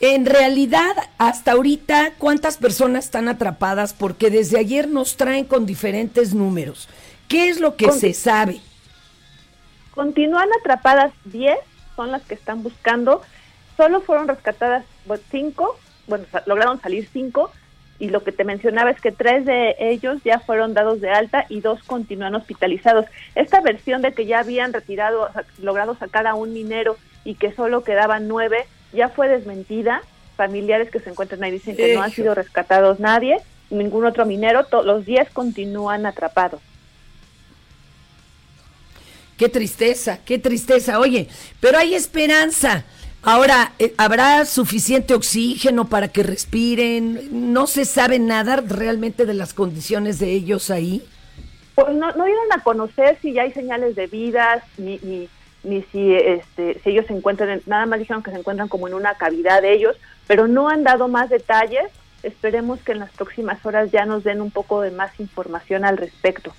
en 0.00 0.26
realidad, 0.26 0.94
hasta 1.18 1.52
ahorita, 1.52 2.12
¿cuántas 2.18 2.56
personas 2.56 3.06
están 3.06 3.28
atrapadas? 3.28 3.92
Porque 3.92 4.30
desde 4.30 4.58
ayer 4.58 4.88
nos 4.88 5.16
traen 5.16 5.44
con 5.44 5.66
diferentes 5.66 6.34
números. 6.34 6.88
¿Qué 7.28 7.48
es 7.48 7.60
lo 7.60 7.76
que 7.76 7.86
Con- 7.86 7.98
se 7.98 8.14
sabe? 8.14 8.60
Continúan 9.94 10.48
atrapadas 10.60 11.12
10, 11.24 11.58
son 11.96 12.12
las 12.12 12.22
que 12.22 12.34
están 12.34 12.62
buscando. 12.62 13.22
Solo 13.76 14.00
fueron 14.00 14.28
rescatadas 14.28 14.84
5, 15.30 15.76
bueno, 16.06 16.24
lograron 16.46 16.80
salir 16.80 17.08
5 17.12 17.50
y 17.98 18.10
lo 18.10 18.22
que 18.22 18.30
te 18.30 18.44
mencionaba 18.44 18.90
es 18.90 19.00
que 19.00 19.10
tres 19.10 19.44
de 19.44 19.74
ellos 19.80 20.20
ya 20.24 20.38
fueron 20.38 20.72
dados 20.72 21.00
de 21.00 21.10
alta 21.10 21.46
y 21.48 21.60
dos 21.60 21.82
continúan 21.82 22.36
hospitalizados. 22.36 23.06
Esta 23.34 23.60
versión 23.60 24.02
de 24.02 24.12
que 24.12 24.24
ya 24.26 24.38
habían 24.38 24.72
retirado, 24.72 25.28
logrado 25.60 25.96
sacar 25.96 26.28
a 26.28 26.34
un 26.34 26.52
minero 26.52 26.96
y 27.24 27.34
que 27.34 27.52
solo 27.52 27.82
quedaban 27.82 28.28
nueve, 28.28 28.66
ya 28.92 29.08
fue 29.08 29.28
desmentida. 29.28 30.02
Familiares 30.36 30.90
que 30.90 31.00
se 31.00 31.10
encuentran 31.10 31.42
ahí 31.42 31.50
dicen 31.50 31.76
que 31.76 31.94
no 31.94 32.02
han 32.02 32.12
sido 32.12 32.34
rescatados 32.34 33.00
nadie, 33.00 33.38
ningún 33.70 34.06
otro 34.06 34.24
minero, 34.24 34.66
los 34.84 35.04
10 35.04 35.30
continúan 35.30 36.06
atrapados. 36.06 36.60
Qué 39.36 39.48
tristeza, 39.48 40.18
qué 40.24 40.38
tristeza. 40.38 40.98
Oye, 40.98 41.28
pero 41.60 41.78
hay 41.78 41.94
esperanza. 41.94 42.84
Ahora, 43.22 43.72
eh, 43.78 43.94
¿habrá 43.96 44.44
suficiente 44.44 45.14
oxígeno 45.14 45.88
para 45.88 46.08
que 46.08 46.22
respiren? 46.22 47.52
¿No 47.52 47.66
se 47.66 47.84
sabe 47.84 48.18
nada 48.18 48.56
realmente 48.56 49.26
de 49.26 49.34
las 49.34 49.54
condiciones 49.54 50.18
de 50.18 50.32
ellos 50.32 50.70
ahí? 50.70 51.04
Pues 51.74 51.94
no, 51.94 52.10
no 52.12 52.24
dieron 52.24 52.52
a 52.52 52.62
conocer 52.62 53.18
si 53.22 53.32
ya 53.32 53.42
hay 53.42 53.52
señales 53.52 53.94
de 53.94 54.06
vida, 54.08 54.64
ni, 54.76 54.98
ni, 55.02 55.28
ni 55.64 55.82
si, 55.92 56.14
este, 56.14 56.80
si 56.82 56.90
ellos 56.90 57.06
se 57.06 57.14
encuentran, 57.14 57.50
en- 57.50 57.62
nada 57.66 57.86
más 57.86 57.98
dijeron 57.98 58.22
que 58.22 58.30
se 58.30 58.38
encuentran 58.38 58.68
como 58.68 58.88
en 58.88 58.94
una 58.94 59.14
cavidad 59.14 59.60
de 59.62 59.72
ellos, 59.72 59.96
pero 60.26 60.46
no 60.48 60.68
han 60.68 60.84
dado 60.84 61.08
más 61.08 61.28
detalles. 61.30 61.90
Esperemos 62.22 62.80
que 62.80 62.92
en 62.92 62.98
las 63.00 63.10
próximas 63.10 63.64
horas 63.64 63.90
ya 63.92 64.04
nos 64.04 64.24
den 64.24 64.40
un 64.40 64.50
poco 64.50 64.80
de 64.80 64.90
más 64.90 65.18
información 65.20 65.84
al 65.84 65.96
respecto. 65.96 66.52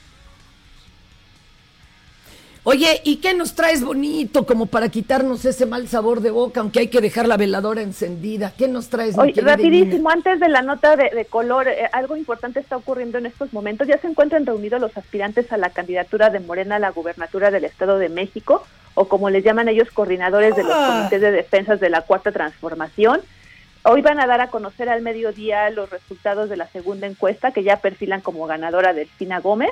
Oye, 2.64 3.02
¿y 3.06 3.16
qué 3.18 3.34
nos 3.34 3.56
traes 3.56 3.84
bonito 3.84 4.46
como 4.46 4.66
para 4.66 4.90
quitarnos 4.90 5.44
ese 5.46 5.66
mal 5.66 5.88
sabor 5.88 6.20
de 6.20 6.30
boca, 6.30 6.60
aunque 6.60 6.80
hay 6.80 6.88
que 6.90 7.00
dejar 7.00 7.26
la 7.28 7.38
veladora 7.38 7.82
encendida? 7.82 8.54
¿Qué 8.56 8.68
nos 8.68 8.90
traes? 8.90 9.18
Oye, 9.18 9.42
rapidísimo, 9.42 10.10
antes 10.10 10.40
de 10.42 10.50
la 10.50 10.62
nota 10.62 10.96
de, 10.98 11.10
de 11.10 11.26
color, 11.26 11.70
eh, 11.70 11.90
algo 11.94 12.18
importante 12.18 12.60
está 12.60 12.76
ocurriendo 12.76 13.18
en 13.18 13.26
estos 13.26 13.54
momentos. 13.54 13.88
Ya 13.88 13.98
se 14.00 14.08
encuentran 14.08 14.46
reunidos 14.46 14.82
los 14.82 14.96
aspirantes 14.98 15.52
a 15.54 15.58
la 15.58 15.70
candidatura 15.70 16.30
de 16.30 16.42
Morena 16.42 16.76
a 16.76 16.80
la 16.80 16.90
gubernatura 16.92 17.50
del 17.50 17.64
Estado 17.64 17.98
de 17.98 18.10
México, 18.10 18.68
o 19.00 19.08
como 19.08 19.30
les 19.30 19.46
llaman 19.46 19.70
ellos, 19.70 19.90
coordinadores 19.92 20.58
de 20.58 20.64
los 20.64 20.74
Ah. 20.76 20.98
comités 20.98 21.22
de 21.22 21.32
defensas 21.32 21.80
de 21.80 21.90
la 21.90 22.02
Cuarta 22.02 22.34
Transformación. 22.34 23.22
Hoy 23.84 24.02
van 24.02 24.20
a 24.20 24.28
dar 24.28 24.42
a 24.42 24.50
conocer 24.50 24.90
al 24.90 25.02
mediodía 25.02 25.70
los 25.70 25.90
resultados 25.90 26.50
de 26.50 26.58
la 26.58 26.68
segunda 26.68 27.08
encuesta, 27.08 27.52
que 27.54 27.64
ya 27.64 27.78
perfilan 27.78 28.20
como 28.20 28.46
ganadora 28.46 28.92
Delfina 28.92 29.40
Gómez. 29.40 29.72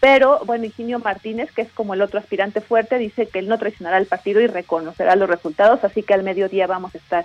Pero, 0.00 0.40
bueno, 0.44 0.66
Higinio 0.66 0.98
Martínez, 0.98 1.50
que 1.50 1.62
es 1.62 1.72
como 1.72 1.94
el 1.94 2.02
otro 2.02 2.18
aspirante 2.18 2.60
fuerte, 2.60 2.98
dice 2.98 3.26
que 3.26 3.38
él 3.38 3.48
no 3.48 3.56
traicionará 3.56 3.96
al 3.96 4.04
partido 4.04 4.42
y 4.42 4.48
reconocerá 4.48 5.16
los 5.16 5.30
resultados, 5.30 5.82
así 5.82 6.02
que 6.02 6.12
al 6.12 6.22
mediodía 6.22 6.66
vamos 6.66 6.94
a 6.94 6.98
estar 6.98 7.24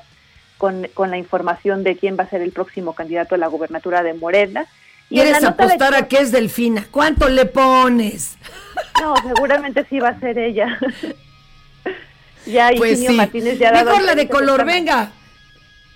con, 0.58 0.88
con 0.94 1.12
la 1.12 1.18
información 1.18 1.84
de 1.84 1.98
quién 1.98 2.16
va 2.18 2.24
a 2.24 2.30
ser 2.30 2.42
el 2.42 2.54
próximo 2.54 2.94
candidato 2.94 3.36
a 3.36 3.38
la 3.38 3.48
gubernatura 3.48 4.02
de 4.02 4.14
Morena. 4.14 4.66
Y 5.10 5.16
¿Quieres 5.16 5.42
de- 5.42 5.48
apostar 5.48 5.96
a 5.96 6.08
que 6.08 6.18
es 6.18 6.32
Delfina? 6.32 6.86
¿Cuánto 6.92 7.30
le 7.30 7.46
pones? 7.46 8.38
No, 9.02 9.16
seguramente 9.18 9.86
sí 9.90 10.00
va 10.00 10.10
a 10.10 10.20
ser 10.20 10.38
ella. 10.40 10.78
ya 12.46 12.70
Pues 12.78 12.94
Higinio 12.94 13.12
sí. 13.12 13.18
Martínez 13.18 13.60
ya 13.60 13.72
Mejor 13.72 14.02
la 14.04 14.16
de 14.16 14.28
color, 14.28 14.66
venga. 14.66 15.12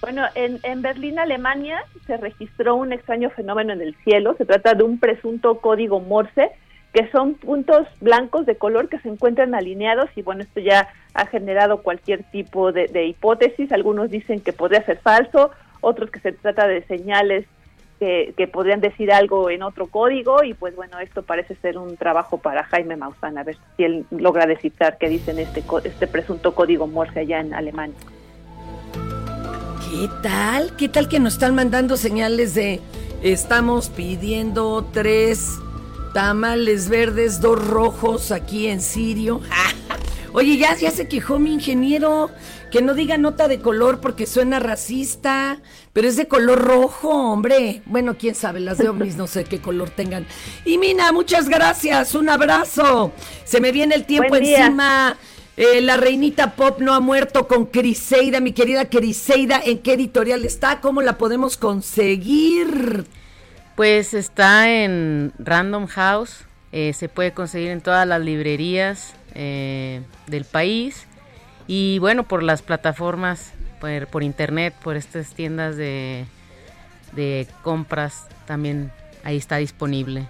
Bueno, 0.02 0.26
en, 0.36 0.60
en 0.64 0.82
Berlín, 0.82 1.20
Alemania, 1.20 1.84
se 2.08 2.18
registró 2.18 2.76
un 2.76 2.92
extraño 2.94 3.30
fenómeno 3.32 3.74
en 3.74 3.82
el 3.82 3.96
cielo. 4.04 4.36
Se 4.38 4.46
trata 4.46 4.74
de 4.74 4.84
un 4.84 5.00
presunto 5.00 5.60
código 5.60 6.00
Morse, 6.00 6.52
que 6.94 7.10
son 7.12 7.36
puntos 7.36 7.88
blancos 8.02 8.46
de 8.46 8.56
color 8.58 8.90
que 8.90 9.00
se 9.00 9.10
encuentran 9.10 9.56
alineados 9.56 10.10
y 10.16 10.22
bueno, 10.22 10.42
esto 10.44 10.60
ya 10.60 10.90
ha 11.14 11.26
generado 11.28 11.82
cualquier 11.84 12.24
tipo 12.32 12.72
de, 12.72 12.88
de 12.88 13.06
hipótesis. 13.06 13.72
Algunos 13.72 14.10
dicen 14.10 14.42
que 14.42 14.54
podría 14.54 14.84
ser 14.86 15.00
falso, 15.00 15.52
otros 15.82 16.10
que 16.12 16.20
se 16.20 16.32
trata 16.34 16.68
de 16.68 16.84
señales 16.86 17.46
que, 18.02 18.34
que 18.36 18.48
podrían 18.48 18.82
decir 18.82 19.12
algo 19.12 19.52
en 19.52 19.62
otro 19.62 19.86
código 19.86 20.44
y 20.44 20.56
pues 20.56 20.76
bueno, 20.76 20.98
esto 20.98 21.22
parece 21.22 21.54
ser 21.58 21.78
un 21.78 21.98
trabajo 21.98 22.40
para 22.40 22.64
Jaime 22.64 22.96
Maussan, 22.96 23.38
a 23.38 23.44
ver 23.44 23.58
si 23.78 23.84
él 23.84 24.06
logra 24.10 24.48
descifrar 24.48 24.98
qué 24.98 25.08
dicen 25.08 25.38
este, 25.38 25.64
este 25.84 26.08
presunto 26.08 26.56
código 26.56 26.88
Morse 26.88 27.20
allá 27.20 27.42
en 27.42 27.54
Alemania. 27.54 27.96
¿Qué 29.88 30.10
tal? 30.24 30.76
¿Qué 30.78 30.90
tal 30.90 31.08
que 31.08 31.20
nos 31.20 31.34
están 31.34 31.54
mandando 31.54 31.96
señales 31.96 32.56
de 32.56 32.82
estamos 33.22 33.92
pidiendo 33.92 34.84
tres 34.92 35.60
tamales 36.12 36.90
verdes, 36.90 37.40
dos 37.40 37.64
rojos 37.68 38.32
aquí 38.32 38.66
en 38.66 38.82
Sirio? 38.82 39.42
Oye, 40.34 40.58
ya, 40.58 40.76
ya 40.76 40.90
se 40.90 41.08
quejó 41.08 41.38
mi 41.38 41.54
ingeniero 41.54 42.32
que 42.72 42.82
no 42.82 42.94
diga 42.94 43.18
nota 43.18 43.48
de 43.48 43.60
color 43.60 44.00
porque 44.00 44.26
suena 44.26 44.60
racista, 44.60 45.60
pero 45.94 46.08
es 46.08 46.16
de 46.16 46.28
color 46.28 46.60
rojo, 46.60 47.10
hombre. 47.10 47.82
Bueno, 47.86 48.16
quién 48.18 48.34
sabe, 48.34 48.62
las 48.62 48.78
de 48.78 48.90
ovnis 48.90 49.18
no 49.18 49.28
sé 49.28 49.44
qué 49.44 49.60
color 49.60 49.90
tengan. 49.90 50.26
Y 50.66 50.78
Mina, 50.78 51.12
muchas 51.12 51.50
gracias, 51.50 52.16
un 52.16 52.30
abrazo. 52.30 53.12
Se 53.44 53.60
me 53.60 53.72
viene 53.72 53.94
el 53.94 54.06
tiempo 54.06 54.36
encima. 54.38 55.18
Eh, 55.58 55.82
la 55.82 55.98
reinita 55.98 56.56
pop 56.56 56.80
no 56.80 56.94
ha 56.94 57.02
muerto 57.02 57.48
con 57.48 57.66
Criseida, 57.66 58.40
mi 58.40 58.54
querida 58.54 58.90
Criseida. 58.90 59.62
¿En 59.64 59.80
qué 59.80 59.94
editorial 59.94 60.46
está? 60.46 60.80
¿Cómo 60.80 61.02
la 61.02 61.18
podemos 61.18 61.58
conseguir? 61.58 63.06
Pues 63.76 64.14
está 64.14 64.72
en 64.72 65.34
Random 65.40 65.88
House, 65.88 66.46
eh, 66.72 66.94
se 66.94 67.10
puede 67.10 67.34
conseguir 67.34 67.72
en 67.72 67.82
todas 67.82 68.08
las 68.08 68.22
librerías 68.22 69.14
eh, 69.34 70.02
del 70.28 70.46
país 70.46 71.06
Y 71.74 72.00
bueno, 72.00 72.24
por 72.24 72.44
las 72.44 72.62
plataformas, 72.62 73.54
por, 73.80 74.08
por 74.08 74.24
internet, 74.24 74.74
por 74.84 74.98
estas 74.98 75.30
tiendas 75.30 75.78
de, 75.78 76.26
de 77.14 77.48
compras, 77.62 78.28
también 78.46 78.92
ahí 79.24 79.38
está 79.38 79.56
disponible. 79.56 80.28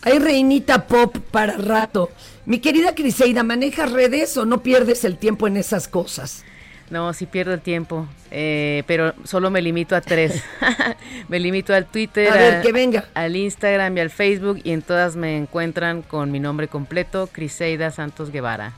Hay 0.00 0.20
reinita 0.20 0.86
pop 0.86 1.18
para 1.30 1.52
rato. 1.58 2.10
Mi 2.46 2.60
querida 2.60 2.94
Criseida, 2.94 3.42
¿manejas 3.42 3.92
redes 3.92 4.34
o 4.38 4.46
no 4.46 4.62
pierdes 4.62 5.04
el 5.04 5.18
tiempo 5.18 5.46
en 5.46 5.58
esas 5.58 5.86
cosas? 5.86 6.42
No, 6.88 7.12
sí 7.12 7.26
pierdo 7.26 7.52
el 7.52 7.60
tiempo, 7.60 8.08
eh, 8.30 8.84
pero 8.86 9.12
solo 9.24 9.50
me 9.50 9.60
limito 9.60 9.94
a 9.96 10.00
tres. 10.00 10.42
me 11.28 11.38
limito 11.40 11.74
al 11.74 11.84
Twitter, 11.84 12.32
A 12.32 12.36
ver, 12.36 12.62
que 12.62 12.72
venga. 12.72 13.04
al 13.12 13.36
Instagram 13.36 13.98
y 13.98 14.00
al 14.00 14.08
Facebook 14.08 14.62
y 14.64 14.70
en 14.70 14.80
todas 14.80 15.14
me 15.14 15.36
encuentran 15.36 16.00
con 16.00 16.30
mi 16.30 16.40
nombre 16.40 16.68
completo, 16.68 17.28
Criseida 17.30 17.90
Santos 17.90 18.30
Guevara. 18.30 18.72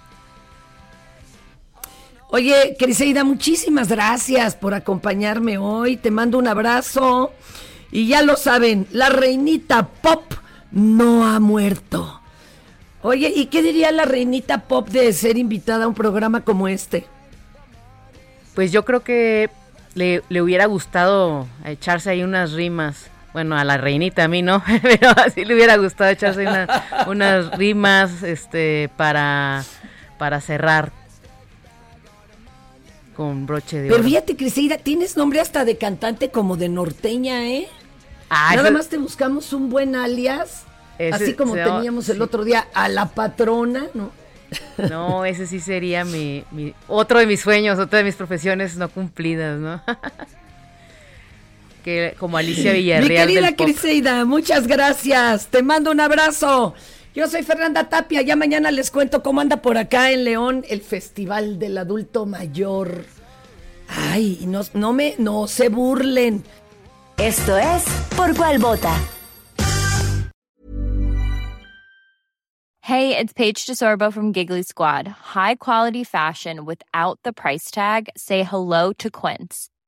Oye, 2.31 2.77
Criseida, 2.79 3.25
muchísimas 3.25 3.89
gracias 3.89 4.55
por 4.55 4.75
acompañarme 4.75 5.57
hoy. 5.59 5.97
Te 5.97 6.11
mando 6.11 6.39
un 6.39 6.47
abrazo. 6.47 7.33
Y 7.91 8.07
ya 8.07 8.23
lo 8.23 8.37
saben, 8.37 8.87
la 8.91 9.09
reinita 9.09 9.87
pop 9.87 10.23
no 10.71 11.27
ha 11.27 11.41
muerto. 11.41 12.21
Oye, 13.01 13.33
¿y 13.35 13.47
qué 13.47 13.63
diría 13.63 13.91
la 13.93 14.05
reinita 14.05 14.65
pop 14.65 14.89
de 14.89 15.11
ser 15.15 15.39
invitada 15.39 15.85
a 15.85 15.89
un 15.89 15.95
programa 15.95 16.43
como 16.43 16.69
este? 16.69 17.07
Pues 18.55 18.73
yo 18.73 18.85
creo 18.85 19.01
que 19.03 19.49
le, 19.95 20.23
le 20.29 20.43
hubiera 20.43 20.67
gustado 20.67 21.47
echarse 21.65 22.11
ahí 22.11 22.23
unas 22.23 22.53
rimas. 22.53 23.07
Bueno, 23.33 23.57
a 23.57 23.65
la 23.65 23.79
reinita, 23.79 24.25
a 24.25 24.29
mí 24.29 24.43
no, 24.43 24.63
pero 24.83 25.11
así 25.17 25.47
le 25.47 25.55
hubiera 25.55 25.77
gustado 25.77 26.11
echarse 26.11 26.43
una- 26.43 26.85
unas 27.07 27.51
rimas 27.57 28.23
este, 28.23 28.91
para, 28.99 29.65
para 30.19 30.41
cerrar 30.43 30.93
con 33.19 33.47
broche 33.47 33.81
de 33.83 33.91
Pero 33.91 34.05
fíjate, 34.05 34.37
Criseida, 34.37 34.79
tienes 34.79 35.17
nombre 35.17 35.41
hasta 35.41 35.65
de 35.65 35.77
cantante 35.77 36.31
como 36.31 36.57
de 36.57 36.69
norteña, 36.69 37.49
¿eh? 37.49 37.67
Ah, 38.31 38.53
Nada 38.55 38.69
eso- 38.69 38.79
más 38.79 38.89
te 38.89 38.97
buscamos 38.97 39.53
un 39.53 39.69
buen 39.71 39.97
alias, 39.97 40.63
Ese 41.01 41.15
así 41.25 41.35
como 41.35 41.55
se- 41.55 41.65
teníamos 41.65 42.09
el 42.11 42.17
sí. 42.19 42.23
otro 42.23 42.45
día 42.45 42.69
a 42.75 42.89
la 42.89 43.07
patrona, 43.07 43.89
¿no? 43.93 44.13
No, 44.89 45.25
ese 45.25 45.49
sí 45.49 45.59
sería 45.59 46.05
mi, 46.05 46.45
mi- 46.53 46.75
otro 46.87 47.19
de 47.19 47.27
mis 47.27 47.41
sueños, 47.41 47.79
otra 47.81 47.99
de 47.99 48.05
mis 48.05 48.15
profesiones 48.15 48.77
no 48.77 48.89
cumplidas, 48.89 49.59
¿no? 49.59 49.83
que 51.85 52.15
como 52.19 52.37
Alicia 52.37 52.73
Mi 52.73 52.79
Villarreal 52.79 53.27
querida 53.29 53.47
del 53.47 53.55
pop. 53.57 53.67
Criseida, 53.67 54.25
muchas 54.25 54.67
gracias. 54.67 55.47
Te 55.49 55.63
mando 55.63 55.91
un 55.91 56.01
abrazo. 56.01 56.75
Yo 57.15 57.27
soy 57.27 57.43
Fernanda 57.43 57.89
Tapia. 57.89 58.23
Ya 58.23 58.37
mañana 58.37 58.71
les 58.71 58.91
cuento 58.91 59.23
cómo 59.23 59.41
anda 59.41 59.63
por 59.63 59.79
acá 59.79 60.13
en 60.13 60.25
León 60.25 60.65
el 60.69 60.81
Festival 60.83 61.59
del 61.59 61.79
Adulto 61.79 62.27
Mayor. 62.27 63.05
Ay, 63.89 64.45
no, 64.47 64.61
no 64.75 64.93
me, 64.93 65.15
no 65.19 65.47
se 65.49 65.69
burlen. 65.69 66.45
Esto 67.17 67.57
es 67.57 67.85
Por 68.17 68.37
Cuál 68.37 68.59
Vota. 68.59 68.95
Hey, 72.83 73.17
it's 73.19 73.35
Paige 73.35 73.67
DeSorbo 73.67 74.11
from 74.11 74.33
Giggly 74.33 74.63
Squad. 74.63 75.09
High 75.09 75.57
quality 75.57 76.05
fashion 76.05 76.65
without 76.65 77.19
the 77.23 77.35
price 77.35 77.71
tag. 77.71 78.09
Say 78.17 78.45
hello 78.45 78.95
to 78.95 79.11
Quince. 79.11 79.69